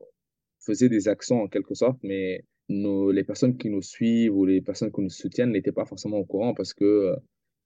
faisait 0.60 0.90
des 0.90 1.08
actions 1.08 1.42
en 1.42 1.48
quelque 1.48 1.74
sorte, 1.74 1.98
mais 2.04 2.46
nos, 2.70 3.12
les 3.12 3.24
personnes 3.24 3.58
qui 3.58 3.72
nous 3.72 3.82
suivent 3.82 4.36
ou 4.36 4.46
les 4.46 4.62
personnes 4.62 4.92
qui 4.92 5.02
nous 5.02 5.10
soutiennent 5.10 5.52
n'étaient 5.52 5.72
pas 5.72 5.86
forcément 5.86 6.18
au 6.18 6.26
courant 6.26 6.54
parce 6.54 6.76
que 6.76 6.86
euh, 6.86 7.16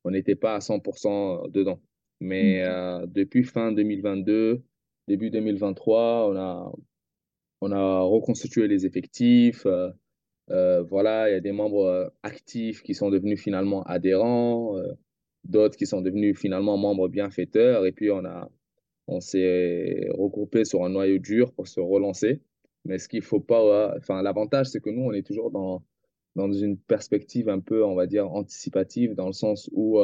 on 0.05 0.11
n'était 0.11 0.35
pas 0.35 0.55
à 0.55 0.59
100% 0.59 1.51
dedans. 1.51 1.81
Mais 2.21 2.63
depuis 3.07 3.43
fin 3.43 3.71
2022, 3.71 4.63
début 5.07 5.29
2023, 5.29 6.29
on 6.31 6.35
a 6.35 6.71
on 7.61 7.71
a 7.71 8.01
reconstitué 8.01 8.67
les 8.67 8.85
effectifs. 8.85 9.65
Euh, 9.65 9.89
euh, 10.49 10.81
voilà, 10.83 11.29
il 11.29 11.33
y 11.33 11.35
a 11.35 11.41
des 11.41 11.51
membres 11.51 11.85
euh, 11.85 12.07
actifs 12.23 12.81
qui 12.83 12.93
sont 12.93 13.09
devenus 13.09 13.41
finalement 13.41 13.83
adhérents, 13.83 14.77
d'autres 15.43 15.77
qui 15.77 15.85
sont 15.85 16.01
devenus 16.01 16.37
finalement 16.37 16.77
membres 16.77 17.07
bienfaiteurs. 17.07 17.85
Et 17.85 17.91
puis, 17.91 18.11
on, 18.11 18.25
a, 18.25 18.49
on 19.07 19.19
s'est 19.19 20.07
regroupé 20.13 20.65
sur 20.65 20.83
un 20.85 20.89
noyau 20.89 21.17
dur 21.17 21.53
pour 21.53 21.67
se 21.67 21.79
relancer. 21.79 22.41
Mais 22.85 22.99
ce 22.99 23.09
qu'il 23.09 23.21
faut 23.21 23.41
pas, 23.41 23.93
enfin, 23.97 24.21
l'avantage, 24.21 24.67
c'est 24.67 24.79
que 24.79 24.89
nous, 24.89 25.03
on 25.03 25.11
est 25.11 25.25
toujours 25.25 25.51
dans, 25.51 25.83
dans 26.35 26.51
une 26.51 26.77
perspective 26.77 27.49
un 27.49 27.59
peu, 27.59 27.83
on 27.83 27.95
va 27.95 28.07
dire, 28.07 28.31
anticipative, 28.31 29.13
dans 29.15 29.27
le 29.27 29.33
sens 29.33 29.69
où 29.73 29.99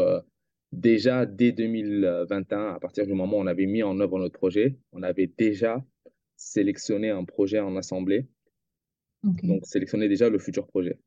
déjà 0.74 1.26
dès 1.26 1.52
2021, 1.52 2.74
à 2.74 2.80
partir 2.80 3.06
du 3.06 3.14
moment 3.14 3.38
où 3.38 3.42
on 3.42 3.48
avait 3.48 3.68
mis 3.68 3.84
en 3.84 4.00
œuvre 4.00 4.20
notre 4.20 4.38
projet, 4.38 4.78
on 4.92 5.04
avait 5.04 5.28
déjà 5.28 5.84
sélectionné 6.44 7.10
un 7.10 7.24
projet 7.24 7.60
en 7.60 7.76
assemblée. 7.76 8.28
Donc, 9.24 9.66
sélectionner 9.66 10.10
déjà 10.10 10.30
le 10.30 10.38
futur 10.38 10.68
projet. 10.68 11.00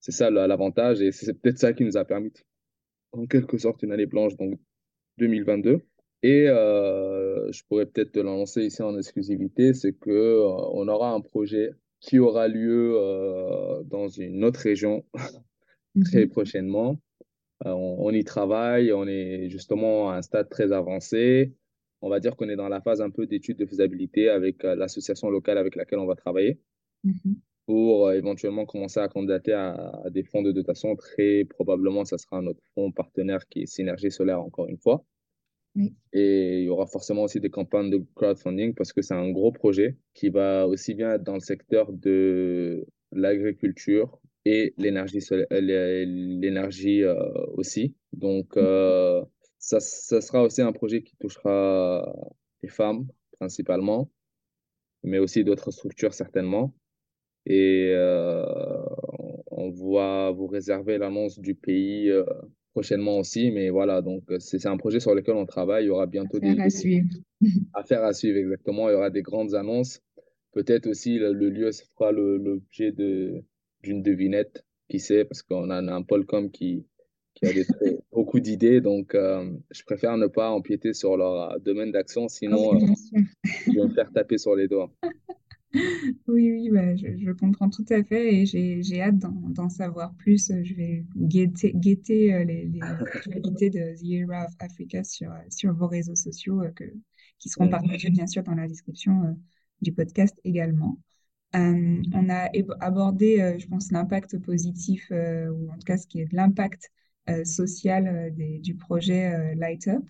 C'est 0.00 0.12
ça 0.12 0.30
l'avantage 0.30 1.00
et 1.00 1.12
c'est 1.12 1.32
peut-être 1.32 1.58
ça 1.58 1.72
qui 1.72 1.82
nous 1.84 1.96
a 1.96 2.04
permis, 2.04 2.30
en 3.12 3.26
quelque 3.26 3.56
sorte, 3.56 3.82
une 3.82 3.92
année 3.92 4.04
blanche, 4.04 4.36
donc 4.36 4.60
2022. 5.16 5.80
Et 6.22 6.46
euh, 6.48 7.50
je 7.52 7.62
pourrais 7.64 7.86
peut-être 7.86 8.12
te 8.12 8.18
l'annoncer 8.18 8.64
ici 8.64 8.82
en 8.82 8.96
exclusivité, 8.98 9.72
c'est 9.72 9.92
qu'on 9.92 10.10
euh, 10.10 10.70
on 10.72 10.88
aura 10.88 11.10
un 11.12 11.20
projet 11.20 11.72
qui 12.00 12.18
aura 12.18 12.48
lieu 12.48 12.94
euh, 12.96 13.82
dans 13.84 14.08
une 14.08 14.44
autre 14.44 14.60
région 14.60 15.04
très 16.04 16.26
prochainement. 16.26 16.98
On, 17.64 17.96
on, 17.98 18.10
y 18.10 18.24
travaille, 18.24 18.92
on 18.92 19.06
est 19.06 19.48
justement 19.48 20.10
à 20.10 20.16
un 20.16 20.22
stade 20.22 20.50
très 20.50 20.72
avancé. 20.72 21.54
On 22.04 22.10
va 22.10 22.20
dire 22.20 22.36
qu'on 22.36 22.48
est 22.48 22.56
dans 22.56 22.68
la 22.68 22.80
phase 22.80 23.00
un 23.00 23.10
peu 23.10 23.26
d'étude 23.26 23.56
de 23.56 23.66
faisabilité 23.66 24.28
avec 24.28 24.62
l'association 24.62 25.30
locale 25.30 25.58
avec 25.58 25.74
laquelle 25.74 25.98
on 25.98 26.06
va 26.06 26.16
travailler. 26.16 26.60
Mm-hmm 27.04 27.34
pour 27.66 28.08
euh, 28.08 28.14
éventuellement 28.14 28.66
commencer 28.66 29.00
à 29.00 29.08
candidater 29.08 29.52
à, 29.52 30.04
des 30.10 30.22
fonds 30.22 30.42
de 30.42 30.52
dotation. 30.52 30.94
Très 30.96 31.44
probablement, 31.44 32.04
ça 32.04 32.18
sera 32.18 32.40
notre 32.42 32.62
fonds 32.74 32.92
partenaire 32.92 33.46
qui 33.48 33.62
est 33.62 33.66
Synergie 33.66 34.10
Solaire, 34.10 34.40
encore 34.40 34.68
une 34.68 34.78
fois. 34.78 35.04
Et 36.12 36.60
il 36.60 36.64
y 36.66 36.68
aura 36.68 36.86
forcément 36.86 37.24
aussi 37.24 37.40
des 37.40 37.50
campagnes 37.50 37.90
de 37.90 38.00
crowdfunding 38.14 38.74
parce 38.74 38.92
que 38.92 39.02
c'est 39.02 39.14
un 39.14 39.30
gros 39.32 39.50
projet 39.50 39.96
qui 40.12 40.28
va 40.28 40.68
aussi 40.68 40.94
bien 40.94 41.14
être 41.14 41.24
dans 41.24 41.34
le 41.34 41.40
secteur 41.40 41.92
de 41.92 42.86
l'agriculture 43.10 44.20
et 44.44 44.72
l'énergie 44.76 45.18
euh, 45.32 45.44
l'énergie 45.50 47.02
euh, 47.02 47.16
aussi. 47.56 47.96
Donc, 48.12 48.56
ça, 49.64 49.80
ça 49.80 50.20
sera 50.20 50.42
aussi 50.42 50.60
un 50.60 50.72
projet 50.72 51.02
qui 51.02 51.16
touchera 51.16 52.14
les 52.62 52.68
femmes 52.68 53.06
principalement, 53.38 54.10
mais 55.02 55.18
aussi 55.18 55.42
d'autres 55.42 55.70
structures 55.70 56.12
certainement. 56.12 56.74
Et 57.46 57.90
euh, 57.94 58.44
on 59.50 59.70
va 59.70 60.30
vous 60.32 60.46
réserver 60.46 60.98
l'annonce 60.98 61.38
du 61.38 61.54
pays 61.54 62.10
euh, 62.10 62.24
prochainement 62.72 63.18
aussi. 63.18 63.50
Mais 63.52 63.70
voilà, 63.70 64.02
donc 64.02 64.24
c'est 64.38 64.66
un 64.66 64.76
projet 64.76 65.00
sur 65.00 65.14
lequel 65.14 65.34
on 65.34 65.46
travaille. 65.46 65.84
Il 65.84 65.86
y 65.88 65.90
aura 65.90 66.06
bientôt 66.06 66.38
des 66.38 66.58
à 66.60 66.68
suivre. 66.68 67.08
Affaires 67.74 68.04
à 68.04 68.12
suivre, 68.12 68.38
exactement. 68.38 68.90
Il 68.90 68.92
y 68.92 68.96
aura 68.96 69.10
des 69.10 69.22
grandes 69.22 69.54
annonces. 69.54 70.00
Peut-être 70.52 70.86
aussi 70.86 71.18
le, 71.18 71.32
lieu 71.32 71.70
fera 71.72 72.12
l'objet 72.12 72.92
d'une 72.92 74.02
devinette, 74.02 74.64
qui 74.90 75.00
sait, 75.00 75.24
parce 75.24 75.42
qu'on 75.42 75.70
a 75.70 75.80
un 75.80 76.02
Polcom 76.02 76.50
qui, 76.50 76.86
qui 77.44 77.50
a 77.50 77.52
des, 77.52 77.98
beaucoup 78.12 78.40
d'idées. 78.40 78.80
Donc, 78.80 79.14
euh, 79.14 79.50
je 79.70 79.82
préfère 79.84 80.16
ne 80.16 80.26
pas 80.26 80.50
empiéter 80.50 80.92
sur 80.94 81.16
leur 81.16 81.60
domaine 81.60 81.92
d'action, 81.92 82.28
sinon 82.28 82.70
oh, 82.72 82.78
je 83.66 83.72
vais 83.72 83.86
me 83.86 83.94
faire 83.94 84.10
taper 84.12 84.38
sur 84.38 84.54
les 84.54 84.68
doigts. 84.68 84.90
Oui, 86.28 86.52
oui, 86.52 86.70
bah, 86.70 86.94
je, 86.94 87.32
comprends 87.32 87.68
tout 87.68 87.84
à 87.90 88.02
fait 88.04 88.34
et 88.34 88.46
j'ai 88.46 89.02
hâte 89.02 89.18
d'en 89.18 89.68
savoir 89.68 90.14
plus. 90.14 90.52
Je 90.62 90.74
vais 90.74 91.04
guetter, 91.16 91.72
guetter 91.74 92.32
euh, 92.32 92.44
les, 92.44 92.66
les 92.66 92.80
actualités 92.80 93.70
de 93.70 93.96
The 93.96 94.02
Year 94.02 94.28
of 94.28 94.54
Africa 94.60 95.02
sur, 95.02 95.32
sur 95.50 95.74
vos 95.74 95.88
réseaux 95.88 96.14
sociaux 96.14 96.62
euh, 96.62 96.70
que, 96.70 96.84
qui 97.38 97.48
seront 97.48 97.68
partagés 97.68 98.10
bien 98.10 98.26
sûr 98.26 98.44
dans 98.44 98.54
la 98.54 98.68
description 98.68 99.24
euh, 99.24 99.32
du 99.82 99.92
podcast 99.92 100.38
également. 100.44 100.98
on 101.52 102.28
a 102.28 102.48
abordé, 102.80 103.56
je 103.58 103.66
pense, 103.66 103.90
l'impact 103.90 104.38
positif, 104.38 105.10
ou 105.10 105.70
en 105.70 105.74
tout 105.74 105.86
cas 105.86 105.96
ce 105.96 106.06
qui 106.06 106.20
est 106.20 106.26
de 106.26 106.36
l'impact 106.36 106.90
social 107.44 108.32
des, 108.34 108.58
du 108.58 108.74
projet 108.74 109.54
Light 109.54 109.88
Up. 109.88 110.04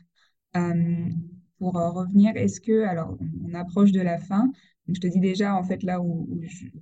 pour 1.59 1.73
revenir, 1.75 2.37
est-ce 2.37 2.61
que, 2.61 2.85
alors 2.85 3.17
on 3.45 3.55
approche 3.55 3.93
de 3.93 4.01
la 4.01 4.19
fin, 4.19 4.51
je 4.89 5.01
te 5.01 5.07
dis 5.07 5.21
déjà, 5.21 5.57
en 5.57 5.63
fait, 5.63 5.83
là 5.83 6.01
où, 6.01 6.29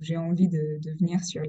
j'ai 0.01 0.17
envie 0.17 0.47
de, 0.47 0.79
venir 0.99 1.23
sur 1.23 1.41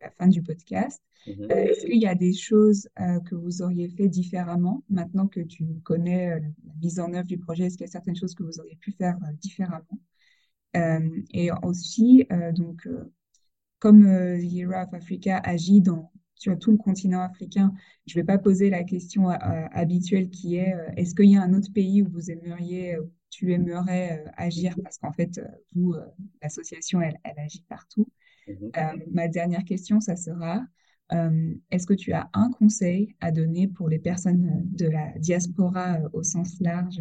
la 0.00 0.10
fin 0.10 0.26
du 0.26 0.42
podcast, 0.42 1.02
mhm. 1.26 1.50
euh, 1.50 1.54
est-ce 1.54 1.86
qu'il 1.86 2.00
y 2.00 2.06
a 2.06 2.14
des 2.14 2.32
choses 2.32 2.88
euh, 3.00 3.20
que 3.20 3.34
vous 3.34 3.62
auriez 3.62 3.88
fait 3.88 4.08
différemment? 4.08 4.82
Maintenant 4.88 5.28
que 5.28 5.40
tu 5.40 5.64
connais 5.84 6.32
euh, 6.32 6.40
la 6.66 6.74
mise 6.80 6.98
en 6.98 7.12
œuvre 7.14 7.26
du 7.26 7.38
projet 7.38 7.66
Est-ce 7.66 7.76
qu'il 7.76 7.86
y 7.86 7.88
a 7.88 7.92
certaines 7.92 8.16
choses 8.16 8.34
que 8.34 8.42
vous 8.42 8.58
auriez 8.58 8.76
pu 8.76 8.92
faire 8.92 9.18
différemment? 9.40 10.00
Et 11.32 11.50
aussi, 11.62 12.26
donc, 12.56 12.88
comme 13.78 14.02
The 14.02 14.42
Year 14.42 14.70
of 14.70 14.92
Africa 14.92 15.38
agit 15.44 15.80
dans, 15.80 16.10
sur 16.44 16.58
tout 16.58 16.70
le 16.70 16.76
continent 16.76 17.20
africain, 17.20 17.72
je 18.06 18.16
ne 18.16 18.22
vais 18.22 18.26
pas 18.26 18.38
poser 18.38 18.70
la 18.70 18.84
question 18.84 19.28
habituelle 19.28 20.28
qui 20.30 20.56
est 20.56 20.74
est-ce 20.96 21.14
qu'il 21.14 21.30
y 21.30 21.36
a 21.36 21.42
un 21.42 21.54
autre 21.54 21.72
pays 21.72 22.02
où 22.02 22.08
vous 22.10 22.30
aimeriez 22.30 22.98
tu 23.34 23.52
aimerais 23.52 24.24
euh, 24.24 24.30
agir? 24.36 24.74
Parce 24.82 24.98
qu'en 24.98 25.12
fait, 25.12 25.38
euh, 25.38 25.46
vous, 25.74 25.94
euh, 25.94 26.04
l'association, 26.42 27.00
elle, 27.00 27.18
elle, 27.24 27.38
agit 27.38 27.64
partout. 27.68 28.06
Mhm. 28.46 29.04
ma 29.10 29.26
dernière 29.26 29.64
question, 29.64 30.00
ça 30.00 30.16
sera, 30.16 30.62
est-ce 31.70 31.86
que 31.86 31.94
tu 31.94 32.12
as 32.12 32.28
un 32.34 32.50
conseil 32.50 33.16
à 33.20 33.30
donner 33.30 33.68
pour 33.68 33.88
les 33.88 33.98
personnes 33.98 34.64
de 34.70 34.86
la 34.86 35.18
diaspora 35.18 35.98
au 36.12 36.22
sens 36.22 36.60
large 36.60 37.00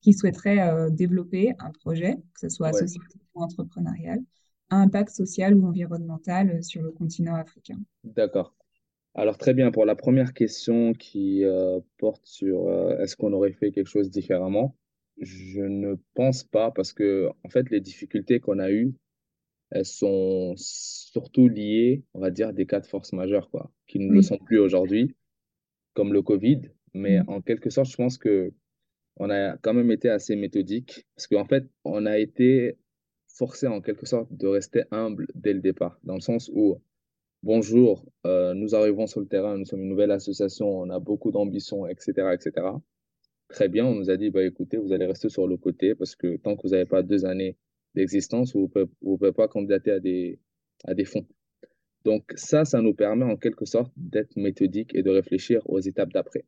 qui 0.00 0.14
souhaiteraient 0.14 0.90
développer 0.90 1.52
un 1.58 1.72
projet, 1.72 2.14
que 2.14 2.40
ce 2.40 2.48
soit 2.48 2.68
associatif 2.68 3.20
ou 3.34 3.42
entrepreneurial, 3.42 4.20
à 4.70 4.76
impact 4.76 5.10
social 5.10 5.54
ou 5.54 5.66
environnemental 5.66 6.64
sur 6.64 6.80
le 6.80 6.90
continent 6.90 7.34
africain? 7.34 7.78
D'accord. 8.02 8.54
Alors 9.14 9.38
très 9.38 9.54
bien, 9.54 9.70
pour 9.70 9.84
la 9.84 9.96
première 9.96 10.32
question 10.32 10.92
qui 10.92 11.42
porte 11.96 12.24
sur 12.24 12.70
est-ce 13.00 13.16
qu'on 13.16 13.32
aurait 13.32 13.52
fait 13.52 13.72
quelque 13.72 13.88
chose 13.88 14.10
différemment, 14.10 14.76
je 15.20 15.62
ne 15.62 15.96
pense 16.14 16.44
pas 16.44 16.70
parce 16.70 16.92
que, 16.92 17.28
en 17.44 17.48
fait, 17.48 17.70
les 17.70 17.80
difficultés 17.80 18.38
qu'on 18.38 18.58
a 18.58 18.70
eues, 18.70 18.94
elles 19.70 19.84
sont 19.84 20.54
surtout 20.56 21.48
liées, 21.48 22.04
on 22.14 22.20
va 22.20 22.30
dire, 22.30 22.52
des 22.52 22.66
cas 22.66 22.80
de 22.80 22.86
force 22.86 23.12
majeure, 23.12 23.50
quoi, 23.50 23.72
qui 23.86 23.98
ne 23.98 24.12
le 24.12 24.22
sont 24.22 24.38
plus 24.38 24.58
aujourd'hui, 24.58 25.16
comme 25.94 26.12
le 26.12 26.22
Covid. 26.22 26.62
Mais 26.94 27.20
en 27.26 27.40
quelque 27.42 27.70
sorte, 27.70 27.90
je 27.90 27.96
pense 27.96 28.16
que 28.16 28.52
on 29.16 29.30
a 29.30 29.56
quand 29.58 29.74
même 29.74 29.90
été 29.90 30.08
assez 30.08 30.36
méthodique 30.36 31.04
parce 31.16 31.26
qu'en 31.26 31.44
fait, 31.44 31.64
on 31.84 32.06
a 32.06 32.18
été 32.18 32.78
forcé 33.26 33.66
en 33.66 33.80
quelque 33.80 34.06
sorte 34.06 34.32
de 34.32 34.46
rester 34.46 34.84
humble 34.92 35.26
dès 35.34 35.52
le 35.52 35.60
départ, 35.60 35.98
dans 36.04 36.14
le 36.14 36.20
sens 36.20 36.50
où, 36.54 36.80
bonjour, 37.42 38.04
euh, 38.26 38.54
nous 38.54 38.74
arrivons 38.74 39.06
sur 39.06 39.20
le 39.20 39.26
terrain, 39.26 39.56
nous 39.56 39.64
sommes 39.64 39.82
une 39.82 39.88
nouvelle 39.88 40.10
association, 40.10 40.68
on 40.68 40.90
a 40.90 40.98
beaucoup 40.98 41.30
d'ambition, 41.30 41.86
etc., 41.86 42.28
etc 42.32 42.78
très 43.48 43.68
bien. 43.68 43.84
On 43.86 43.94
nous 43.94 44.10
a 44.10 44.16
dit, 44.16 44.30
bah, 44.30 44.44
écoutez, 44.44 44.76
vous 44.76 44.92
allez 44.92 45.06
rester 45.06 45.28
sur 45.28 45.46
le 45.46 45.56
côté 45.56 45.94
parce 45.94 46.14
que 46.14 46.36
tant 46.36 46.56
que 46.56 46.62
vous 46.62 46.70
n'avez 46.70 46.84
pas 46.84 47.02
deux 47.02 47.24
années 47.24 47.56
d'existence, 47.94 48.52
vous 48.54 48.70
ne 48.74 48.84
pouvez, 48.84 49.32
pas 49.32 49.48
candidater 49.48 49.90
à 49.90 50.00
des, 50.00 50.38
à 50.84 50.94
des 50.94 51.04
fonds. 51.04 51.26
Donc 52.04 52.32
ça, 52.36 52.64
ça 52.64 52.80
nous 52.80 52.94
permet 52.94 53.24
en 53.24 53.36
quelque 53.36 53.64
sorte 53.64 53.92
d'être 53.96 54.36
méthodique 54.36 54.94
et 54.94 55.02
de 55.02 55.10
réfléchir 55.10 55.62
aux 55.66 55.80
étapes 55.80 56.12
d'après. 56.12 56.44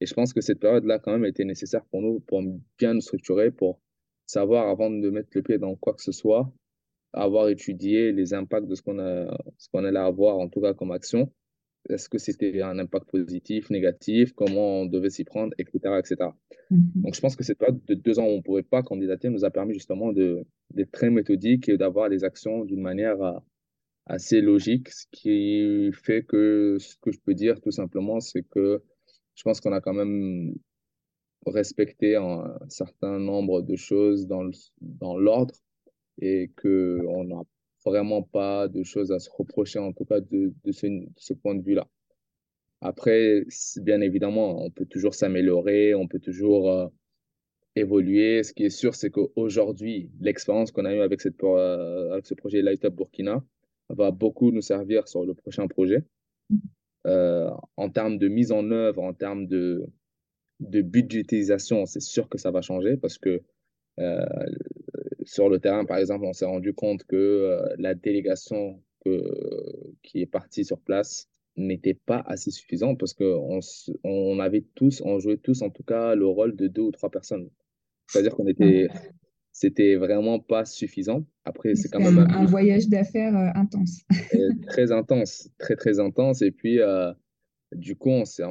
Et 0.00 0.06
je 0.06 0.14
pense 0.14 0.32
que 0.32 0.40
cette 0.40 0.60
période-là, 0.60 0.98
quand 0.98 1.12
même, 1.12 1.26
était 1.26 1.44
nécessaire 1.44 1.84
pour 1.90 2.00
nous, 2.00 2.20
pour 2.20 2.42
bien 2.78 2.94
nous 2.94 3.02
structurer, 3.02 3.50
pour 3.50 3.80
savoir, 4.26 4.68
avant 4.68 4.90
de 4.90 5.10
mettre 5.10 5.28
le 5.34 5.42
pied 5.42 5.58
dans 5.58 5.76
quoi 5.76 5.92
que 5.92 6.02
ce 6.02 6.12
soit, 6.12 6.50
avoir 7.12 7.48
étudié 7.48 8.12
les 8.12 8.34
impacts 8.34 8.68
de 8.68 8.74
ce 8.74 8.82
qu'on 8.82 8.98
ce 9.58 9.68
qu'on 9.72 9.84
allait 9.84 9.98
avoir, 9.98 10.38
en 10.38 10.48
tout 10.48 10.60
cas 10.60 10.74
comme 10.74 10.92
action, 10.92 11.32
est-ce 11.88 12.08
que 12.08 12.18
c'était 12.18 12.60
un 12.60 12.78
impact 12.78 13.10
positif, 13.10 13.70
négatif, 13.70 14.32
comment 14.32 14.82
on 14.82 14.86
devait 14.86 15.10
s'y 15.10 15.24
prendre, 15.24 15.54
etc. 15.58 15.98
etc. 15.98 16.30
Mhm. 16.70 16.90
Donc, 16.96 17.14
je 17.14 17.20
pense 17.20 17.36
que 17.36 17.44
cette 17.44 17.58
période 17.58 17.82
de 17.86 17.94
deux 17.94 18.18
ans 18.18 18.26
où 18.26 18.30
on 18.30 18.36
ne 18.36 18.42
pouvait 18.42 18.62
pas 18.62 18.82
candidater 18.82 19.30
nous 19.30 19.44
a 19.44 19.50
permis 19.50 19.74
justement 19.74 20.12
d'être 20.12 20.92
très 20.92 21.10
méthodique 21.10 21.68
et 21.68 21.78
d'avoir 21.78 22.08
les 22.08 22.24
actions 22.24 22.64
d'une 22.64 22.82
manière 22.82 23.22
euh, 23.22 23.38
assez 24.06 24.40
logique, 24.40 24.90
ce 24.90 25.06
qui 25.10 25.90
fait 25.92 26.22
que 26.22 26.76
ce 26.78 26.96
que 27.00 27.12
je 27.12 27.18
peux 27.20 27.34
dire 27.34 27.60
tout 27.60 27.70
simplement, 27.70 28.20
c'est 28.20 28.42
que 28.42 28.82
je 29.34 29.42
pense 29.42 29.60
qu'on 29.60 29.72
a 29.72 29.80
quand 29.80 29.94
même 29.94 30.54
respecté 31.46 32.16
un 32.16 32.58
certain 32.68 33.18
nombre 33.18 33.62
de 33.62 33.76
choses 33.76 34.26
dans 34.26 35.16
l'ordre 35.16 35.54
et 36.20 36.50
qu'on 36.60 37.24
n'a 37.24 37.42
vraiment 37.84 38.22
pas 38.22 38.68
de 38.68 38.82
choses 38.82 39.10
à 39.10 39.18
se 39.18 39.30
reprocher, 39.30 39.78
en 39.78 39.92
tout 39.92 40.04
cas 40.04 40.20
de, 40.20 40.52
de, 40.64 40.72
ce, 40.72 41.32
point 41.32 41.54
de 41.54 41.62
vue-là. 41.62 41.88
Après, 42.82 43.44
bien 43.76 44.00
évidemment, 44.00 44.62
on 44.62 44.70
peut 44.70 44.86
toujours 44.86 45.14
s'améliorer, 45.14 45.94
on 45.94 46.06
peut 46.06 46.18
toujours 46.18 46.70
euh, 46.70 46.86
évoluer. 47.76 48.42
Ce 48.42 48.52
qui 48.52 48.64
est 48.64 48.70
sûr, 48.70 48.94
c'est 48.94 49.10
qu'aujourd'hui, 49.10 50.10
l'expérience 50.20 50.72
qu'on 50.72 50.84
a 50.84 50.94
eue 50.94 51.00
avec, 51.00 51.20
cette, 51.20 51.42
euh, 51.42 52.12
avec 52.12 52.26
ce 52.26 52.34
projet 52.34 52.62
Light 52.62 52.84
Up 52.84 52.94
Burkina 52.94 53.44
va 53.88 54.10
beaucoup 54.10 54.50
nous 54.50 54.62
servir 54.62 55.08
sur 55.08 55.24
le 55.24 55.34
prochain 55.34 55.66
projet. 55.66 56.04
Euh, 57.06 57.50
en 57.76 57.88
termes 57.88 58.18
de 58.18 58.28
mise 58.28 58.52
en 58.52 58.70
œuvre, 58.70 59.02
en 59.02 59.14
termes 59.14 59.46
de, 59.46 59.86
de 60.60 60.82
budgétisation, 60.82 61.86
c'est 61.86 62.00
sûr 62.00 62.28
que 62.28 62.38
ça 62.38 62.50
va 62.50 62.60
changer 62.60 62.96
parce 62.96 63.18
que 63.18 63.42
sur 65.30 65.48
le 65.48 65.60
terrain, 65.60 65.84
par 65.84 65.98
exemple, 65.98 66.24
on 66.24 66.32
s'est 66.32 66.44
rendu 66.44 66.72
compte 66.72 67.04
que 67.04 67.14
euh, 67.14 67.74
la 67.78 67.94
délégation 67.94 68.82
que, 69.04 69.22
qui 70.02 70.22
est 70.22 70.26
partie 70.26 70.64
sur 70.64 70.80
place 70.80 71.28
n'était 71.56 71.94
pas 71.94 72.24
assez 72.26 72.50
suffisant 72.50 72.96
parce 72.96 73.14
qu'on 73.14 73.60
on 74.02 74.40
avait 74.40 74.64
tous, 74.74 75.00
on 75.04 75.20
jouait 75.20 75.36
tous 75.36 75.62
en 75.62 75.70
tout 75.70 75.84
cas 75.84 76.16
le 76.16 76.26
rôle 76.26 76.56
de 76.56 76.66
deux 76.66 76.82
ou 76.82 76.90
trois 76.90 77.10
personnes. 77.10 77.48
C'est-à-dire 78.08 78.34
qu'on 78.34 78.48
était, 78.48 78.88
c'était 79.52 79.94
vraiment 79.94 80.40
pas 80.40 80.64
suffisant. 80.64 81.24
Après, 81.44 81.76
c'est 81.76 81.88
quand 81.90 82.00
même 82.00 82.18
un, 82.18 82.44
voyage 82.46 82.88
d'affaires 82.88 83.36
euh, 83.36 83.52
intense. 83.54 84.00
très 84.66 84.90
intense, 84.90 85.48
très 85.60 85.76
très 85.76 86.00
intense. 86.00 86.42
Et 86.42 86.50
puis, 86.50 86.80
euh, 86.80 87.12
du 87.70 87.94
coup, 87.94 88.10
c'est 88.24 88.42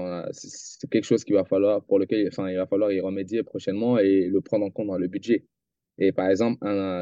quelque 0.89 1.03
chose 1.03 1.25
qu'il 1.25 1.35
va 1.35 1.43
falloir, 1.43 1.83
pour 1.83 1.99
lequel 1.99 2.25
enfin, 2.29 2.49
il 2.49 2.55
va 2.55 2.67
falloir 2.67 2.89
y 2.93 3.01
remédier 3.01 3.43
prochainement 3.43 3.99
et 3.99 4.27
le 4.27 4.39
prendre 4.39 4.65
en 4.65 4.71
compte 4.71 4.87
dans 4.87 4.97
le 4.97 5.09
budget. 5.09 5.43
Et 5.99 6.13
par 6.13 6.29
exemple, 6.29 6.59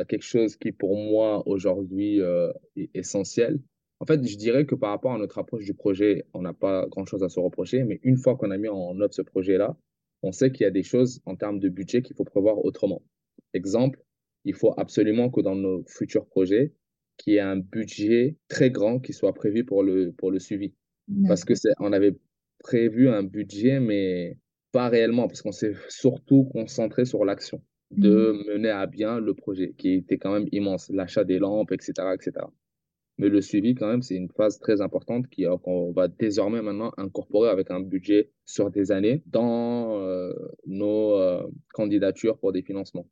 quelque 0.08 0.24
chose 0.24 0.58
qui 0.58 0.72
pour 0.72 0.98
moi 0.98 1.48
aujourd'hui 1.48 2.20
euh, 2.20 2.52
est 2.76 2.90
essentiel, 2.96 3.60
en 4.00 4.06
fait, 4.06 4.28
je 4.28 4.38
dirais 4.38 4.66
que 4.66 4.76
par 4.76 4.90
rapport 4.90 5.14
à 5.14 5.18
notre 5.18 5.38
approche 5.38 5.66
du 5.66 5.74
projet, 5.74 6.26
on 6.34 6.42
n'a 6.42 6.54
pas 6.54 6.88
grand-chose 6.88 7.24
à 7.24 7.30
se 7.30 7.40
reprocher, 7.40 7.84
mais 7.84 8.00
une 8.04 8.18
fois 8.18 8.36
qu'on 8.36 8.52
a 8.52 8.58
mis 8.58 8.68
en 8.68 9.00
œuvre 9.00 9.14
ce 9.14 9.22
projet-là, 9.22 9.78
on 10.24 10.32
sait 10.32 10.52
qu'il 10.52 10.64
y 10.64 10.68
a 10.68 10.72
des 10.72 10.84
choses 10.84 11.22
en 11.26 11.36
termes 11.36 11.60
de 11.60 11.70
budget 11.70 12.02
qu'il 12.02 12.16
faut 12.16 12.24
prévoir 12.24 12.64
autrement. 12.64 13.04
Exemple, 13.54 14.04
il 14.46 14.54
faut 14.54 14.74
absolument 14.78 15.30
que 15.30 15.42
dans 15.42 15.56
nos 15.56 15.84
futurs 15.88 16.26
projets, 16.26 16.74
qu'il 17.18 17.34
y 17.34 17.36
ait 17.38 17.42
un 17.42 17.58
budget 17.58 18.36
très 18.48 18.70
grand 18.70 19.00
qui 19.00 19.14
soit 19.14 19.34
prévu 19.34 19.64
pour 19.64 19.84
le, 19.84 20.12
pour 20.12 20.32
le 20.32 20.40
suivi. 20.40 20.74
Parce 21.28 21.46
que 21.46 21.54
on 21.80 21.94
avait 21.94 22.16
prévu 22.60 23.10
un 23.10 23.24
budget, 23.24 23.80
mais 23.80 24.38
pas 24.72 24.90
réellement, 24.90 25.28
parce 25.28 25.42
qu'on 25.42 25.52
s'est 25.52 25.74
surtout 25.88 26.46
concentré 26.46 27.06
sur 27.06 27.26
l'action 27.26 27.62
de 27.92 28.32
mmh. 28.32 28.52
mener 28.52 28.70
à 28.70 28.86
bien 28.86 29.20
le 29.20 29.34
projet, 29.34 29.74
qui 29.78 29.94
était 29.94 30.18
quand 30.18 30.34
même 30.34 30.48
immense, 30.52 30.90
l'achat 30.90 31.24
des 31.24 31.40
lampes, 31.40 31.72
etc., 31.72 31.94
etc. 32.14 32.46
Mais 33.18 33.30
le 33.30 33.42
suivi, 33.42 33.74
quand 33.74 33.88
même, 33.88 34.04
c'est 34.04 34.16
une 34.16 34.30
phase 34.30 34.60
très 34.60 34.80
importante 34.82 35.26
qu'on 35.64 35.92
va 35.92 36.08
désormais 36.08 36.62
maintenant 36.62 36.92
incorporer 36.98 37.50
avec 37.50 37.72
un 37.72 37.80
budget 37.80 38.30
sur 38.46 38.70
des 38.70 38.92
années 38.92 39.24
dans 39.26 40.00
euh, 40.00 40.34
nos 40.68 41.16
euh, 41.16 41.42
candidatures 41.74 42.38
pour 42.38 42.52
des 42.52 42.62
financements. 42.62 43.08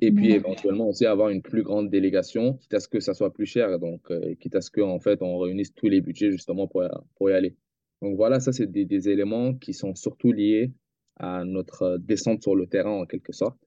Et 0.00 0.10
puis 0.10 0.32
éventuellement 0.32 0.88
aussi 0.88 1.06
avoir 1.06 1.28
une 1.28 1.42
plus 1.42 1.62
grande 1.62 1.88
délégation, 1.88 2.54
quitte 2.54 2.74
à 2.74 2.80
ce 2.80 2.88
que 2.88 2.98
ça 2.98 3.14
soit 3.14 3.32
plus 3.32 3.46
cher, 3.46 3.78
donc 3.78 4.10
euh, 4.10 4.34
quitte 4.40 4.56
à 4.56 4.60
ce 4.60 4.70
qu'en 4.70 4.90
en 4.90 4.98
fait 4.98 5.22
on 5.22 5.38
réunisse 5.38 5.72
tous 5.72 5.88
les 5.88 6.00
budgets 6.00 6.32
justement 6.32 6.66
pour, 6.66 6.82
pour 7.16 7.30
y 7.30 7.32
aller. 7.32 7.56
Donc 8.02 8.16
voilà, 8.16 8.40
ça 8.40 8.52
c'est 8.52 8.66
des, 8.66 8.84
des, 8.84 9.08
éléments 9.08 9.54
qui 9.54 9.72
sont 9.72 9.94
surtout 9.94 10.32
liés 10.32 10.72
à 11.16 11.44
notre 11.44 11.98
descente 11.98 12.42
sur 12.42 12.54
le 12.54 12.66
terrain 12.66 12.90
en 12.90 13.06
quelque 13.06 13.32
sorte, 13.32 13.58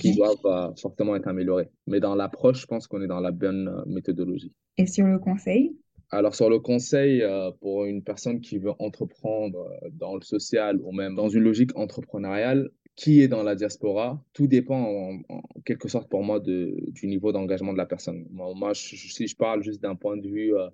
qui 0.00 0.14
doivent 0.14 0.36
euh, 0.44 0.74
fortement 0.80 1.16
être 1.16 1.28
améliorés. 1.28 1.68
Mais 1.86 2.00
dans 2.00 2.14
l'approche, 2.14 2.60
je 2.62 2.66
pense 2.66 2.86
qu'on 2.86 3.02
est 3.02 3.08
dans 3.08 3.20
la 3.20 3.32
bonne 3.32 3.68
euh, 3.68 3.82
méthodologie. 3.86 4.52
Et 4.78 4.86
sur 4.86 5.06
le 5.06 5.18
conseil? 5.18 5.76
Alors 6.10 6.34
sur 6.34 6.50
le 6.50 6.58
conseil, 6.58 7.24
pour 7.62 7.86
une 7.86 8.04
personne 8.04 8.42
qui 8.42 8.58
veut 8.58 8.72
entreprendre 8.78 9.70
dans 9.92 10.14
le 10.14 10.20
social 10.20 10.78
ou 10.82 10.92
même 10.92 11.14
dans 11.14 11.30
une 11.30 11.40
logique 11.40 11.74
entrepreneuriale, 11.74 12.68
qui 12.96 13.22
est 13.22 13.28
dans 13.28 13.42
la 13.42 13.54
diaspora, 13.54 14.22
tout 14.32 14.46
dépend 14.46 14.82
en, 15.28 15.42
quelque 15.64 15.88
sorte 15.88 16.10
pour 16.10 16.22
moi 16.22 16.40
de, 16.40 16.76
du 16.88 17.06
niveau 17.06 17.32
d'engagement 17.32 17.72
de 17.72 17.78
la 17.78 17.86
personne. 17.86 18.26
Moi, 18.30 18.74
si 18.74 19.26
je 19.26 19.36
parle 19.36 19.62
juste 19.62 19.80
d'un 19.80 19.96
point 19.96 20.16
de 20.16 20.28
vue 20.28 20.54
euh, 20.54 20.68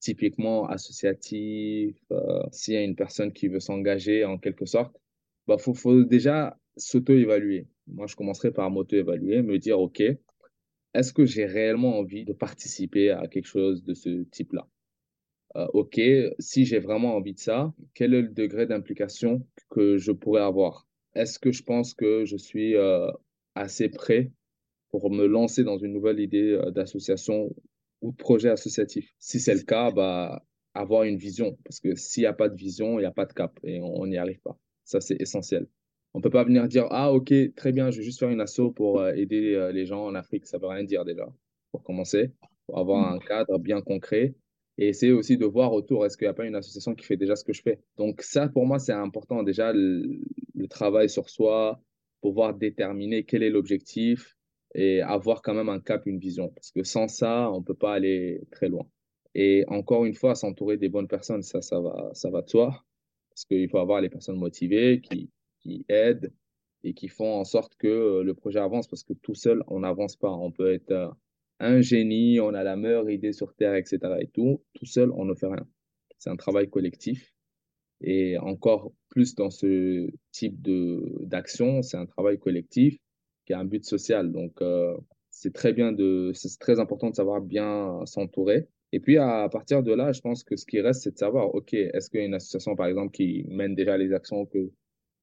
typiquement 0.00 0.66
associatif, 0.68 1.96
euh, 2.12 2.42
s'il 2.52 2.74
y 2.74 2.76
a 2.76 2.82
une 2.82 2.96
personne 2.96 3.32
qui 3.32 3.48
veut 3.48 3.60
s'engager 3.60 4.24
en 4.24 4.38
quelque 4.38 4.66
sorte, 4.66 4.96
bah, 5.46 5.56
faut, 5.58 6.04
déjà 6.04 6.58
s'auto-évaluer. 6.76 7.66
Moi, 7.86 8.06
je 8.06 8.16
commencerai 8.16 8.52
par 8.52 8.70
m'auto-évaluer, 8.70 9.42
me 9.42 9.58
dire, 9.58 9.80
OK, 9.80 10.02
est-ce 10.94 11.12
que 11.12 11.24
j'ai 11.24 11.46
réellement 11.46 11.98
envie 11.98 12.24
de 12.24 12.32
participer 12.32 13.10
à 13.10 13.26
quelque 13.28 13.46
chose 13.46 13.84
de 13.84 13.94
ce 13.94 14.24
type-là? 14.24 14.68
Euh, 15.56 15.66
OK, 15.72 16.00
si 16.38 16.64
j'ai 16.64 16.78
vraiment 16.78 17.16
envie 17.16 17.34
de 17.34 17.38
ça, 17.38 17.72
quel 17.94 18.14
est 18.14 18.22
le 18.22 18.28
degré 18.28 18.66
d'implication 18.66 19.46
que 19.70 19.96
je 19.96 20.12
pourrais 20.12 20.42
avoir? 20.42 20.86
Est-ce 21.14 21.38
que 21.38 21.52
je 21.52 21.62
pense 21.62 21.94
que 21.94 22.24
je 22.24 22.36
suis 22.36 22.76
euh, 22.76 23.10
assez 23.54 23.88
prêt 23.88 24.32
pour 24.90 25.10
me 25.10 25.26
lancer 25.26 25.64
dans 25.64 25.78
une 25.78 25.92
nouvelle 25.92 26.20
idée 26.20 26.52
euh, 26.52 26.70
d'association 26.70 27.54
ou 28.02 28.10
de 28.10 28.16
projet 28.16 28.50
associatif? 28.50 29.14
Si 29.18 29.40
c'est 29.40 29.54
le 29.54 29.62
cas, 29.62 29.90
bah, 29.90 30.44
avoir 30.74 31.04
une 31.04 31.16
vision. 31.16 31.56
Parce 31.64 31.80
que 31.80 31.94
s'il 31.94 32.22
n'y 32.22 32.26
a 32.26 32.32
pas 32.32 32.48
de 32.48 32.56
vision, 32.56 32.98
il 32.98 33.02
n'y 33.02 33.06
a 33.06 33.12
pas 33.12 33.26
de 33.26 33.32
cap 33.32 33.58
et 33.64 33.80
on 33.80 34.06
n'y 34.06 34.18
arrive 34.18 34.40
pas. 34.40 34.58
Ça, 34.86 35.02
c'est 35.02 35.20
essentiel. 35.20 35.66
On 36.14 36.20
ne 36.20 36.22
peut 36.22 36.30
pas 36.30 36.44
venir 36.44 36.66
dire 36.66 36.86
Ah, 36.90 37.12
ok, 37.12 37.32
très 37.54 37.72
bien, 37.72 37.90
je 37.90 37.98
vais 37.98 38.04
juste 38.04 38.18
faire 38.18 38.30
une 38.30 38.40
asso 38.40 38.72
pour 38.74 39.00
euh, 39.00 39.12
aider 39.12 39.70
les 39.74 39.84
gens 39.84 40.06
en 40.06 40.14
Afrique. 40.14 40.46
Ça 40.46 40.56
ne 40.56 40.62
veut 40.62 40.68
rien 40.68 40.84
dire 40.84 41.04
déjà, 41.04 41.28
pour 41.70 41.82
commencer, 41.82 42.32
pour 42.64 42.78
avoir 42.78 43.12
un 43.12 43.18
cadre 43.18 43.58
bien 43.58 43.82
concret 43.82 44.34
et 44.78 44.88
essayer 44.88 45.12
aussi 45.12 45.38
de 45.38 45.46
voir 45.46 45.72
autour, 45.72 46.04
est-ce 46.04 46.16
qu'il 46.16 46.26
n'y 46.26 46.30
a 46.30 46.34
pas 46.34 46.44
une 46.44 46.54
association 46.54 46.94
qui 46.94 47.06
fait 47.06 47.16
déjà 47.16 47.34
ce 47.34 47.44
que 47.44 47.52
je 47.52 47.62
fais? 47.62 47.80
Donc 47.96 48.22
ça, 48.22 48.48
pour 48.48 48.66
moi, 48.66 48.78
c'est 48.78 48.92
important. 48.92 49.42
Déjà, 49.42 49.72
le, 49.72 50.20
travail 50.68 51.08
sur 51.08 51.30
soi, 51.30 51.80
pouvoir 52.20 52.54
déterminer 52.54 53.24
quel 53.24 53.42
est 53.42 53.50
l'objectif 53.50 54.36
et 54.74 55.00
avoir 55.00 55.42
quand 55.42 55.54
même 55.54 55.68
un 55.68 55.80
cap, 55.80 56.04
une 56.06 56.18
vision. 56.18 56.48
Parce 56.48 56.72
que 56.72 56.82
sans 56.82 57.08
ça, 57.08 57.50
on 57.52 57.60
ne 57.60 57.64
peut 57.64 57.74
pas 57.74 57.94
aller 57.94 58.42
très 58.50 58.68
loin. 58.68 58.86
Et 59.34 59.64
encore 59.68 60.04
une 60.04 60.14
fois, 60.14 60.34
s'entourer 60.34 60.76
des 60.76 60.88
bonnes 60.88 61.08
personnes, 61.08 61.42
ça, 61.42 61.62
ça 61.62 61.80
va, 61.80 62.10
ça 62.14 62.30
va 62.30 62.42
de 62.42 62.48
soi. 62.48 62.84
Parce 63.36 63.44
qu'il 63.44 63.68
faut 63.68 63.78
avoir 63.78 64.00
les 64.00 64.08
personnes 64.08 64.38
motivées 64.38 65.02
qui, 65.02 65.28
qui 65.60 65.84
aident 65.90 66.32
et 66.84 66.94
qui 66.94 67.08
font 67.08 67.34
en 67.34 67.44
sorte 67.44 67.74
que 67.76 68.22
le 68.22 68.32
projet 68.32 68.60
avance. 68.60 68.88
Parce 68.88 69.04
que 69.04 69.12
tout 69.12 69.34
seul, 69.34 69.62
on 69.66 69.80
n'avance 69.80 70.16
pas. 70.16 70.32
On 70.32 70.50
peut 70.50 70.72
être 70.72 70.90
euh, 70.90 71.10
un 71.60 71.82
génie, 71.82 72.40
on 72.40 72.54
a 72.54 72.62
la 72.62 72.76
meilleure 72.76 73.10
idée 73.10 73.34
sur 73.34 73.54
Terre, 73.54 73.74
etc. 73.74 73.98
Et 74.20 74.28
tout, 74.28 74.62
tout 74.72 74.86
seul, 74.86 75.10
on 75.12 75.26
ne 75.26 75.34
fait 75.34 75.48
rien. 75.48 75.66
C'est 76.16 76.30
un 76.30 76.36
travail 76.36 76.70
collectif. 76.70 77.34
Et 78.00 78.38
encore 78.38 78.94
plus 79.10 79.34
dans 79.34 79.50
ce 79.50 80.08
type 80.32 80.56
d'action, 81.20 81.82
c'est 81.82 81.98
un 81.98 82.06
travail 82.06 82.38
collectif 82.38 82.96
qui 83.44 83.52
a 83.52 83.58
un 83.58 83.66
but 83.66 83.84
social. 83.84 84.32
Donc, 84.32 84.62
euh, 84.62 84.96
c'est 85.28 85.52
très 85.52 85.74
bien 85.74 85.92
de, 85.92 86.32
c'est 86.32 86.58
très 86.58 86.80
important 86.80 87.10
de 87.10 87.14
savoir 87.14 87.42
bien 87.42 88.00
s'entourer. 88.06 88.66
Et 88.92 89.00
puis, 89.00 89.18
à 89.18 89.48
partir 89.50 89.82
de 89.82 89.92
là, 89.92 90.12
je 90.12 90.20
pense 90.20 90.44
que 90.44 90.56
ce 90.56 90.64
qui 90.64 90.80
reste, 90.80 91.02
c'est 91.02 91.12
de 91.12 91.18
savoir, 91.18 91.54
OK, 91.54 91.74
est-ce 91.74 92.08
qu'il 92.08 92.20
y 92.20 92.22
a 92.22 92.26
une 92.26 92.34
association, 92.34 92.76
par 92.76 92.86
exemple, 92.86 93.12
qui 93.12 93.44
mène 93.48 93.74
déjà 93.74 93.96
les 93.98 94.12
actions 94.12 94.46
que, 94.46 94.70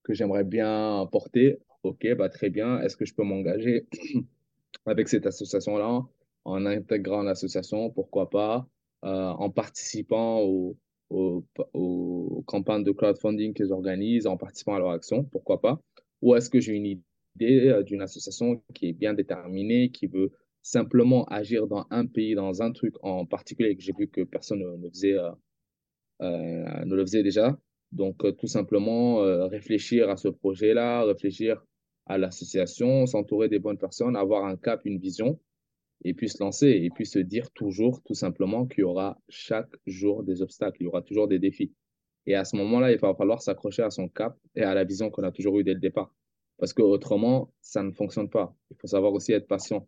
que 0.03 0.13
j'aimerais 0.13 0.43
bien 0.43 1.07
porter? 1.11 1.59
OK, 1.83 2.07
bah, 2.15 2.29
très 2.29 2.49
bien. 2.49 2.79
Est-ce 2.81 2.97
que 2.97 3.05
je 3.05 3.13
peux 3.13 3.23
m'engager 3.23 3.87
avec 4.85 5.07
cette 5.07 5.25
association-là? 5.25 6.03
en 6.45 6.65
intégrant 6.65 7.23
l'association, 7.23 7.89
pourquoi 7.89 8.29
pas, 8.29 8.67
euh, 9.05 9.29
en 9.29 9.49
participant 9.49 10.41
aux, 10.41 10.77
aux, 11.09 12.43
campagnes 12.47 12.83
de 12.83 12.91
crowdfunding 12.91 13.53
qu'ils 13.53 13.71
organisent, 13.71 14.27
en 14.27 14.37
participant 14.37 14.75
à 14.75 14.79
leur 14.79 14.91
action, 14.91 15.23
pourquoi 15.23 15.61
pas? 15.61 15.79
Ou 16.21 16.35
est-ce 16.35 16.49
que 16.49 16.59
j'ai 16.59 16.73
une 16.73 16.85
idée 16.85 17.69
euh, 17.69 17.83
d'une 17.83 18.01
association 18.01 18.61
qui 18.73 18.89
est 18.89 18.93
bien 18.93 19.13
déterminée, 19.13 19.89
qui 19.89 20.07
veut 20.07 20.31
simplement 20.63 21.25
agir 21.25 21.67
dans 21.67 21.85
un 21.91 22.07
pays, 22.07 22.35
dans 22.35 22.63
un 22.63 22.71
truc 22.71 22.95
en 23.03 23.25
particulier, 23.25 23.75
que 23.75 23.83
j'ai 23.83 23.93
vu 23.97 24.07
que 24.07 24.21
personne 24.21 24.59
ne, 24.59 24.89
faisait, 24.89 25.15
euh, 25.15 26.85
ne 26.85 26.95
le 26.95 27.05
faisait 27.05 27.23
déjà. 27.23 27.57
Donc, 27.91 28.23
tout 28.37 28.47
simplement 28.47 29.17
réfléchir 29.47 30.09
à 30.09 30.17
ce 30.17 30.27
projet-là, 30.29 31.03
réfléchir 31.03 31.63
à 32.05 32.17
l'association, 32.17 33.05
s'entourer 33.05 33.49
des 33.49 33.59
bonnes 33.59 33.77
personnes, 33.77 34.15
avoir 34.15 34.45
un 34.45 34.57
cap, 34.57 34.81
une 34.85 34.97
vision 34.99 35.39
et 36.03 36.13
puis 36.13 36.29
se 36.29 36.43
lancer 36.43 36.67
et 36.67 36.89
puis 36.89 37.05
se 37.05 37.19
dire 37.19 37.49
toujours 37.51 38.01
tout 38.03 38.13
simplement 38.13 38.65
qu'il 38.65 38.81
y 38.81 38.83
aura 38.83 39.19
chaque 39.29 39.73
jour 39.85 40.23
des 40.23 40.41
obstacles, 40.41 40.77
il 40.81 40.83
y 40.85 40.87
aura 40.87 41.01
toujours 41.01 41.27
des 41.27 41.39
défis. 41.39 41.73
Et 42.25 42.35
à 42.35 42.45
ce 42.45 42.55
moment-là, 42.57 42.91
il 42.91 42.99
va 42.99 43.13
falloir 43.15 43.41
s'accrocher 43.41 43.83
à 43.83 43.89
son 43.89 44.07
cap 44.07 44.37
et 44.55 44.63
à 44.63 44.73
la 44.73 44.83
vision 44.83 45.09
qu'on 45.09 45.23
a 45.23 45.31
toujours 45.31 45.59
eue 45.59 45.63
dès 45.63 45.73
le 45.73 45.79
départ. 45.79 46.13
Parce 46.57 46.73
qu'autrement, 46.73 47.53
ça 47.61 47.83
ne 47.83 47.91
fonctionne 47.91 48.29
pas. 48.29 48.55
Il 48.71 48.77
faut 48.77 48.87
savoir 48.87 49.13
aussi 49.13 49.33
être 49.33 49.47
patient. 49.47 49.87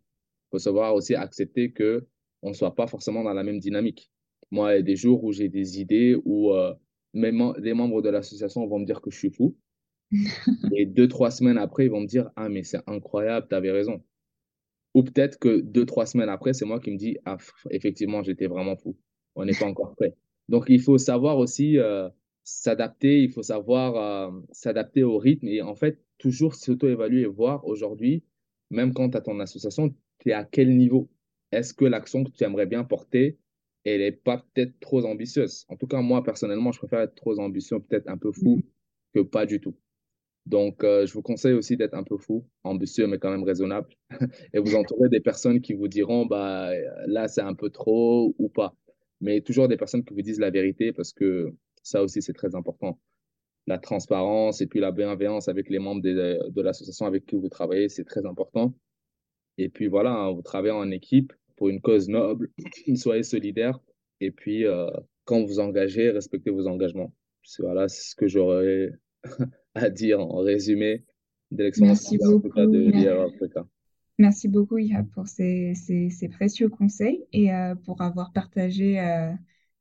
Faut 0.55 0.59
savoir 0.59 0.95
aussi 0.95 1.15
accepter 1.15 1.73
que 1.73 2.07
on 2.41 2.51
ne 2.51 2.53
soit 2.53 2.75
pas 2.75 2.87
forcément 2.87 3.25
dans 3.25 3.33
la 3.33 3.43
même 3.43 3.59
dynamique. 3.59 4.09
Moi, 4.51 4.71
il 4.71 4.75
y 4.77 4.79
a 4.79 4.83
des 4.83 4.95
jours 4.95 5.21
où 5.25 5.33
j'ai 5.33 5.49
des 5.49 5.81
idées 5.81 6.15
où 6.23 6.53
euh, 6.53 6.73
même 7.13 7.51
des 7.59 7.73
membres 7.73 8.01
de 8.01 8.07
l'association 8.07 8.65
vont 8.65 8.79
me 8.79 8.85
dire 8.85 9.01
que 9.01 9.11
je 9.11 9.17
suis 9.17 9.31
fou. 9.31 9.57
et 10.73 10.85
deux, 10.85 11.09
trois 11.09 11.29
semaines 11.29 11.57
après, 11.57 11.87
ils 11.87 11.91
vont 11.91 11.99
me 11.99 12.07
dire 12.07 12.31
Ah, 12.37 12.47
mais 12.47 12.63
c'est 12.63 12.79
incroyable, 12.87 13.47
tu 13.49 13.55
avais 13.55 13.71
raison. 13.71 14.01
Ou 14.93 15.03
peut-être 15.03 15.39
que 15.39 15.59
deux, 15.59 15.85
trois 15.85 16.05
semaines 16.05 16.29
après, 16.29 16.53
c'est 16.53 16.63
moi 16.63 16.79
qui 16.79 16.89
me 16.91 16.97
dis, 16.97 17.17
ah, 17.25 17.35
effectivement, 17.69 18.23
j'étais 18.23 18.47
vraiment 18.47 18.77
fou. 18.77 18.95
On 19.35 19.43
n'est 19.43 19.59
pas 19.59 19.65
encore 19.65 19.93
prêt. 19.97 20.15
Donc, 20.47 20.67
il 20.69 20.79
faut 20.79 20.97
savoir 20.97 21.37
aussi 21.37 21.77
euh, 21.79 22.07
s'adapter, 22.45 23.23
il 23.23 23.29
faut 23.29 23.43
savoir 23.43 23.97
euh, 23.97 24.39
s'adapter 24.53 25.03
au 25.03 25.17
rythme 25.17 25.49
et 25.49 25.61
en 25.61 25.75
fait, 25.75 26.01
toujours 26.17 26.55
s'auto-évaluer 26.55 27.23
et 27.23 27.25
voir 27.25 27.65
aujourd'hui, 27.67 28.23
même 28.69 28.93
quand 28.93 29.09
tu 29.09 29.17
as 29.17 29.21
ton 29.21 29.41
association, 29.41 29.93
tu 30.19 30.29
es 30.29 30.33
à 30.33 30.43
quel 30.43 30.75
niveau? 30.77 31.09
Est-ce 31.51 31.73
que 31.73 31.85
l'action 31.85 32.23
que 32.23 32.31
tu 32.31 32.43
aimerais 32.43 32.65
bien 32.65 32.83
porter, 32.83 33.37
elle 33.83 34.01
n'est 34.01 34.11
pas 34.11 34.37
peut-être 34.53 34.79
trop 34.79 35.05
ambitieuse? 35.05 35.65
En 35.69 35.77
tout 35.77 35.87
cas, 35.87 36.01
moi, 36.01 36.23
personnellement, 36.23 36.71
je 36.71 36.79
préfère 36.79 37.01
être 37.01 37.15
trop 37.15 37.39
ambitieux, 37.39 37.79
peut-être 37.79 38.09
un 38.09 38.17
peu 38.17 38.31
fou, 38.31 38.63
que 39.13 39.21
pas 39.21 39.45
du 39.45 39.59
tout. 39.61 39.75
Donc, 40.45 40.83
euh, 40.83 41.05
je 41.07 41.13
vous 41.13 41.23
conseille 41.23 41.53
aussi 41.53 41.75
d'être 41.75 41.95
un 41.95 42.03
peu 42.03 42.17
fou, 42.17 42.45
ambitieux, 42.63 43.07
mais 43.07 43.17
quand 43.17 43.31
même 43.31 43.43
raisonnable. 43.43 43.89
et 44.53 44.59
vous 44.59 44.75
entourez 44.75 45.09
des 45.09 45.19
personnes 45.19 45.61
qui 45.61 45.73
vous 45.73 45.87
diront, 45.87 46.25
bah, 46.25 46.71
là, 47.07 47.27
c'est 47.27 47.41
un 47.41 47.55
peu 47.55 47.69
trop 47.69 48.35
ou 48.37 48.49
pas. 48.49 48.75
mais 49.21 49.41
toujours 49.41 49.67
des 49.67 49.77
personnes 49.77 50.03
qui 50.05 50.13
vous 50.13 50.21
disent 50.21 50.39
la 50.39 50.51
vérité 50.51 50.93
parce 50.93 51.13
que 51.13 51.53
ça 51.83 52.03
aussi, 52.03 52.21
c'est 52.21 52.33
très 52.33 52.55
important. 52.55 52.99
La 53.67 53.79
transparence 53.79 54.61
et 54.61 54.67
puis 54.67 54.79
la 54.79 54.91
bienveillance 54.91 55.47
avec 55.49 55.69
les 55.69 55.79
membres 55.79 56.01
de, 56.01 56.39
de 56.49 56.61
l'association 56.61 57.05
avec 57.07 57.25
qui 57.25 57.35
vous 57.35 57.49
travaillez, 57.49 57.89
c'est 57.89 58.05
très 58.05 58.25
important. 58.25 58.73
Et 59.57 59.69
puis 59.69 59.87
voilà, 59.87 60.11
hein, 60.11 60.31
vous 60.31 60.41
travaillez 60.41 60.73
en 60.73 60.91
équipe 60.91 61.33
pour 61.55 61.69
une 61.69 61.81
cause 61.81 62.09
noble, 62.09 62.51
soyez 62.95 63.23
solidaires. 63.23 63.79
Et 64.21 64.31
puis, 64.31 64.65
euh, 64.65 64.89
quand 65.25 65.43
vous 65.43 65.59
engagez, 65.59 66.09
respectez 66.09 66.51
vos 66.51 66.67
engagements. 66.67 67.13
Voilà, 67.59 67.87
c'est 67.87 68.11
ce 68.11 68.15
que 68.15 68.27
j'aurais 68.27 68.91
à 69.75 69.89
dire 69.89 70.19
en 70.19 70.39
résumé 70.39 71.03
de 71.51 71.63
l'expérience 71.63 72.09
de 72.09 73.25
Africa. 73.25 73.65
Merci 74.17 74.47
beaucoup, 74.47 74.77
Ihab, 74.77 75.07
pour 75.09 75.27
ces, 75.27 75.73
ces, 75.75 76.29
précieux 76.29 76.69
conseils 76.69 77.25
et 77.33 77.53
euh, 77.53 77.75
pour 77.75 78.01
avoir 78.01 78.31
partagé 78.31 78.99
euh, 78.99 79.31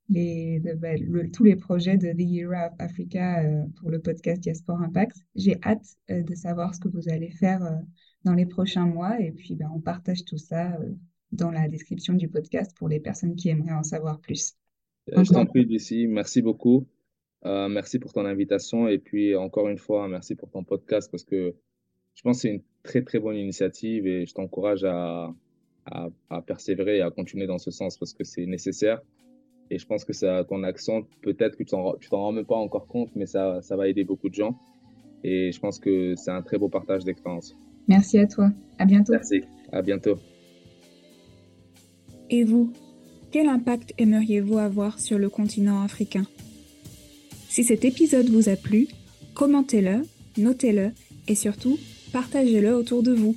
les, 0.09 0.61
bah, 0.77 0.89
tous 1.33 1.45
les 1.45 1.55
projets 1.55 1.97
de 1.97 2.13
The 2.13 2.21
Year 2.21 2.51
of 2.51 2.73
Africa 2.81 3.45
euh, 3.45 3.65
pour 3.79 3.91
le 3.91 4.01
podcast 4.01 4.43
Diaspora 4.43 4.85
Impact. 4.85 5.19
J'ai 5.37 5.57
hâte 5.63 5.87
de 6.09 6.35
savoir 6.35 6.75
ce 6.75 6.81
que 6.81 6.89
vous 6.89 7.09
allez 7.09 7.31
faire 7.31 7.81
dans 8.25 8.35
les 8.35 8.47
prochains 8.47 8.87
mois 8.87 9.21
et 9.21 9.33
puis 9.33 9.55
bah, 9.55 9.67
on 9.75 9.81
partage 9.81 10.25
tout 10.25 10.39
ça 10.39 10.79
dans 11.33 11.51
la 11.51 11.69
description 11.69 12.15
du 12.15 12.29
podcast 12.29 12.77
pour 12.77 12.89
les 12.89 13.01
personnes 13.01 13.37
qui 13.37 13.49
aimeraient 13.49 13.73
en 13.75 13.83
savoir 13.83 14.21
plus. 14.21 14.55
je 15.09 15.33
t'en 15.33 15.47
prie, 15.47 15.65
Lucie. 15.65 16.07
Merci 16.07 16.43
beaucoup. 16.43 16.87
merci 17.45 17.99
pour 17.99 18.13
ton 18.13 18.25
invitation 18.25 18.89
et 18.89 18.99
puis 18.99 19.35
encore 19.35 19.69
une 19.69 19.79
fois, 19.79 20.09
merci 20.09 20.35
pour 20.35 20.51
ton 20.51 20.65
podcast 20.65 21.11
parce 21.11 21.25
que 21.25 21.55
je 22.15 22.23
pense 22.23 22.37
que 22.39 22.43
c'est 22.43 22.55
une 22.55 22.63
très, 22.83 23.03
très 23.03 23.19
bonne 23.19 23.37
initiative 23.37 24.07
et 24.07 24.25
je 24.27 24.35
t'encourage 24.35 24.85
à, 24.85 25.35
à, 25.87 26.09
à, 26.31 26.43
persévérer 26.43 26.99
et 26.99 27.03
à 27.03 27.11
continuer 27.11 27.47
dans 27.47 27.59
ce 27.59 27.71
sens 27.71 27.99
parce 27.99 28.15
que 28.15 28.25
c'est 28.25 28.47
nécessaire. 28.47 29.01
Et 29.71 29.79
je 29.79 29.87
pense 29.87 30.05
que 30.05 30.13
ça, 30.13 30.45
ton 30.45 30.63
accent, 30.63 31.03
peut-être 31.23 31.57
que 31.57 31.65
tu 31.65 31.71
t'en 31.71 31.97
rends 32.11 32.33
même 32.33 32.45
pas 32.45 32.57
encore 32.57 32.87
compte, 32.87 33.11
mais 33.17 33.27
ça, 33.27 33.63
ça 33.63 33.77
va 33.77 33.89
aider 33.89 34.05
beaucoup 34.05 34.29
de 34.29 34.35
gens. 34.35 34.59
Et 35.25 35.53
je 35.53 35.59
pense 35.59 35.79
que 35.79 36.15
c'est 36.17 36.31
un 36.31 36.43
très 36.43 36.59
beau 36.59 36.69
partage 36.69 37.05
d'expérience. 37.05 37.57
Merci 37.89 38.19
à 38.19 38.27
toi. 38.27 38.51
À 38.79 38.85
bientôt. 38.85 39.13
Merci. 39.13 39.43
À 39.73 39.83
bientôt. 39.83 40.19
Et 42.31 42.45
vous, 42.45 42.73
quel 43.31 43.49
impact 43.49 43.93
aimeriez-vous 43.99 44.59
avoir 44.59 44.99
sur 44.99 45.19
le 45.19 45.29
continent 45.29 45.83
africain? 45.83 46.27
Si 47.49 47.65
cet 47.65 47.85
épisode 47.85 48.29
vous 48.31 48.49
a 48.49 48.57
plu, 48.57 48.89
commentez-le, 49.35 50.03
notez-le 50.39 50.91
et 51.29 51.35
surtout, 51.35 51.79
partagez-le 52.13 52.75
autour 52.75 53.03
de 53.03 53.13
vous. 53.13 53.37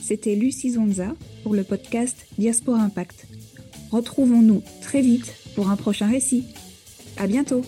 C'était 0.00 0.34
Lucie 0.34 0.70
Zonza 0.70 1.14
pour 1.42 1.54
le 1.54 1.64
podcast 1.64 2.26
Diaspora 2.38 2.80
Impact. 2.80 3.26
Retrouvons-nous 3.90 4.62
très 4.80 5.02
vite 5.02 5.34
pour 5.54 5.70
un 5.70 5.76
prochain 5.76 6.08
récit. 6.08 6.44
À 7.16 7.26
bientôt! 7.26 7.62